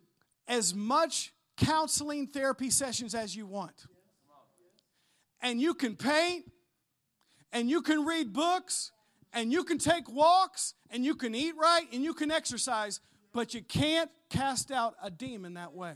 as 0.47 0.75
much 0.75 1.31
counseling 1.57 2.27
therapy 2.27 2.69
sessions 2.69 3.15
as 3.15 3.35
you 3.35 3.45
want. 3.45 3.85
And 5.41 5.61
you 5.61 5.73
can 5.73 5.95
paint, 5.95 6.51
and 7.51 7.69
you 7.69 7.81
can 7.81 8.05
read 8.05 8.33
books, 8.33 8.91
and 9.31 9.51
you 9.51 9.63
can 9.63 9.77
take 9.77 10.09
walks, 10.09 10.73
and 10.89 11.05
you 11.05 11.15
can 11.15 11.33
eat 11.33 11.55
right, 11.57 11.87
and 11.91 12.03
you 12.03 12.13
can 12.13 12.31
exercise, 12.31 12.99
but 13.33 13.53
you 13.53 13.61
can't 13.61 14.09
cast 14.29 14.71
out 14.71 14.95
a 15.01 15.09
demon 15.09 15.55
that 15.55 15.73
way. 15.73 15.95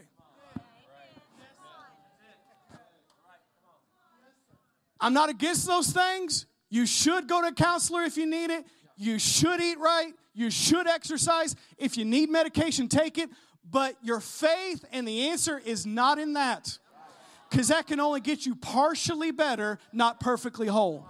I'm 4.99 5.13
not 5.13 5.29
against 5.29 5.67
those 5.67 5.91
things. 5.91 6.47
You 6.69 6.85
should 6.85 7.27
go 7.27 7.41
to 7.41 7.49
a 7.49 7.53
counselor 7.53 8.03
if 8.03 8.17
you 8.17 8.25
need 8.25 8.49
it. 8.49 8.65
You 8.97 9.19
should 9.19 9.61
eat 9.61 9.79
right. 9.79 10.13
You 10.33 10.49
should 10.49 10.87
exercise. 10.87 11.55
If 11.77 11.97
you 11.97 12.05
need 12.05 12.29
medication, 12.29 12.87
take 12.87 13.17
it. 13.17 13.29
But 13.69 13.95
your 14.01 14.19
faith 14.19 14.83
and 14.91 15.07
the 15.07 15.29
answer 15.29 15.61
is 15.63 15.85
not 15.85 16.17
in 16.17 16.33
that. 16.33 16.77
Because 17.49 17.67
that 17.67 17.87
can 17.87 17.99
only 17.99 18.21
get 18.21 18.45
you 18.45 18.55
partially 18.55 19.31
better, 19.31 19.77
not 19.93 20.19
perfectly 20.19 20.67
whole. 20.67 21.05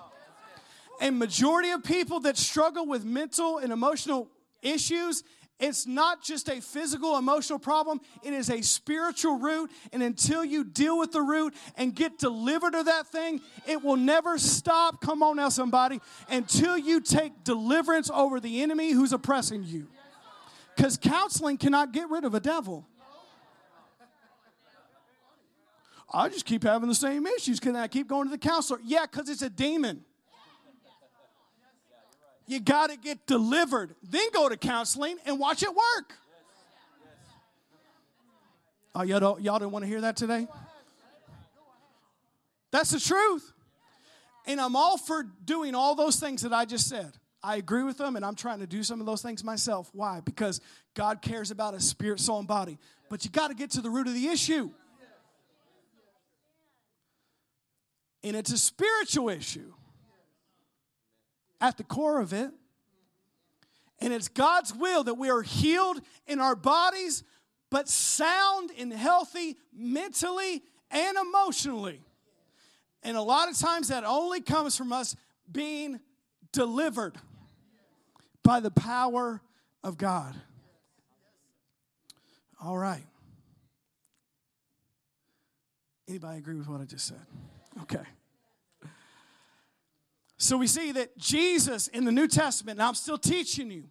And 1.00 1.18
majority 1.18 1.72
of 1.72 1.84
people 1.84 2.20
that 2.22 2.38
struggle 2.38 2.86
with 2.86 3.06
mental 3.06 3.58
and 3.58 3.72
emotional 3.72 4.30
issues 4.62 5.24
it's 5.60 5.88
not 5.88 6.22
just 6.22 6.50
a 6.50 6.62
physical, 6.62 7.18
emotional 7.18 7.58
problem, 7.58 8.00
it 8.22 8.34
is 8.34 8.50
a 8.50 8.62
spiritual 8.62 9.40
root. 9.40 9.72
And 9.92 10.04
until 10.04 10.46
you 10.46 10.64
deal 10.64 11.00
with 11.00 11.12
the 11.12 11.22
root 11.22 11.56
and 11.76 11.96
get 11.96 12.20
delivered 12.20 12.76
of 12.76 12.86
that 12.86 13.08
thing, 13.08 13.42
it 13.66 13.84
will 13.84 13.96
never 13.96 14.38
stop. 14.38 15.02
Come 15.02 15.24
on 15.24 15.38
now, 15.38 15.50
somebody, 15.50 16.00
until 16.30 16.78
you 16.78 17.02
take 17.02 17.44
deliverance 17.44 18.12
over 18.14 18.40
the 18.40 18.62
enemy 18.62 18.92
who's 18.92 19.14
oppressing 19.14 19.64
you. 19.64 19.88
Because 20.76 20.98
counseling 20.98 21.58
cannot 21.58 21.92
get 21.92 22.10
rid 22.10 22.24
of 22.24 22.36
a 22.36 22.40
devil. 22.40 22.88
I 26.14 26.30
just 26.30 26.46
keep 26.46 26.64
having 26.64 26.88
the 26.88 26.96
same 26.96 27.26
issues. 27.26 27.60
Can 27.60 27.76
I 27.76 27.88
keep 27.88 28.08
going 28.08 28.26
to 28.26 28.32
the 28.32 28.38
counselor? 28.38 28.80
Yeah, 28.86 29.06
because 29.10 29.28
it's 29.28 29.42
a 29.42 29.50
demon. 29.50 30.06
You 32.48 32.62
got 32.62 32.90
to 32.90 32.98
get 32.98 33.28
delivered, 33.28 33.94
then 34.02 34.30
go 34.34 34.48
to 34.48 34.56
counseling 34.56 35.18
and 35.26 35.38
watch 35.38 35.64
it 35.64 35.70
work. 35.70 36.14
Oh, 38.96 39.04
y'all 39.04 39.20
don't, 39.20 39.42
y'all 39.42 39.60
don't 39.60 39.72
want 39.72 39.84
to 39.84 39.90
hear 39.90 40.02
that 40.02 40.16
today? 40.16 40.48
That's 42.72 42.92
the 42.92 43.00
truth. 43.00 43.52
And 44.46 44.62
I'm 44.62 44.76
all 44.76 44.98
for 44.98 45.24
doing 45.44 45.76
all 45.76 45.94
those 45.94 46.16
things 46.20 46.42
that 46.42 46.54
I 46.54 46.66
just 46.66 46.88
said. 46.88 47.12
I 47.44 47.58
agree 47.58 47.84
with 47.84 47.98
them, 47.98 48.16
and 48.16 48.26
I'm 48.26 48.36
trying 48.36 48.60
to 48.60 48.68
do 48.68 48.82
some 48.82 49.00
of 49.00 49.06
those 49.06 49.22
things 49.22 49.44
myself. 49.44 49.90
Why? 49.94 50.22
Because 50.22 50.62
God 50.96 51.22
cares 51.22 51.52
about 51.52 51.76
a 51.76 51.80
spirit, 51.80 52.20
soul, 52.20 52.40
and 52.40 52.48
body. 52.48 52.80
But 53.10 53.24
you 53.24 53.32
got 53.32 53.50
to 53.50 53.56
get 53.56 53.72
to 53.72 53.82
the 53.82 53.90
root 53.90 54.08
of 54.08 54.14
the 54.14 54.28
issue. 54.28 54.72
And 58.24 58.36
it's 58.36 58.52
a 58.52 58.58
spiritual 58.58 59.30
issue. 59.30 59.74
At 61.60 61.78
the 61.78 61.84
core 61.84 62.20
of 62.20 62.34
it. 62.34 62.52
And 64.00 64.14
it's 64.14 64.28
God's 64.28 64.74
will 64.74 65.04
that 65.06 65.16
we 65.16 65.30
are 65.30 65.42
healed 65.42 66.02
in 66.28 66.40
our 66.40 66.56
bodies, 66.56 67.24
but 67.72 67.90
sound 67.90 68.72
and 68.78 68.94
healthy 68.94 69.58
mentally 69.76 70.64
and 70.92 71.18
emotionally. 71.18 72.02
And 73.04 73.18
a 73.18 73.22
lot 73.22 73.50
of 73.50 73.58
times 73.58 73.88
that 73.88 74.04
only 74.04 74.42
comes 74.42 74.78
from 74.78 74.94
us 74.94 75.16
being 75.52 76.00
delivered 76.52 77.16
by 78.44 78.60
the 78.60 78.72
power 78.72 79.42
of 79.84 79.98
God. 79.98 80.36
All 82.64 82.78
right. 82.78 83.06
Anybody 86.08 86.38
agree 86.38 86.56
with 86.56 86.68
what 86.68 86.82
I 86.82 86.86
just 86.86 87.08
said? 87.08 87.26
Okay. 87.84 88.04
So 90.38 90.58
we 90.58 90.68
see 90.68 90.92
that 90.94 91.18
Jesus 91.18 91.88
in 91.88 92.06
the 92.06 92.12
New 92.12 92.28
Testament, 92.28 92.80
and 92.80 92.88
I'm 92.88 92.96
still 92.96 93.18
teaching 93.18 93.72
you, 93.72 93.86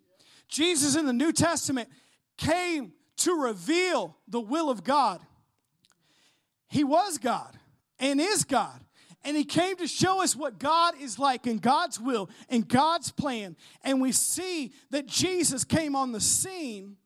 Jesus 0.49 0.97
in 0.97 1.07
the 1.07 1.13
New 1.13 1.33
Testament 1.33 1.89
came 2.37 2.93
to 3.19 3.33
reveal 3.35 4.17
the 4.29 4.41
will 4.41 4.71
of 4.71 4.85
God. 4.85 5.21
He 6.69 6.85
was 6.85 7.19
God 7.19 7.57
and 7.99 8.21
is 8.21 8.45
God. 8.45 8.81
And 9.25 9.37
he 9.37 9.45
came 9.45 9.77
to 9.79 9.89
show 9.89 10.23
us 10.23 10.37
what 10.37 10.61
God 10.61 10.95
is 11.01 11.19
like 11.19 11.49
and 11.49 11.61
God's 11.61 11.99
will 11.99 12.31
and 12.49 12.69
God's 12.69 13.11
plan. 13.11 13.57
And 13.83 14.01
we 14.01 14.13
see 14.13 14.73
that 14.91 15.07
Jesus 15.07 15.65
came 15.65 15.97
on 15.97 16.13
the 16.13 16.21
scene 16.21 16.97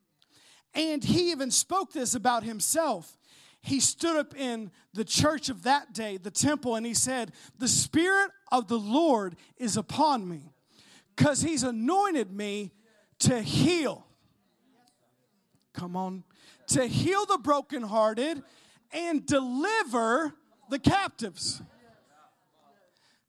and 0.74 1.02
he 1.02 1.30
even 1.30 1.50
spoke 1.50 1.92
this 1.92 2.14
about 2.14 2.42
himself. 2.44 3.16
He 3.62 3.80
stood 3.80 4.16
up 4.16 4.34
in 4.36 4.70
the 4.94 5.04
church 5.04 5.48
of 5.48 5.64
that 5.64 5.92
day, 5.92 6.16
the 6.16 6.30
temple, 6.30 6.76
and 6.76 6.86
he 6.86 6.94
said, 6.94 7.32
The 7.58 7.68
Spirit 7.68 8.30
of 8.50 8.68
the 8.68 8.78
Lord 8.78 9.36
is 9.58 9.76
upon 9.76 10.28
me 10.28 10.52
because 11.14 11.42
he's 11.42 11.62
anointed 11.62 12.32
me 12.32 12.72
to 13.20 13.42
heal. 13.42 14.06
Come 15.74 15.94
on. 15.94 16.24
To 16.68 16.86
heal 16.86 17.26
the 17.26 17.38
brokenhearted 17.38 18.42
and 18.92 19.26
deliver 19.26 20.34
the 20.70 20.78
captives. 20.78 21.62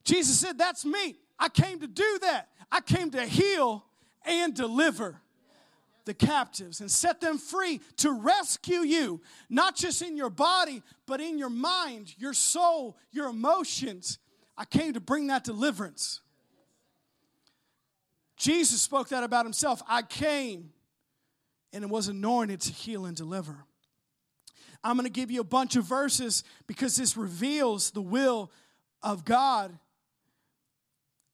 Jesus 0.04 0.40
said, 0.40 0.58
That's 0.58 0.86
me. 0.86 1.18
I 1.38 1.50
came 1.50 1.80
to 1.80 1.88
do 1.88 2.20
that. 2.22 2.50
I 2.72 2.82
came 2.82 3.12
to 3.12 3.26
heal 3.26 3.86
and 4.26 4.54
deliver 4.54 5.22
the 6.06 6.14
captives 6.14 6.82
and 6.82 6.90
set 6.90 7.22
them 7.22 7.38
free 7.38 7.82
to 7.98 8.12
rescue 8.12 8.80
you, 8.80 9.22
not 9.50 9.76
just 9.76 10.02
in 10.02 10.18
your 10.18 10.30
body, 10.30 10.82
but 11.06 11.22
in 11.22 11.38
your 11.38 11.50
mind, 11.50 12.14
your 12.18 12.34
soul, 12.34 12.98
your 13.12 13.28
emotions. 13.28 14.20
I 14.58 14.66
came 14.66 14.94
to 14.94 15.00
bring 15.00 15.28
that 15.28 15.44
deliverance. 15.44 16.22
Jesus 18.38 18.82
spoke 18.82 19.10
that 19.10 19.24
about 19.24 19.46
himself. 19.46 19.84
I 19.88 20.02
came 20.02 20.72
and 21.74 21.84
it 21.84 21.90
was 21.90 22.08
anointed 22.08 22.62
to 22.62 22.72
heal 22.74 23.06
and 23.06 23.16
deliver. 23.16 23.66
I'm 24.84 24.96
going 24.96 25.06
to 25.06 25.12
give 25.12 25.30
you 25.30 25.42
a 25.42 25.46
bunch 25.46 25.76
of 25.76 25.86
verses 25.86 26.44
because 26.66 26.96
this 26.96 27.16
reveals 27.16 27.92
the 27.92 28.02
will 28.02 28.52
of 29.04 29.26
God. 29.26 29.78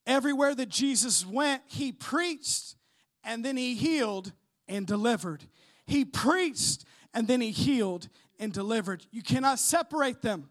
Everywhere 0.06 0.54
that 0.56 0.70
Jesus 0.70 1.26
went, 1.26 1.62
he 1.68 1.92
preached 1.92 2.76
and 3.24 3.44
then 3.44 3.58
he 3.58 3.76
healed 3.76 4.32
and 4.68 4.86
delivered. 4.86 5.44
He 5.86 6.06
preached 6.06 6.86
and 7.14 7.28
then 7.28 7.42
he 7.42 7.52
healed 7.52 8.10
and 8.40 8.54
delivered. 8.54 9.06
You 9.12 9.22
cannot 9.22 9.60
separate 9.60 10.22
them. 10.22 10.50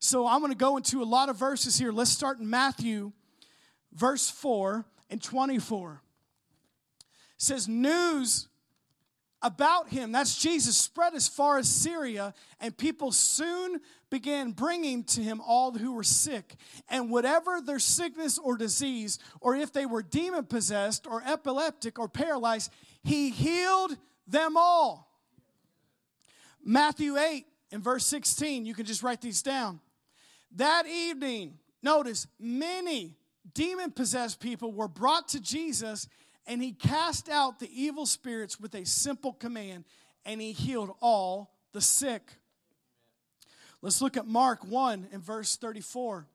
So 0.00 0.26
I'm 0.26 0.40
going 0.40 0.52
to 0.52 0.58
go 0.58 0.76
into 0.76 1.02
a 1.02 1.04
lot 1.04 1.28
of 1.28 1.36
verses 1.36 1.78
here. 1.78 1.90
Let's 1.90 2.10
start 2.10 2.38
in 2.38 2.48
Matthew, 2.48 3.12
verse 3.92 4.30
4 4.30 4.84
and 5.10 5.22
24. 5.22 6.02
It 7.00 7.06
says, 7.36 7.68
News 7.68 8.48
about 9.42 9.88
him, 9.88 10.12
that's 10.12 10.38
Jesus, 10.38 10.76
spread 10.76 11.14
as 11.14 11.28
far 11.28 11.58
as 11.58 11.68
Syria, 11.68 12.34
and 12.60 12.76
people 12.76 13.12
soon 13.12 13.80
began 14.10 14.52
bringing 14.52 15.04
to 15.04 15.20
him 15.20 15.40
all 15.40 15.72
who 15.72 15.92
were 15.92 16.02
sick. 16.02 16.56
And 16.88 17.10
whatever 17.10 17.60
their 17.60 17.78
sickness 17.78 18.38
or 18.38 18.56
disease, 18.56 19.18
or 19.40 19.56
if 19.56 19.72
they 19.72 19.86
were 19.86 20.02
demon 20.02 20.44
possessed, 20.44 21.06
or 21.06 21.22
epileptic, 21.26 21.98
or 21.98 22.08
paralyzed, 22.08 22.72
he 23.02 23.30
healed 23.30 23.96
them 24.26 24.56
all. 24.56 25.08
Matthew 26.64 27.16
8 27.16 27.46
and 27.72 27.82
verse 27.82 28.06
16, 28.06 28.66
you 28.66 28.74
can 28.74 28.86
just 28.86 29.02
write 29.02 29.20
these 29.20 29.42
down. 29.42 29.80
That 30.56 30.86
evening, 30.86 31.58
notice, 31.82 32.26
many 32.38 33.16
demon 33.54 33.90
possessed 33.90 34.40
people 34.40 34.72
were 34.72 34.88
brought 34.88 35.28
to 35.28 35.40
Jesus, 35.40 36.08
and 36.46 36.62
he 36.62 36.72
cast 36.72 37.28
out 37.28 37.58
the 37.58 37.70
evil 37.72 38.06
spirits 38.06 38.58
with 38.58 38.74
a 38.74 38.84
simple 38.84 39.32
command, 39.32 39.84
and 40.24 40.40
he 40.40 40.52
healed 40.52 40.94
all 41.00 41.54
the 41.72 41.80
sick. 41.80 42.37
Let's 43.80 44.02
look 44.02 44.16
at 44.16 44.26
Mark 44.26 44.64
1 44.64 45.08
and 45.12 45.22
verse 45.22 45.56
34. 45.56 46.26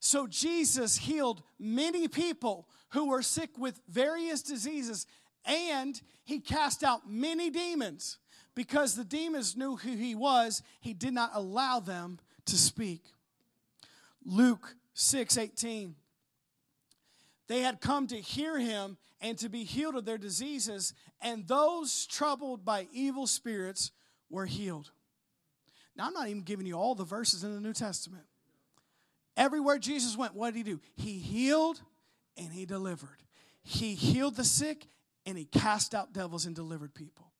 So 0.00 0.26
Jesus 0.26 0.96
healed 0.96 1.42
many 1.58 2.08
people 2.08 2.68
who 2.90 3.08
were 3.08 3.22
sick 3.22 3.50
with 3.58 3.80
various 3.88 4.42
diseases, 4.42 5.06
and 5.44 6.00
he 6.24 6.40
cast 6.40 6.82
out 6.82 7.10
many 7.10 7.50
demons. 7.50 8.18
Because 8.54 8.94
the 8.94 9.04
demons 9.04 9.56
knew 9.56 9.76
who 9.76 9.94
he 9.94 10.14
was, 10.14 10.62
he 10.80 10.92
did 10.92 11.12
not 11.12 11.30
allow 11.34 11.78
them 11.78 12.18
to 12.46 12.56
speak. 12.56 13.04
Luke 14.24 14.74
6 14.94 15.36
18. 15.36 15.94
They 17.46 17.60
had 17.60 17.80
come 17.80 18.06
to 18.08 18.16
hear 18.16 18.58
him 18.58 18.96
and 19.20 19.38
to 19.38 19.48
be 19.48 19.64
healed 19.64 19.94
of 19.94 20.04
their 20.04 20.18
diseases, 20.18 20.92
and 21.20 21.46
those 21.46 22.06
troubled 22.06 22.64
by 22.64 22.88
evil 22.92 23.26
spirits 23.26 23.90
were 24.30 24.46
healed. 24.46 24.90
Now, 25.98 26.06
I'm 26.06 26.14
not 26.14 26.28
even 26.28 26.42
giving 26.42 26.64
you 26.64 26.74
all 26.74 26.94
the 26.94 27.04
verses 27.04 27.42
in 27.42 27.52
the 27.52 27.60
New 27.60 27.72
Testament. 27.72 28.22
Everywhere 29.36 29.78
Jesus 29.78 30.16
went, 30.16 30.34
what 30.34 30.54
did 30.54 30.56
he 30.56 30.62
do? 30.62 30.80
He 30.96 31.18
healed 31.18 31.82
and 32.36 32.52
he 32.52 32.64
delivered. 32.64 33.18
He 33.62 33.94
healed 33.94 34.36
the 34.36 34.44
sick 34.44 34.86
and 35.26 35.36
he 35.36 35.44
cast 35.44 35.94
out 35.94 36.12
devils 36.12 36.46
and 36.46 36.54
delivered 36.54 36.94
people. 36.94 37.32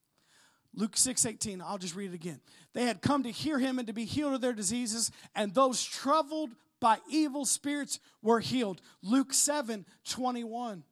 Luke 0.74 0.96
6 0.96 1.24
18, 1.24 1.62
I'll 1.62 1.78
just 1.78 1.96
read 1.96 2.10
it 2.10 2.14
again. 2.14 2.40
They 2.74 2.84
had 2.84 3.00
come 3.00 3.22
to 3.22 3.30
hear 3.30 3.58
him 3.58 3.78
and 3.78 3.86
to 3.86 3.94
be 3.94 4.04
healed 4.04 4.34
of 4.34 4.40
their 4.40 4.52
diseases, 4.52 5.10
and 5.34 5.54
those 5.54 5.82
troubled 5.82 6.50
by 6.78 6.98
evil 7.10 7.44
spirits 7.44 7.98
were 8.22 8.38
healed. 8.38 8.80
Luke 9.02 9.32
7 9.32 9.86
21. 10.08 10.84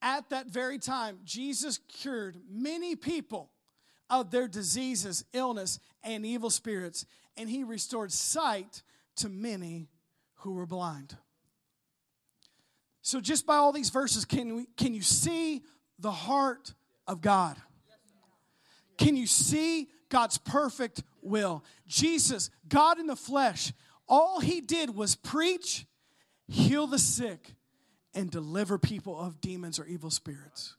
At 0.00 0.30
that 0.30 0.46
very 0.46 0.78
time, 0.78 1.18
Jesus 1.24 1.78
cured 1.88 2.36
many 2.48 2.96
people 2.96 3.50
of 4.10 4.30
their 4.30 4.48
diseases, 4.48 5.24
illness, 5.32 5.78
and 6.02 6.26
evil 6.26 6.50
spirits, 6.50 7.06
and 7.36 7.48
he 7.48 7.64
restored 7.64 8.12
sight 8.12 8.82
to 9.16 9.28
many 9.28 9.88
who 10.36 10.52
were 10.52 10.66
blind. 10.66 11.16
So, 13.02 13.20
just 13.20 13.46
by 13.46 13.56
all 13.56 13.72
these 13.72 13.90
verses, 13.90 14.24
can, 14.24 14.56
we, 14.56 14.66
can 14.76 14.92
you 14.92 15.02
see 15.02 15.62
the 15.98 16.10
heart 16.10 16.74
of 17.06 17.20
God? 17.20 17.56
Can 18.98 19.16
you 19.16 19.26
see 19.26 19.88
God's 20.10 20.36
perfect 20.36 21.02
will? 21.22 21.64
Jesus, 21.86 22.50
God 22.68 22.98
in 22.98 23.06
the 23.06 23.16
flesh, 23.16 23.72
all 24.06 24.40
he 24.40 24.60
did 24.60 24.94
was 24.94 25.14
preach, 25.14 25.86
heal 26.48 26.86
the 26.86 26.98
sick, 26.98 27.54
and 28.14 28.30
deliver 28.30 28.76
people 28.76 29.18
of 29.18 29.40
demons 29.40 29.78
or 29.78 29.86
evil 29.86 30.10
spirits. 30.10 30.76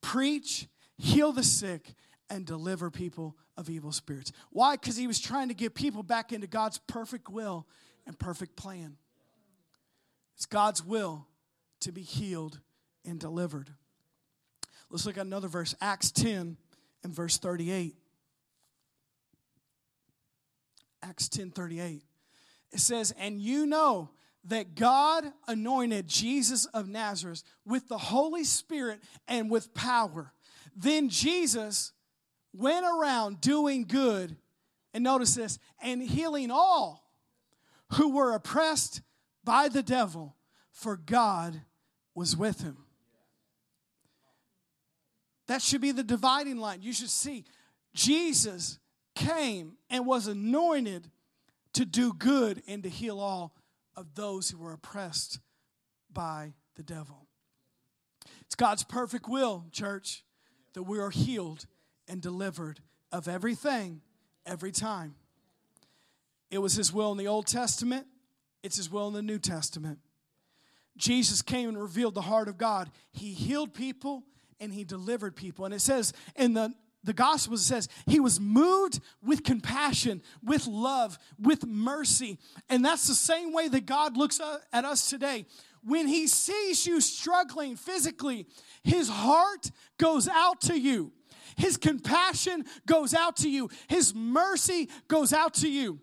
Preach, 0.00 0.68
heal 0.96 1.32
the 1.32 1.42
sick, 1.42 1.94
and 2.32 2.46
deliver 2.46 2.90
people 2.90 3.36
of 3.58 3.68
evil 3.68 3.92
spirits. 3.92 4.32
Why? 4.48 4.76
Because 4.76 4.96
he 4.96 5.06
was 5.06 5.20
trying 5.20 5.48
to 5.48 5.54
get 5.54 5.74
people 5.74 6.02
back 6.02 6.32
into 6.32 6.46
God's 6.46 6.78
perfect 6.78 7.28
will 7.28 7.66
and 8.06 8.18
perfect 8.18 8.56
plan. 8.56 8.96
It's 10.34 10.46
God's 10.46 10.82
will 10.82 11.26
to 11.80 11.92
be 11.92 12.00
healed 12.00 12.58
and 13.04 13.20
delivered. 13.20 13.68
Let's 14.88 15.04
look 15.04 15.18
at 15.18 15.26
another 15.26 15.46
verse, 15.46 15.74
Acts 15.82 16.10
10 16.10 16.56
and 17.04 17.14
verse 17.14 17.36
38. 17.36 17.96
Acts 21.02 21.28
10 21.28 21.50
38. 21.50 22.02
It 22.72 22.80
says, 22.80 23.12
And 23.18 23.42
you 23.42 23.66
know 23.66 24.08
that 24.44 24.74
God 24.74 25.26
anointed 25.46 26.08
Jesus 26.08 26.64
of 26.64 26.88
Nazareth 26.88 27.42
with 27.66 27.88
the 27.88 27.98
Holy 27.98 28.44
Spirit 28.44 29.00
and 29.28 29.50
with 29.50 29.74
power. 29.74 30.32
Then 30.74 31.10
Jesus 31.10 31.92
went 32.52 32.84
around 32.84 33.40
doing 33.40 33.84
good, 33.84 34.36
and 34.94 35.04
notice 35.04 35.34
this, 35.34 35.58
and 35.82 36.02
healing 36.02 36.50
all 36.50 37.10
who 37.94 38.14
were 38.14 38.34
oppressed 38.34 39.02
by 39.44 39.68
the 39.68 39.82
devil, 39.82 40.36
for 40.70 40.96
God 40.96 41.62
was 42.14 42.36
with 42.36 42.62
him. 42.62 42.78
That 45.48 45.60
should 45.60 45.80
be 45.80 45.92
the 45.92 46.04
dividing 46.04 46.58
line. 46.58 46.82
You 46.82 46.92
should 46.92 47.10
see 47.10 47.44
Jesus 47.94 48.78
came 49.14 49.76
and 49.90 50.06
was 50.06 50.26
anointed 50.26 51.10
to 51.74 51.84
do 51.84 52.12
good 52.12 52.62
and 52.66 52.82
to 52.82 52.88
heal 52.88 53.18
all 53.18 53.54
of 53.96 54.14
those 54.14 54.50
who 54.50 54.58
were 54.58 54.72
oppressed 54.72 55.40
by 56.10 56.54
the 56.76 56.82
devil. 56.82 57.26
It's 58.42 58.54
God's 58.54 58.84
perfect 58.84 59.28
will, 59.28 59.66
church, 59.72 60.24
that 60.74 60.84
we 60.84 60.98
are 60.98 61.10
healed 61.10 61.66
and 62.08 62.20
delivered 62.20 62.80
of 63.10 63.28
everything 63.28 64.00
every 64.46 64.72
time. 64.72 65.14
It 66.50 66.58
was 66.58 66.74
His 66.74 66.92
will 66.92 67.12
in 67.12 67.18
the 67.18 67.28
Old 67.28 67.46
Testament, 67.46 68.06
it's 68.62 68.76
His 68.76 68.90
will 68.90 69.08
in 69.08 69.14
the 69.14 69.22
New 69.22 69.38
Testament. 69.38 69.98
Jesus 70.96 71.40
came 71.40 71.70
and 71.70 71.80
revealed 71.80 72.14
the 72.14 72.22
heart 72.22 72.48
of 72.48 72.58
God. 72.58 72.90
He 73.12 73.32
healed 73.32 73.72
people 73.72 74.24
and 74.60 74.72
He 74.72 74.84
delivered 74.84 75.34
people. 75.34 75.64
And 75.64 75.72
it 75.72 75.80
says 75.80 76.12
in 76.36 76.52
the 76.52 76.74
the 77.04 77.12
gospel 77.12 77.56
says 77.56 77.88
he 78.06 78.20
was 78.20 78.38
moved 78.38 79.00
with 79.22 79.42
compassion, 79.42 80.22
with 80.42 80.66
love, 80.66 81.18
with 81.38 81.66
mercy. 81.66 82.38
And 82.68 82.84
that's 82.84 83.08
the 83.08 83.14
same 83.14 83.52
way 83.52 83.68
that 83.68 83.86
God 83.86 84.16
looks 84.16 84.40
at 84.72 84.84
us 84.84 85.10
today. 85.10 85.46
When 85.82 86.06
he 86.06 86.28
sees 86.28 86.86
you 86.86 87.00
struggling 87.00 87.74
physically, 87.74 88.46
his 88.84 89.08
heart 89.08 89.70
goes 89.98 90.28
out 90.28 90.60
to 90.62 90.78
you. 90.78 91.12
His 91.56 91.76
compassion 91.76 92.64
goes 92.86 93.14
out 93.14 93.36
to 93.38 93.50
you. 93.50 93.70
His 93.88 94.14
mercy 94.14 94.88
goes 95.08 95.32
out 95.32 95.54
to 95.54 95.68
you. 95.68 96.00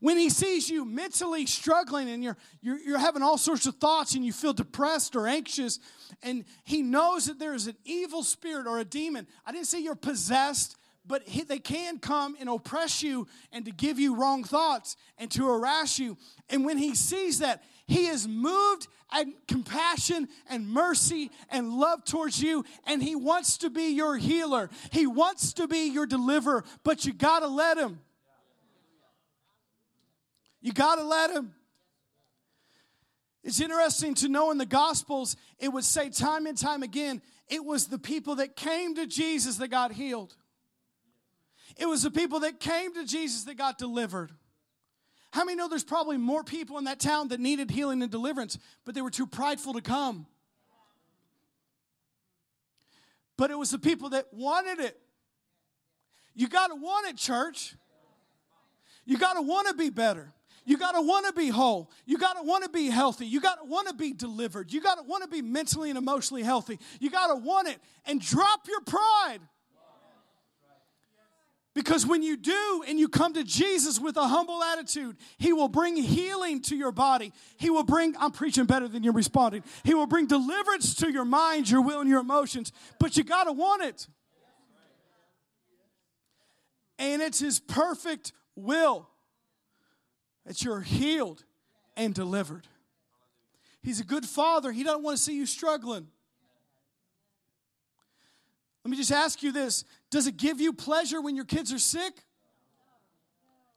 When 0.00 0.18
he 0.18 0.28
sees 0.28 0.68
you 0.68 0.84
mentally 0.84 1.46
struggling 1.46 2.10
and 2.10 2.22
you're, 2.22 2.36
you're, 2.60 2.78
you're 2.78 2.98
having 2.98 3.22
all 3.22 3.38
sorts 3.38 3.66
of 3.66 3.76
thoughts 3.76 4.14
and 4.14 4.24
you 4.24 4.32
feel 4.32 4.52
depressed 4.52 5.16
or 5.16 5.26
anxious, 5.26 5.78
and 6.22 6.44
he 6.64 6.82
knows 6.82 7.26
that 7.26 7.38
there 7.38 7.54
is 7.54 7.66
an 7.66 7.76
evil 7.84 8.22
spirit 8.22 8.66
or 8.66 8.78
a 8.78 8.84
demon, 8.84 9.26
I 9.46 9.52
didn't 9.52 9.66
say 9.66 9.80
you're 9.80 9.94
possessed, 9.94 10.76
but 11.06 11.26
he, 11.28 11.42
they 11.42 11.58
can 11.58 11.98
come 11.98 12.36
and 12.40 12.48
oppress 12.48 13.02
you 13.02 13.26
and 13.52 13.64
to 13.66 13.70
give 13.70 13.98
you 13.98 14.16
wrong 14.16 14.44
thoughts 14.44 14.96
and 15.18 15.30
to 15.32 15.46
harass 15.46 15.98
you. 15.98 16.16
And 16.48 16.64
when 16.64 16.78
he 16.78 16.94
sees 16.94 17.38
that, 17.40 17.62
he 17.86 18.06
is 18.06 18.26
moved 18.26 18.88
at 19.12 19.26
compassion 19.46 20.28
and 20.48 20.68
mercy 20.68 21.30
and 21.50 21.74
love 21.74 22.04
towards 22.04 22.42
you, 22.42 22.64
and 22.86 23.02
he 23.02 23.14
wants 23.14 23.58
to 23.58 23.70
be 23.70 23.94
your 23.94 24.16
healer. 24.16 24.70
He 24.90 25.06
wants 25.06 25.52
to 25.54 25.68
be 25.68 25.90
your 25.90 26.06
deliverer, 26.06 26.64
but 26.82 27.04
you 27.04 27.12
gotta 27.12 27.46
let 27.46 27.78
him. 27.78 28.00
You 30.64 30.72
got 30.72 30.94
to 30.94 31.04
let 31.04 31.30
him. 31.30 31.54
It's 33.44 33.60
interesting 33.60 34.14
to 34.14 34.30
know 34.30 34.50
in 34.50 34.56
the 34.56 34.64
Gospels, 34.64 35.36
it 35.58 35.68
would 35.68 35.84
say 35.84 36.08
time 36.08 36.46
and 36.46 36.56
time 36.56 36.82
again, 36.82 37.20
it 37.50 37.62
was 37.62 37.88
the 37.88 37.98
people 37.98 38.36
that 38.36 38.56
came 38.56 38.94
to 38.94 39.06
Jesus 39.06 39.56
that 39.58 39.68
got 39.68 39.92
healed. 39.92 40.34
It 41.76 41.84
was 41.84 42.02
the 42.02 42.10
people 42.10 42.40
that 42.40 42.60
came 42.60 42.94
to 42.94 43.04
Jesus 43.04 43.44
that 43.44 43.58
got 43.58 43.76
delivered. 43.76 44.32
How 45.34 45.44
many 45.44 45.56
know 45.56 45.66
there's 45.66 45.82
probably 45.82 46.16
more 46.16 46.44
people 46.44 46.78
in 46.78 46.84
that 46.84 47.00
town 47.00 47.26
that 47.28 47.40
needed 47.40 47.68
healing 47.68 48.02
and 48.02 48.10
deliverance, 48.12 48.56
but 48.84 48.94
they 48.94 49.02
were 49.02 49.10
too 49.10 49.26
prideful 49.26 49.72
to 49.72 49.80
come? 49.80 50.28
But 53.36 53.50
it 53.50 53.58
was 53.58 53.72
the 53.72 53.80
people 53.80 54.10
that 54.10 54.26
wanted 54.32 54.78
it. 54.78 54.96
You 56.36 56.48
got 56.48 56.68
to 56.68 56.76
want 56.76 57.08
it, 57.08 57.16
church. 57.16 57.74
You 59.04 59.18
got 59.18 59.32
to 59.32 59.42
want 59.42 59.66
to 59.66 59.74
be 59.74 59.90
better. 59.90 60.32
You 60.64 60.78
got 60.78 60.92
to 60.92 61.00
want 61.00 61.26
to 61.26 61.32
be 61.32 61.48
whole. 61.48 61.90
You 62.06 62.16
got 62.16 62.34
to 62.34 62.44
want 62.44 62.62
to 62.62 62.70
be 62.70 62.88
healthy. 62.88 63.26
You 63.26 63.40
got 63.40 63.56
to 63.56 63.64
want 63.64 63.88
to 63.88 63.94
be 63.94 64.12
delivered. 64.12 64.72
You 64.72 64.80
got 64.80 64.98
to 64.98 65.02
want 65.02 65.24
to 65.24 65.28
be 65.28 65.42
mentally 65.42 65.90
and 65.90 65.98
emotionally 65.98 66.44
healthy. 66.44 66.78
You 67.00 67.10
got 67.10 67.26
to 67.26 67.34
want 67.34 67.66
it 67.66 67.78
and 68.06 68.20
drop 68.20 68.68
your 68.68 68.82
pride. 68.82 69.40
Because 71.74 72.06
when 72.06 72.22
you 72.22 72.36
do 72.36 72.84
and 72.86 73.00
you 73.00 73.08
come 73.08 73.34
to 73.34 73.42
Jesus 73.42 73.98
with 73.98 74.16
a 74.16 74.28
humble 74.28 74.62
attitude, 74.62 75.16
He 75.38 75.52
will 75.52 75.68
bring 75.68 75.96
healing 75.96 76.62
to 76.62 76.76
your 76.76 76.92
body. 76.92 77.32
He 77.56 77.68
will 77.68 77.82
bring, 77.82 78.14
I'm 78.18 78.30
preaching 78.30 78.64
better 78.64 78.86
than 78.86 79.02
you're 79.02 79.12
responding. 79.12 79.64
He 79.82 79.92
will 79.92 80.06
bring 80.06 80.26
deliverance 80.26 80.94
to 80.96 81.10
your 81.10 81.24
mind, 81.24 81.68
your 81.68 81.82
will, 81.82 82.00
and 82.00 82.08
your 82.08 82.20
emotions. 82.20 82.72
But 83.00 83.16
you 83.16 83.24
got 83.24 83.44
to 83.44 83.52
want 83.52 83.82
it. 83.82 84.06
And 87.00 87.20
it's 87.20 87.40
His 87.40 87.58
perfect 87.58 88.32
will 88.54 89.08
that 90.46 90.62
you're 90.62 90.80
healed 90.80 91.42
and 91.96 92.14
delivered. 92.14 92.68
He's 93.82 93.98
a 93.98 94.04
good 94.04 94.24
father. 94.24 94.70
He 94.70 94.84
doesn't 94.84 95.02
want 95.02 95.16
to 95.16 95.22
see 95.22 95.36
you 95.36 95.44
struggling. 95.44 96.06
Let 98.84 98.90
me 98.90 98.96
just 98.96 99.12
ask 99.12 99.42
you 99.42 99.50
this 99.50 99.84
Does 100.14 100.28
it 100.28 100.36
give 100.36 100.60
you 100.60 100.72
pleasure 100.72 101.20
when 101.20 101.34
your 101.34 101.44
kids 101.44 101.72
are 101.72 101.78
sick? 101.80 102.12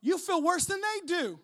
You 0.01 0.19
feel 0.19 0.39
worse 0.39 0.65
than 0.65 0.79
they 0.79 1.07
do 1.07 1.39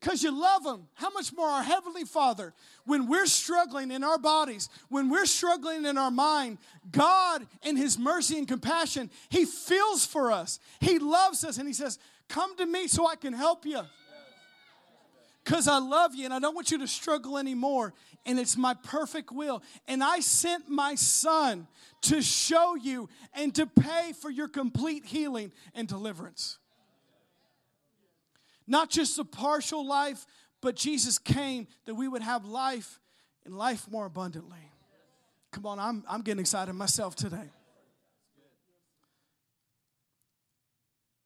because 0.00 0.24
you 0.24 0.32
love 0.36 0.64
them. 0.64 0.88
How 0.94 1.10
much 1.10 1.32
more 1.32 1.46
our 1.46 1.62
Heavenly 1.62 2.02
Father, 2.02 2.54
when 2.86 3.06
we're 3.06 3.26
struggling 3.26 3.92
in 3.92 4.02
our 4.02 4.18
bodies, 4.18 4.68
when 4.88 5.08
we're 5.08 5.26
struggling 5.26 5.84
in 5.84 5.96
our 5.96 6.10
mind, 6.10 6.58
God, 6.90 7.46
in 7.62 7.76
His 7.76 7.96
mercy 7.96 8.36
and 8.36 8.48
compassion, 8.48 9.08
He 9.28 9.44
feels 9.44 10.04
for 10.04 10.32
us. 10.32 10.58
He 10.80 10.98
loves 10.98 11.44
us, 11.44 11.56
and 11.56 11.68
He 11.68 11.72
says, 11.72 12.00
Come 12.28 12.56
to 12.56 12.66
me 12.66 12.88
so 12.88 13.06
I 13.06 13.14
can 13.14 13.32
help 13.32 13.64
you. 13.64 13.82
Because 15.44 15.66
I 15.66 15.78
love 15.78 16.14
you 16.14 16.24
and 16.24 16.32
I 16.32 16.38
don't 16.38 16.54
want 16.54 16.70
you 16.70 16.78
to 16.78 16.86
struggle 16.86 17.36
anymore. 17.36 17.94
And 18.24 18.38
it's 18.38 18.56
my 18.56 18.74
perfect 18.74 19.32
will. 19.32 19.62
And 19.88 20.02
I 20.02 20.20
sent 20.20 20.68
my 20.68 20.94
son 20.94 21.66
to 22.02 22.22
show 22.22 22.76
you 22.76 23.08
and 23.34 23.54
to 23.56 23.66
pay 23.66 24.12
for 24.20 24.30
your 24.30 24.48
complete 24.48 25.04
healing 25.04 25.52
and 25.74 25.88
deliverance. 25.88 26.58
Not 28.66 28.90
just 28.90 29.18
a 29.18 29.24
partial 29.24 29.84
life, 29.84 30.24
but 30.60 30.76
Jesus 30.76 31.18
came 31.18 31.66
that 31.86 31.94
we 31.94 32.06
would 32.06 32.22
have 32.22 32.44
life 32.44 33.00
and 33.44 33.56
life 33.56 33.90
more 33.90 34.06
abundantly. 34.06 34.70
Come 35.50 35.66
on, 35.66 35.78
I'm, 35.78 36.04
I'm 36.08 36.22
getting 36.22 36.40
excited 36.40 36.72
myself 36.72 37.16
today. 37.16 37.50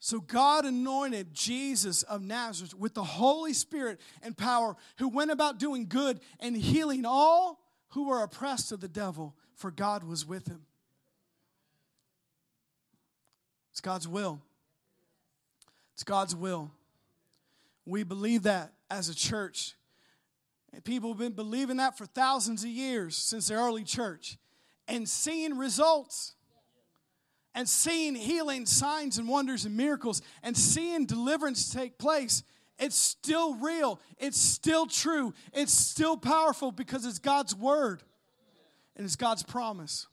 So 0.07 0.21
God 0.21 0.65
anointed 0.65 1.35
Jesus 1.35 2.05
of 2.05 2.23
Nazareth 2.23 2.73
with 2.75 2.95
the 2.95 3.03
Holy 3.03 3.53
Spirit 3.53 4.01
and 4.23 4.37
power, 4.37 4.77
who 4.99 5.09
went 5.09 5.33
about 5.33 5.59
doing 5.59 5.89
good 5.89 6.21
and 6.39 6.57
healing 6.57 7.05
all 7.05 7.59
who 7.89 8.07
were 8.07 8.23
oppressed 8.23 8.71
of 8.71 8.79
the 8.79 8.87
devil, 8.87 9.35
for 9.57 9.73
God 9.73 10.05
was 10.05 10.25
with 10.25 10.47
him. 10.47 10.61
It's 13.73 13.81
God's 13.81 14.07
will. 14.07 14.41
It's 15.95 16.05
God's 16.05 16.37
will. 16.37 16.71
We 17.85 18.05
believe 18.05 18.45
that 18.45 18.75
as 18.89 19.09
a 19.09 19.15
church. 19.15 19.75
And 20.73 20.85
people 20.85 21.11
have 21.11 21.19
been 21.19 21.33
believing 21.33 21.79
that 21.79 21.99
for 21.99 22.07
thousands 22.07 22.63
of 22.63 22.71
years 22.71 23.17
since 23.17 23.49
the 23.49 23.55
early 23.55 23.83
church 23.83 24.39
and 24.87 25.09
seeing 25.09 25.59
results 25.59 26.36
and 27.57 27.67
seeing 27.67 28.15
healing, 28.15 28.67
signs, 28.67 29.17
and 29.17 29.27
wonders 29.27 29.65
and 29.65 29.77
miracles 29.77 30.21
and 30.43 30.55
seeing 30.55 31.07
deliverance 31.07 31.71
take 31.71 31.97
place, 31.97 32.45
it's 32.79 32.97
still 32.97 33.55
real. 33.55 33.99
It's 34.19 34.39
still 34.39 34.87
true. 34.87 35.33
It's 35.55 35.73
still 35.73 36.19
powerful 36.19 36.71
because 36.71 37.07
it's 37.07 37.19
God's 37.19 37.57
word 37.57 38.03
and 38.95 39.07
it's 39.07 39.17
God's 39.17 39.43
promise. 39.43 40.07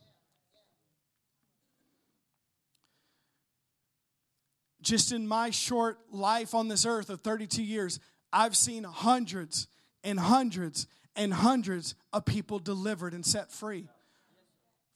Just 4.81 5.11
in 5.11 5.27
my 5.27 5.49
short 5.49 5.99
life 6.11 6.55
on 6.55 6.69
this 6.69 6.85
earth 6.85 7.09
of 7.09 7.21
32 7.21 7.61
years, 7.61 7.99
I've 8.31 8.55
seen 8.55 8.85
hundreds 8.85 9.67
and 10.01 10.17
hundreds 10.17 10.87
and 11.17 11.33
hundreds 11.33 11.95
of 12.13 12.23
people 12.23 12.59
delivered 12.59 13.13
and 13.13 13.25
set 13.25 13.51
free 13.51 13.89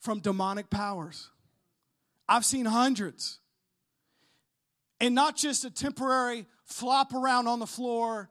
from 0.00 0.20
demonic 0.20 0.70
powers. 0.70 1.30
I've 2.28 2.44
seen 2.44 2.66
hundreds. 2.66 3.38
And 5.00 5.14
not 5.14 5.36
just 5.36 5.64
a 5.64 5.70
temporary 5.70 6.46
flop 6.64 7.14
around 7.14 7.46
on 7.46 7.60
the 7.60 7.66
floor 7.66 8.28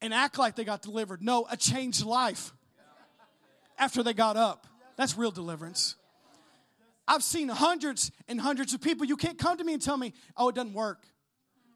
and 0.00 0.14
act 0.14 0.38
like 0.38 0.56
they 0.56 0.64
got 0.64 0.80
delivered. 0.80 1.22
No, 1.22 1.46
a 1.50 1.56
changed 1.56 2.04
life 2.04 2.52
after 3.78 4.02
they 4.02 4.14
got 4.14 4.36
up. 4.36 4.66
That's 4.96 5.18
real 5.18 5.32
deliverance. 5.32 5.96
I've 7.06 7.22
seen 7.22 7.48
hundreds 7.48 8.10
and 8.28 8.40
hundreds 8.40 8.72
of 8.72 8.80
people. 8.80 9.04
You 9.04 9.16
can't 9.16 9.38
come 9.38 9.58
to 9.58 9.64
me 9.64 9.74
and 9.74 9.82
tell 9.82 9.96
me, 9.96 10.14
oh, 10.36 10.48
it 10.48 10.54
doesn't 10.54 10.72
work. 10.72 11.04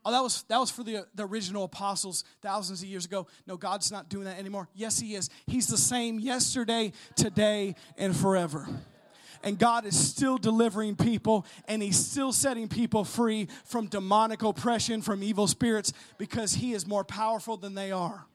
Oh, 0.05 0.12
that 0.12 0.23
was 0.23 0.45
that 0.45 0.59
was 0.59 0.71
for 0.71 0.85
the, 0.85 1.07
the 1.14 1.27
original 1.27 1.64
apostles 1.64 2.25
thousands 2.41 2.81
of 2.81 2.89
years 2.89 3.05
ago. 3.05 3.27
No, 3.47 3.57
God's 3.57 3.91
not 3.91 4.09
doing 4.09 4.25
that 4.25 4.39
anymore. 4.39 4.69
Yes, 4.73 4.99
He 4.99 5.14
is. 5.14 5.29
He's 5.47 5.66
the 5.66 5.77
same 5.77 6.19
yesterday, 6.19 6.93
today, 7.16 7.75
and 7.99 8.16
forever 8.16 8.66
and 9.43 9.59
God 9.59 9.86
is 9.86 9.99
still 9.99 10.39
delivering 10.39 10.97
people 10.97 11.47
and 11.66 11.82
He's 11.82 11.97
still 11.97 12.32
setting 12.32 12.68
people 12.68 13.05
free 13.05 13.49
from 13.64 13.86
demonic 13.86 14.43
oppression, 14.43 15.03
from 15.03 15.22
evil 15.22 15.47
spirits, 15.47 15.93
because 16.18 16.55
He 16.55 16.72
is 16.72 16.86
more 16.86 17.05
powerful 17.05 17.57
than 17.57 17.74
they 17.74 17.93
are. 17.93 18.26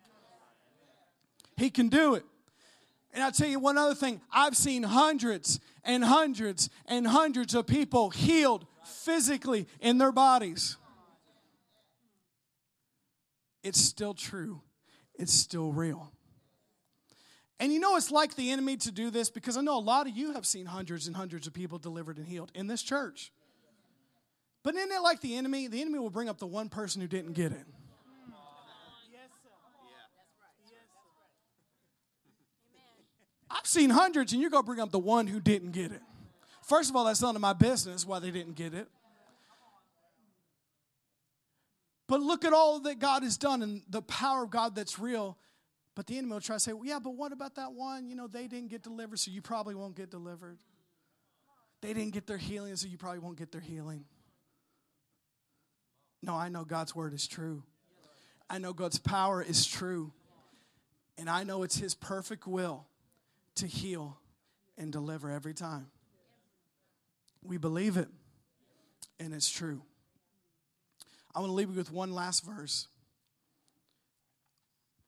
He 1.57 1.69
can 1.69 1.89
do 1.89 2.15
it. 2.15 2.25
And 3.13 3.23
I'll 3.23 3.31
tell 3.31 3.47
you 3.47 3.59
one 3.59 3.77
other 3.77 3.95
thing 3.95 4.21
I've 4.31 4.57
seen 4.57 4.83
hundreds 4.83 5.59
and 5.83 6.03
hundreds 6.03 6.69
and 6.87 7.05
hundreds 7.05 7.53
of 7.53 7.67
people 7.67 8.09
healed 8.09 8.65
physically 8.83 9.67
in 9.79 9.97
their 9.97 10.11
bodies. 10.11 10.77
It's 13.63 13.79
still 13.79 14.13
true, 14.13 14.61
it's 15.13 15.33
still 15.33 15.71
real. 15.71 16.12
And 17.63 17.71
you 17.71 17.79
know 17.79 17.95
it's 17.95 18.11
like 18.11 18.35
the 18.35 18.51
enemy 18.51 18.75
to 18.75 18.91
do 18.91 19.09
this 19.09 19.29
because 19.29 19.55
I 19.55 19.61
know 19.61 19.77
a 19.77 19.79
lot 19.79 20.05
of 20.05 20.17
you 20.17 20.33
have 20.33 20.45
seen 20.45 20.65
hundreds 20.65 21.07
and 21.07 21.15
hundreds 21.15 21.47
of 21.47 21.53
people 21.53 21.79
delivered 21.79 22.17
and 22.17 22.27
healed 22.27 22.51
in 22.53 22.67
this 22.67 22.83
church. 22.83 23.31
But 24.63 24.75
isn't 24.75 24.91
it 24.91 25.01
like 25.01 25.21
the 25.21 25.37
enemy? 25.37 25.67
The 25.67 25.79
enemy 25.79 25.97
will 25.97 26.09
bring 26.09 26.27
up 26.27 26.39
the 26.39 26.45
one 26.45 26.67
person 26.67 26.99
who 27.01 27.07
didn't 27.07 27.31
get 27.31 27.53
it. 27.53 27.65
I've 33.49 33.65
seen 33.65 33.91
hundreds, 33.91 34.33
and 34.33 34.41
you're 34.41 34.51
going 34.51 34.63
to 34.63 34.67
bring 34.67 34.81
up 34.81 34.91
the 34.91 34.99
one 34.99 35.27
who 35.27 35.39
didn't 35.39 35.71
get 35.71 35.93
it. 35.93 36.01
First 36.63 36.89
of 36.89 36.97
all, 36.97 37.05
that's 37.05 37.21
none 37.21 37.33
of 37.33 37.41
my 37.41 37.53
business 37.53 38.05
why 38.05 38.19
they 38.19 38.31
didn't 38.31 38.57
get 38.57 38.73
it. 38.73 38.89
But 42.09 42.19
look 42.19 42.43
at 42.43 42.51
all 42.51 42.81
that 42.81 42.99
God 42.99 43.23
has 43.23 43.37
done 43.37 43.61
and 43.61 43.83
the 43.87 44.01
power 44.01 44.43
of 44.43 44.49
God 44.49 44.75
that's 44.75 44.99
real. 44.99 45.37
But 45.95 46.07
the 46.07 46.17
enemy 46.17 46.33
will 46.33 46.41
try 46.41 46.55
to 46.55 46.59
say, 46.59 46.73
well, 46.73 46.85
yeah, 46.85 46.99
but 46.99 47.11
what 47.11 47.31
about 47.31 47.55
that 47.55 47.73
one? 47.73 48.07
You 48.07 48.15
know, 48.15 48.27
they 48.27 48.47
didn't 48.47 48.69
get 48.69 48.81
delivered, 48.81 49.19
so 49.19 49.29
you 49.31 49.41
probably 49.41 49.75
won't 49.75 49.95
get 49.95 50.09
delivered. 50.09 50.57
They 51.81 51.93
didn't 51.93 52.13
get 52.13 52.25
their 52.25 52.37
healing, 52.37 52.75
so 52.75 52.87
you 52.87 52.97
probably 52.97 53.19
won't 53.19 53.37
get 53.37 53.51
their 53.51 53.61
healing. 53.61 54.05
No, 56.21 56.35
I 56.35 56.49
know 56.49 56.63
God's 56.63 56.95
word 56.95 57.13
is 57.13 57.27
true. 57.27 57.63
I 58.49 58.57
know 58.57 58.73
God's 58.73 58.97
power 58.97 59.43
is 59.43 59.65
true. 59.65 60.13
And 61.17 61.29
I 61.29 61.43
know 61.43 61.63
it's 61.63 61.77
His 61.77 61.93
perfect 61.93 62.47
will 62.47 62.85
to 63.55 63.67
heal 63.67 64.17
and 64.77 64.91
deliver 64.91 65.29
every 65.29 65.53
time. 65.53 65.87
We 67.43 67.57
believe 67.57 67.97
it, 67.97 68.07
and 69.19 69.33
it's 69.33 69.49
true. 69.49 69.81
I 71.35 71.39
want 71.39 71.49
to 71.49 71.53
leave 71.53 71.69
you 71.69 71.75
with 71.75 71.91
one 71.91 72.13
last 72.13 72.45
verse. 72.45 72.87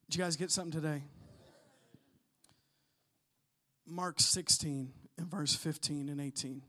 Did 0.10 0.18
you 0.18 0.24
guys 0.24 0.36
get 0.36 0.52
something 0.52 0.82
today? 0.82 1.04
Mark 3.88 4.20
16 4.20 4.92
and 5.18 5.28
verse 5.28 5.56
15 5.56 6.10
and 6.10 6.22
18. 6.22 6.62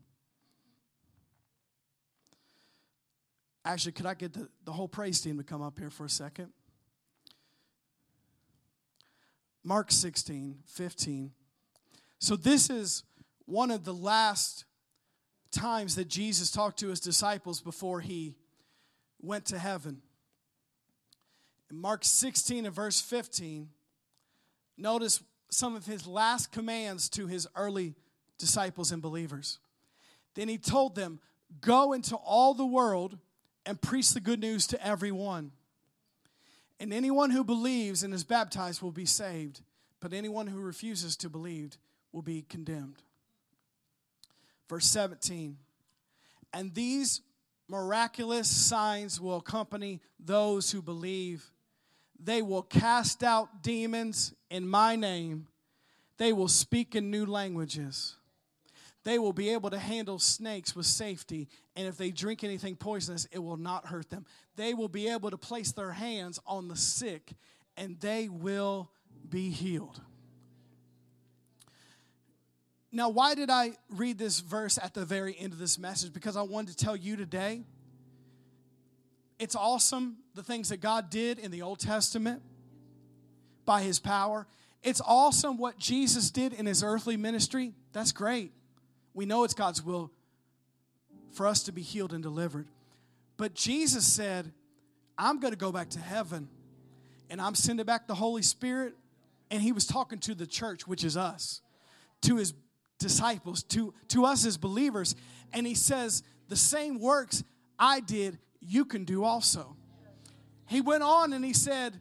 Actually, 3.64 3.92
could 3.92 4.06
I 4.06 4.14
get 4.14 4.32
the, 4.32 4.48
the 4.64 4.72
whole 4.72 4.88
praise 4.88 5.20
team 5.20 5.38
to 5.38 5.44
come 5.44 5.60
up 5.60 5.78
here 5.78 5.90
for 5.90 6.04
a 6.04 6.10
second? 6.10 6.50
Mark 9.64 9.90
16, 9.90 10.58
15. 10.64 11.32
So, 12.20 12.36
this 12.36 12.70
is 12.70 13.02
one 13.46 13.72
of 13.72 13.84
the 13.84 13.92
last 13.92 14.64
times 15.50 15.96
that 15.96 16.06
Jesus 16.08 16.52
talked 16.52 16.78
to 16.78 16.88
his 16.88 17.00
disciples 17.00 17.60
before 17.60 18.00
he 18.00 18.36
went 19.20 19.46
to 19.46 19.58
heaven. 19.58 20.02
In 21.70 21.80
Mark 21.80 22.04
16 22.04 22.66
and 22.66 22.74
verse 22.74 23.00
15, 23.00 23.68
notice 24.76 25.22
some 25.50 25.74
of 25.74 25.86
his 25.86 26.06
last 26.06 26.52
commands 26.52 27.08
to 27.10 27.26
his 27.26 27.46
early 27.56 27.94
disciples 28.38 28.92
and 28.92 29.02
believers. 29.02 29.58
Then 30.34 30.48
he 30.48 30.58
told 30.58 30.94
them, 30.94 31.20
Go 31.60 31.92
into 31.92 32.16
all 32.16 32.54
the 32.54 32.66
world 32.66 33.18
and 33.64 33.80
preach 33.80 34.10
the 34.10 34.20
good 34.20 34.40
news 34.40 34.66
to 34.68 34.86
everyone. 34.86 35.52
And 36.78 36.92
anyone 36.92 37.30
who 37.30 37.44
believes 37.44 38.02
and 38.02 38.12
is 38.12 38.24
baptized 38.24 38.82
will 38.82 38.92
be 38.92 39.06
saved, 39.06 39.62
but 40.00 40.12
anyone 40.12 40.46
who 40.46 40.60
refuses 40.60 41.16
to 41.18 41.30
believe 41.30 41.78
will 42.12 42.22
be 42.22 42.42
condemned. 42.42 43.02
Verse 44.68 44.86
17, 44.86 45.56
and 46.52 46.74
these 46.74 47.20
miraculous 47.68 48.48
signs 48.48 49.20
will 49.20 49.36
accompany 49.36 50.00
those 50.18 50.70
who 50.70 50.82
believe. 50.82 51.50
They 52.18 52.42
will 52.42 52.62
cast 52.62 53.22
out 53.22 53.62
demons 53.62 54.34
in 54.50 54.68
my 54.68 54.96
name. 54.96 55.48
They 56.18 56.32
will 56.32 56.48
speak 56.48 56.94
in 56.94 57.10
new 57.10 57.26
languages. 57.26 58.16
They 59.04 59.18
will 59.18 59.32
be 59.32 59.50
able 59.50 59.70
to 59.70 59.78
handle 59.78 60.18
snakes 60.18 60.74
with 60.74 60.86
safety. 60.86 61.48
And 61.76 61.86
if 61.86 61.96
they 61.96 62.10
drink 62.10 62.42
anything 62.42 62.74
poisonous, 62.74 63.26
it 63.30 63.38
will 63.38 63.56
not 63.56 63.86
hurt 63.86 64.10
them. 64.10 64.26
They 64.56 64.74
will 64.74 64.88
be 64.88 65.08
able 65.08 65.30
to 65.30 65.38
place 65.38 65.72
their 65.72 65.92
hands 65.92 66.40
on 66.46 66.68
the 66.68 66.76
sick 66.76 67.34
and 67.76 68.00
they 68.00 68.28
will 68.28 68.90
be 69.28 69.50
healed. 69.50 70.00
Now, 72.90 73.10
why 73.10 73.34
did 73.34 73.50
I 73.50 73.72
read 73.90 74.18
this 74.18 74.40
verse 74.40 74.78
at 74.78 74.94
the 74.94 75.04
very 75.04 75.36
end 75.38 75.52
of 75.52 75.58
this 75.58 75.78
message? 75.78 76.12
Because 76.12 76.36
I 76.36 76.42
wanted 76.42 76.76
to 76.76 76.84
tell 76.84 76.96
you 76.96 77.16
today 77.16 77.64
it's 79.38 79.54
awesome 79.54 80.16
the 80.34 80.42
things 80.42 80.70
that 80.70 80.80
God 80.80 81.10
did 81.10 81.38
in 81.38 81.50
the 81.50 81.62
Old 81.62 81.78
Testament 81.78 82.42
by 83.64 83.82
his 83.82 83.98
power. 83.98 84.46
It's 84.82 85.00
awesome 85.04 85.58
what 85.58 85.78
Jesus 85.78 86.30
did 86.30 86.52
in 86.52 86.66
his 86.66 86.82
earthly 86.82 87.16
ministry. 87.16 87.74
That's 87.92 88.12
great. 88.12 88.52
We 89.14 89.26
know 89.26 89.44
it's 89.44 89.54
God's 89.54 89.82
will 89.82 90.10
for 91.32 91.46
us 91.46 91.64
to 91.64 91.72
be 91.72 91.82
healed 91.82 92.12
and 92.12 92.22
delivered. 92.22 92.68
But 93.36 93.54
Jesus 93.54 94.06
said, 94.06 94.52
I'm 95.18 95.40
going 95.40 95.52
to 95.52 95.58
go 95.58 95.72
back 95.72 95.90
to 95.90 95.98
heaven 95.98 96.48
and 97.28 97.40
I'm 97.40 97.54
sending 97.54 97.84
back 97.84 98.06
the 98.06 98.14
Holy 98.14 98.42
Spirit. 98.42 98.94
And 99.50 99.62
he 99.62 99.72
was 99.72 99.86
talking 99.86 100.18
to 100.20 100.34
the 100.34 100.46
church, 100.46 100.86
which 100.86 101.04
is 101.04 101.16
us, 101.16 101.60
to 102.22 102.36
his 102.36 102.54
disciples, 102.98 103.62
to, 103.64 103.94
to 104.08 104.24
us 104.24 104.44
as 104.44 104.56
believers. 104.56 105.14
And 105.52 105.66
he 105.66 105.74
says, 105.74 106.22
The 106.48 106.56
same 106.56 106.98
works 106.98 107.44
I 107.78 108.00
did, 108.00 108.38
you 108.66 108.84
can 108.84 109.04
do 109.04 109.24
also. 109.24 109.76
He 110.66 110.80
went 110.80 111.02
on 111.02 111.32
and 111.32 111.44
he 111.44 111.52
said, 111.52 112.00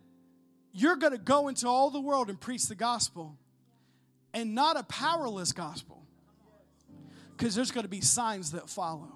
You're 0.73 0.95
going 0.95 1.13
to 1.13 1.19
go 1.19 1.47
into 1.47 1.67
all 1.67 1.89
the 1.91 2.01
world 2.01 2.29
and 2.29 2.39
preach 2.39 2.67
the 2.67 2.75
gospel, 2.75 3.37
and 4.33 4.55
not 4.55 4.77
a 4.77 4.83
powerless 4.83 5.51
gospel, 5.51 6.03
because 7.37 7.55
there's 7.55 7.71
going 7.71 7.83
to 7.83 7.89
be 7.89 8.01
signs 8.01 8.51
that 8.51 8.69
follow. 8.69 9.11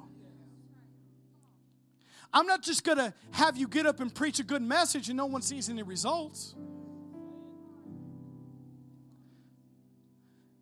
I'm 2.32 2.45
not 2.45 2.62
just 2.62 2.84
going 2.84 3.00
to 3.00 3.14
have 3.32 3.58
you 3.58 3.68
get 3.68 3.88
up 3.88 4.00
and 4.00 4.14
preach 4.14 4.39
a 4.39 4.43
good 4.43 4.62
message 4.62 5.10
and 5.10 5.18
no 5.18 5.26
one 5.26 5.41
sees 5.41 5.68
any 5.68 5.82
results. 5.82 6.54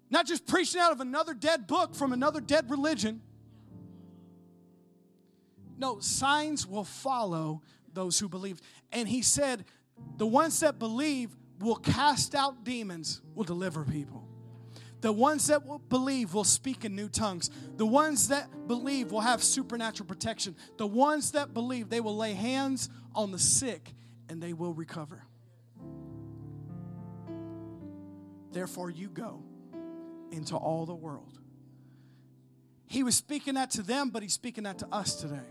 Not 0.10 0.26
just 0.26 0.48
preaching 0.48 0.80
out 0.80 0.94
of 0.94 1.02
another 1.02 1.34
dead 1.34 1.68
book 1.68 1.94
from 1.94 2.14
another 2.14 2.40
dead 2.40 2.70
religion. 2.70 3.22
No, 5.78 6.00
signs 6.00 6.66
will 6.66 6.84
follow 6.84 7.62
those 7.94 8.20
who 8.20 8.28
believe. 8.28 8.62
And 8.92 9.08
he 9.08 9.22
said, 9.22 9.66
the 10.18 10.28
ones 10.28 10.60
that 10.60 10.80
believe 10.80 11.36
will 11.60 11.76
cast 11.76 12.36
out 12.36 12.64
demons, 12.64 13.22
will 13.36 13.44
deliver 13.44 13.84
people. 13.84 14.28
The 15.02 15.12
ones 15.12 15.48
that 15.48 15.66
will 15.66 15.80
believe 15.80 16.34
will 16.34 16.44
speak 16.44 16.84
in 16.84 16.96
new 16.96 17.08
tongues. 17.08 17.50
The 17.76 17.86
ones 17.86 18.30
that 18.30 18.68
believe 18.68 19.12
will 19.12 19.22
have 19.22 19.44
supernatural 19.44 20.08
protection. 20.08 20.56
The 20.78 20.88
ones 20.88 21.32
that 21.32 21.54
believe 21.54 21.90
they 21.90 22.02
will 22.02 22.16
lay 22.16 22.34
hands 22.34 22.90
on 23.14 23.32
the 23.32 23.40
sick 23.40 23.94
and 24.30 24.42
they 24.42 24.54
will 24.54 24.74
recover. 24.74 25.24
Therefore, 28.52 28.90
you 28.90 29.10
go 29.10 29.44
into 30.32 30.56
all 30.56 30.86
the 30.86 30.96
world. 30.96 31.40
He 32.88 33.04
was 33.04 33.16
speaking 33.16 33.56
that 33.56 33.72
to 33.72 33.84
them, 33.84 34.10
but 34.10 34.24
he's 34.24 34.34
speaking 34.34 34.64
that 34.64 34.80
to 34.80 34.88
us 34.92 35.16
today. 35.16 35.46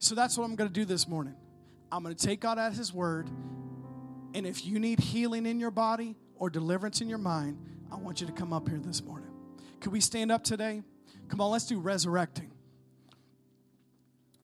So 0.00 0.14
that's 0.14 0.36
what 0.38 0.44
I'm 0.44 0.56
going 0.56 0.68
to 0.68 0.74
do 0.74 0.86
this 0.86 1.06
morning. 1.06 1.34
I'm 1.92 2.02
going 2.02 2.14
to 2.14 2.26
take 2.26 2.40
God 2.40 2.58
at 2.58 2.72
His 2.72 2.92
word. 2.92 3.28
And 4.34 4.46
if 4.46 4.64
you 4.64 4.78
need 4.78 4.98
healing 4.98 5.44
in 5.44 5.60
your 5.60 5.70
body 5.70 6.16
or 6.36 6.48
deliverance 6.48 7.02
in 7.02 7.08
your 7.08 7.18
mind, 7.18 7.58
I 7.92 7.96
want 7.96 8.20
you 8.20 8.26
to 8.26 8.32
come 8.32 8.52
up 8.52 8.66
here 8.66 8.78
this 8.78 9.04
morning. 9.04 9.28
Could 9.80 9.92
we 9.92 10.00
stand 10.00 10.32
up 10.32 10.42
today? 10.42 10.82
Come 11.28 11.40
on, 11.42 11.50
let's 11.50 11.66
do 11.66 11.78
resurrecting. 11.78 12.49